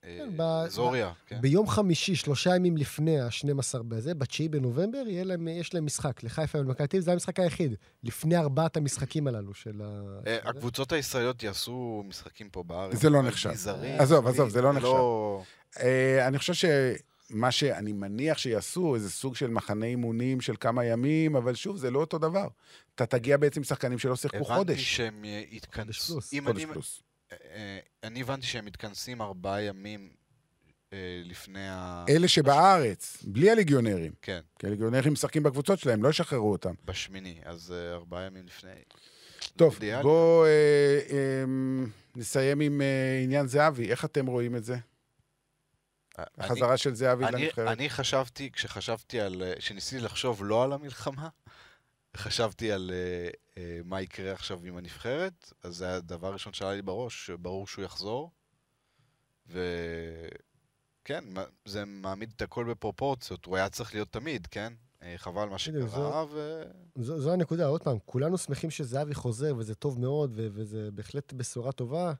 כן, 0.07 0.69
זוריה, 0.69 1.13
כן. 1.27 1.41
ביום 1.41 1.67
חמישי, 1.69 2.15
שלושה 2.17 2.57
ימים 2.57 2.77
לפני 2.77 3.21
ה-12 3.21 3.83
בזה, 3.83 4.15
ב-9 4.15 4.49
בנובמבר, 4.51 5.03
להם, 5.07 5.49
יש 5.49 5.75
להם 5.75 5.87
משחק 5.87 6.23
לחיפה 6.23 6.59
ולמכבי 6.59 6.87
תל 6.87 6.97
אביב, 6.97 7.05
זה 7.05 7.13
המשחק 7.13 7.41
היחיד, 7.41 7.75
לפני 8.05 8.37
ארבעת 8.37 8.77
המשחקים 8.77 9.27
הללו 9.27 9.55
של 9.55 9.83
ה... 9.85 10.19
אה, 10.27 10.39
הקבוצות 10.45 10.93
הישראליות 10.93 11.43
יעשו 11.43 12.05
משחקים 12.09 12.49
פה 12.51 12.63
בארץ. 12.63 12.97
זה 12.97 13.11
לא 13.11 13.23
נחשב. 13.23 13.51
עזוב, 13.99 14.27
עזוב, 14.27 14.49
זה 14.49 14.63
לא 14.63 14.73
נחשב. 14.73 14.87
לא- 14.87 15.43
אה, 15.81 16.27
אני 16.29 16.39
חושב 16.39 16.55
ש... 16.55 16.65
מה 17.31 17.51
שאני 17.51 17.93
מניח 17.93 18.39
שיעשו, 18.39 18.95
איזה 18.95 19.11
סוג 19.11 19.37
של 19.37 19.51
מחנה 19.51 19.87
אימונים 19.87 20.41
של 20.41 20.55
כמה 20.61 20.85
ימים, 20.85 21.37
אבל 21.37 21.55
שוב, 21.55 21.77
זה 21.77 21.91
לא 21.91 22.01
אותו 22.01 22.19
דבר. 22.19 22.49
אתה 22.95 23.07
תגיע 23.07 23.37
בעצם 23.37 23.65
שחקנים 23.65 23.99
שלא 23.99 24.17
שיחקו 24.17 24.45
חודש. 24.45 24.59
הבנתי 24.61 24.83
שהם 24.83 25.25
יתכנסו. 25.51 26.13
חודש 26.15 26.31
פלוס. 26.31 26.45
חודש 26.47 26.65
פלוס. 26.65 27.03
אה, 27.33 27.79
אני 28.03 28.21
הבנתי 28.21 28.47
שהם 28.47 28.65
מתכנסים 28.65 29.23
ארבעה 29.23 29.63
ימים 29.63 30.11
אה, 30.93 31.23
לפני 31.25 31.69
ה... 31.69 32.05
אלה 32.09 32.29
שבארץ, 32.29 33.25
בלי 33.25 33.51
הליגיונרים. 33.51 34.13
כן. 34.23 34.41
כי 34.59 34.67
הליגיונרים 34.67 35.13
משחקים 35.13 35.43
בקבוצות 35.43 35.79
שלהם, 35.79 36.03
לא 36.03 36.09
ישחררו 36.09 36.53
אותם. 36.53 36.75
בשמיני, 36.85 37.41
אז 37.45 37.73
אה, 37.73 37.95
ארבעה 37.95 38.23
ימים 38.23 38.47
לפני. 38.47 38.71
טוב, 39.57 39.79
בואו 40.03 40.45
אה, 40.45 40.49
אה, 41.11 41.45
נסיים 42.17 42.61
עם 42.61 42.81
אה, 42.81 43.21
עניין 43.23 43.47
זהבי. 43.47 43.91
איך 43.91 44.05
אתם 44.05 44.27
רואים 44.27 44.57
את 44.57 44.65
זה? 44.65 44.77
החזרה 46.39 46.77
של 46.77 46.95
זהבי 46.95 47.25
לנבחרת. 47.25 47.69
אני 47.69 47.91
חשבתי, 47.91 48.51
כשחשבתי 48.53 49.21
על... 49.21 49.43
כשניסיתי 49.59 50.03
לחשוב 50.05 50.45
לא 50.45 50.65
על 50.65 50.73
המלחמה, 50.73 51.29
חשבתי 52.17 52.73
על 52.73 52.91
uh, 52.91 53.55
uh, 53.55 53.59
מה 53.85 54.03
יקרה 54.03 54.33
עכשיו 54.33 54.65
עם 54.65 54.77
הנבחרת, 54.77 55.53
אז 55.63 55.77
זה 55.77 55.97
הדבר 55.97 56.27
הראשון 56.29 56.53
שעלה 56.53 56.75
לי 56.75 56.83
בראש, 56.83 57.31
ברור 57.31 57.67
שהוא 57.67 57.85
יחזור. 57.85 58.31
וכן, 59.47 61.25
זה 61.65 61.85
מעמיד 61.85 62.33
את 62.37 62.43
הכל 62.43 62.65
בפרופורציות, 62.71 63.45
הוא 63.45 63.57
היה 63.57 63.69
צריך 63.69 63.95
להיות 63.95 64.13
תמיד, 64.13 64.47
כן? 64.47 64.73
אה, 65.03 65.15
חבל 65.17 65.49
מה 65.49 65.59
שקרה, 65.59 65.87
זו, 65.87 66.29
ו... 66.33 66.63
זו, 66.97 67.21
זו 67.21 67.33
הנקודה, 67.33 67.67
עוד 67.67 67.83
פעם, 67.83 67.99
כולנו 68.05 68.39
שמחים 68.39 68.71
שזהבי 68.71 69.15
חוזר, 69.15 69.55
וזה 69.57 69.75
טוב 69.75 70.01
מאוד, 70.01 70.31
ו- 70.35 70.49
וזה 70.53 70.91
בהחלט 70.95 71.33
בשורה 71.33 71.73
טובה. 71.73 72.13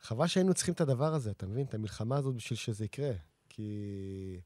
חבל 0.00 0.26
שהיינו 0.26 0.54
צריכים 0.54 0.74
את 0.74 0.80
הדבר 0.80 1.14
הזה, 1.14 1.30
אתה 1.30 1.46
מבין? 1.46 1.66
את 1.66 1.74
המלחמה 1.74 2.16
הזאת 2.16 2.34
בשביל 2.34 2.56
שזה 2.58 2.84
יקרה. 2.84 3.12
כי... 3.48 4.40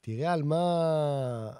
תראה 0.00 0.32
על 0.32 0.42
מה... 0.42 1.52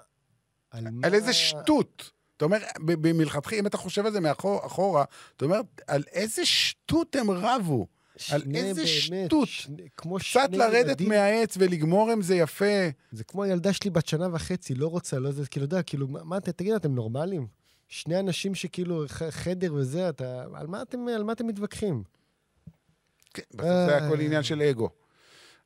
על, 0.71 0.87
על 0.87 0.93
מה... 0.93 1.07
איזה 1.07 1.33
שטות. 1.33 2.11
אתה 2.37 2.45
אומר, 2.45 2.57
במלכתחילה, 2.79 3.61
אם 3.61 3.67
אתה 3.67 3.77
חושב 3.77 4.05
על 4.05 4.11
זה 4.11 4.19
מאחורה, 4.19 5.03
אתה 5.37 5.45
אומר, 5.45 5.61
על 5.87 6.03
איזה 6.11 6.45
שטות 6.45 7.15
הם 7.15 7.31
רבו. 7.31 7.87
על 8.31 8.41
איזה 8.55 8.81
באמת, 8.83 9.27
שטות. 9.27 9.47
שני, 9.47 9.87
כמו 9.97 10.17
קצת 10.19 10.49
לרדת 10.51 10.85
ילדים. 10.85 11.09
מהעץ 11.09 11.57
ולגמור 11.59 12.11
עם 12.11 12.21
זה 12.21 12.35
יפה. 12.35 12.89
זה 13.11 13.23
כמו 13.23 13.43
הילדה 13.43 13.73
שלי 13.73 13.89
בת 13.89 14.07
שנה 14.07 14.27
וחצי, 14.31 14.75
לא 14.75 14.87
רוצה, 14.87 15.19
לא 15.19 15.31
זה, 15.31 15.47
כאילו, 15.47 15.63
יודע, 15.63 15.83
כאילו, 15.83 16.07
מה 16.07 16.37
אתה, 16.37 16.51
תגיד, 16.51 16.73
אתם 16.73 16.95
נורמלים? 16.95 17.47
שני 17.87 18.19
אנשים 18.19 18.55
שכאילו, 18.55 19.03
חדר 19.29 19.73
וזה, 19.73 20.09
אתה, 20.09 20.45
על 20.53 20.67
מה 20.67 20.81
אתם, 20.81 21.07
על 21.07 21.23
מה 21.23 21.33
אתם 21.33 21.47
מתווכחים? 21.47 22.03
כן, 23.33 23.43
בסוף 23.53 23.69
זה 23.87 23.97
הכל 23.97 24.19
אה. 24.19 24.25
עניין 24.25 24.43
של 24.43 24.61
אגו. 24.61 24.89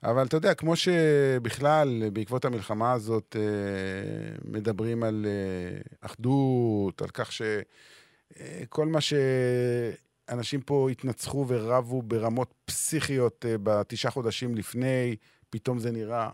אבל 0.05 0.25
אתה 0.25 0.37
יודע, 0.37 0.53
כמו 0.53 0.75
שבכלל, 0.75 2.09
בעקבות 2.13 2.45
המלחמה 2.45 2.93
הזאת, 2.93 3.35
אה, 3.39 4.35
מדברים 4.45 5.03
על 5.03 5.25
אה, 5.25 5.81
אחדות, 6.01 7.01
על 7.01 7.09
כך 7.13 7.31
שכל 7.31 8.85
מה 8.85 8.99
שאנשים 9.01 10.61
פה 10.61 10.89
התנצחו 10.91 11.45
ורבו 11.47 12.01
ברמות 12.01 12.53
פסיכיות 12.65 13.45
בתשעה 13.63 14.11
חודשים 14.11 14.55
לפני, 14.55 15.15
פתאום 15.49 15.79
זה 15.79 15.91
נראה 15.91 16.29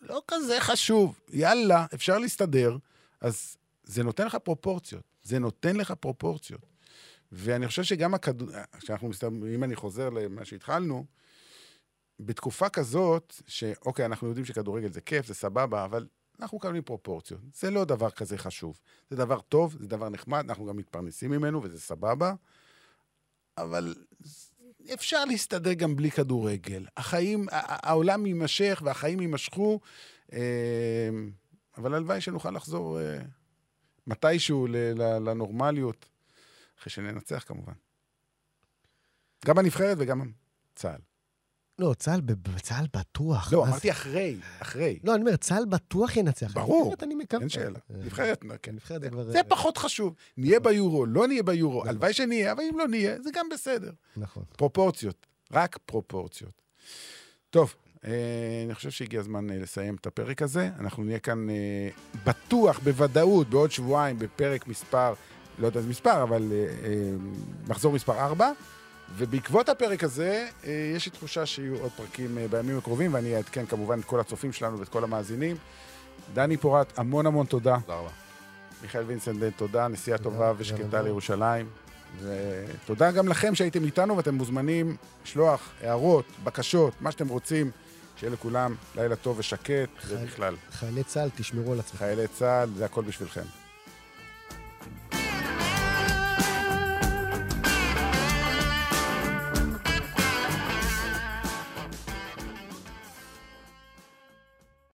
לא 0.00 0.22
כזה 0.28 0.60
חשוב. 0.60 1.20
יאללה, 1.32 1.86
אפשר 1.94 2.18
להסתדר. 2.18 2.76
אז 3.20 3.56
זה 3.84 4.02
נותן 4.02 4.26
לך 4.26 4.34
פרופורציות. 4.34 5.02
זה 5.22 5.38
נותן 5.38 5.76
לך 5.76 5.90
פרופורציות. 5.90 6.66
ואני 7.32 7.68
חושב 7.68 7.82
שגם 7.82 8.14
הכדור... 8.14 8.48
כשאנחנו 8.78 9.08
מסתובבים, 9.08 9.54
אם 9.54 9.64
אני 9.64 9.76
חוזר 9.76 10.10
למה 10.10 10.44
שהתחלנו, 10.44 11.04
בתקופה 12.20 12.68
כזאת, 12.68 13.34
שאוקיי, 13.46 14.06
אנחנו 14.06 14.28
יודעים 14.28 14.46
שכדורגל 14.46 14.92
זה 14.92 15.00
כיף, 15.00 15.26
זה 15.26 15.34
סבבה, 15.34 15.84
אבל 15.84 16.06
אנחנו 16.40 16.58
מקבלים 16.58 16.82
פרופורציות. 16.82 17.40
זה 17.54 17.70
לא 17.70 17.84
דבר 17.84 18.10
כזה 18.10 18.38
חשוב. 18.38 18.80
זה 19.10 19.16
דבר 19.16 19.40
טוב, 19.40 19.76
זה 19.80 19.86
דבר 19.86 20.08
נחמד, 20.08 20.44
אנחנו 20.48 20.66
גם 20.66 20.76
מתפרנסים 20.76 21.30
ממנו, 21.30 21.62
וזה 21.62 21.80
סבבה, 21.80 22.34
אבל 23.58 23.94
אפשר 24.94 25.24
להסתדר 25.24 25.72
גם 25.72 25.96
בלי 25.96 26.10
כדורגל. 26.10 26.86
החיים, 26.96 27.46
העולם 27.50 28.26
יימשך 28.26 28.82
והחיים 28.84 29.20
יימשכו, 29.20 29.80
אה, 30.32 31.08
אבל 31.78 31.94
הלוואי 31.94 32.20
שנוכל 32.20 32.50
לחזור 32.50 33.00
אה, 33.00 33.18
מתישהו 34.06 34.66
לנורמליות. 34.96 36.06
אחרי 36.78 36.90
שננצח 36.90 37.44
כמובן. 37.46 37.72
גם 39.44 39.58
הנבחרת 39.58 39.96
וגם 40.00 40.32
צה"ל. 40.74 41.07
לא, 41.78 41.94
צה"ל, 41.98 42.20
צה"ל 42.62 42.86
בטוח. 42.96 43.52
לא, 43.52 43.66
אמרתי 43.66 43.90
אחרי, 43.90 44.36
אחרי. 44.58 44.98
לא, 45.04 45.14
אני 45.14 45.20
אומר, 45.22 45.36
צה"ל 45.36 45.64
בטוח 45.64 46.16
ינצח. 46.16 46.54
ברור, 46.54 46.94
אין 47.40 47.48
שאלה. 47.48 47.78
אה, 47.90 47.96
נבחרת, 48.04 48.44
כן. 48.62 48.74
נבחרת 48.74 49.00
זה 49.02 49.10
כבר... 49.10 49.30
זה 49.30 49.40
פחות 49.48 49.78
חשוב. 49.78 50.14
נהיה 50.36 50.60
ביורו, 50.60 51.06
לא 51.06 51.26
נהיה 51.26 51.42
ביורו, 51.42 51.86
הלוואי 51.86 52.12
שנהיה, 52.12 52.52
אבל 52.52 52.62
אם 52.72 52.78
לא 52.78 52.88
נהיה, 52.88 53.22
זה 53.22 53.30
גם 53.34 53.48
בסדר. 53.52 53.90
נכון. 54.16 54.42
פרופורציות, 54.56 55.26
רק 55.52 55.78
פרופורציות. 55.86 56.62
טוב, 57.50 57.74
אה, 58.04 58.12
אני 58.64 58.74
חושב 58.74 58.90
שהגיע 58.90 59.20
הזמן 59.20 59.50
אה, 59.50 59.58
לסיים 59.58 59.94
את 59.94 60.06
הפרק 60.06 60.42
הזה. 60.42 60.70
אנחנו 60.78 61.04
נהיה 61.04 61.18
כאן 61.18 61.46
בטוח, 62.24 62.78
בוודאות, 62.78 63.50
בעוד 63.50 63.70
שבועיים, 63.70 64.18
בפרק 64.18 64.66
מספר 64.66 65.14
לא 65.58 65.66
יודע 65.66 65.80
מספר, 65.80 66.22
אבל 66.22 66.52
אה, 66.52 66.88
אה, 66.88 67.10
מחזור 67.68 67.92
מספר 67.92 68.18
4. 68.18 68.50
ובעקבות 69.16 69.68
הפרק 69.68 70.04
הזה, 70.04 70.48
אה, 70.64 70.92
יש 70.96 71.06
לי 71.06 71.12
תחושה 71.12 71.46
שיהיו 71.46 71.76
עוד 71.78 71.90
פרקים 71.96 72.38
אה, 72.38 72.48
בימים 72.48 72.78
הקרובים, 72.78 73.14
ואני 73.14 73.36
אעדכן 73.36 73.66
כמובן 73.66 74.00
את 74.00 74.04
כל 74.04 74.20
הצופים 74.20 74.52
שלנו 74.52 74.78
ואת 74.78 74.88
כל 74.88 75.04
המאזינים. 75.04 75.56
דני 76.34 76.56
פורט, 76.56 76.98
המון 76.98 77.26
המון 77.26 77.46
תודה. 77.46 77.76
תודה 77.86 77.98
רבה. 77.98 78.08
מיכאל 78.82 79.02
וינסנדנט, 79.06 79.52
תודה, 79.56 79.88
נסיעה 79.88 80.18
טובה 80.18 80.52
ושקטה. 80.58 81.02
לירושלים. 81.02 81.66
ותודה 82.22 83.10
גם 83.10 83.28
לכם 83.28 83.54
שהייתם 83.54 83.84
איתנו 83.84 84.16
ואתם 84.16 84.34
מוזמנים 84.34 84.96
לשלוח 85.24 85.70
הערות, 85.82 86.24
בקשות, 86.44 86.94
מה 87.00 87.10
שאתם 87.12 87.28
רוצים. 87.28 87.70
שיהיה 88.16 88.32
לכולם 88.32 88.74
לילה 88.96 89.16
טוב 89.16 89.38
ושקט, 89.38 89.70
חי- 90.00 90.14
ובכלל. 90.14 90.54
חיילי 90.72 91.04
צה"ל, 91.04 91.28
תשמרו 91.36 91.72
על 91.72 91.78
עצמכם. 91.80 91.98
חיילי 91.98 92.26
צה"ל, 92.28 92.68
זה 92.76 92.84
הכל 92.84 93.02
בשבילכם. 93.02 93.42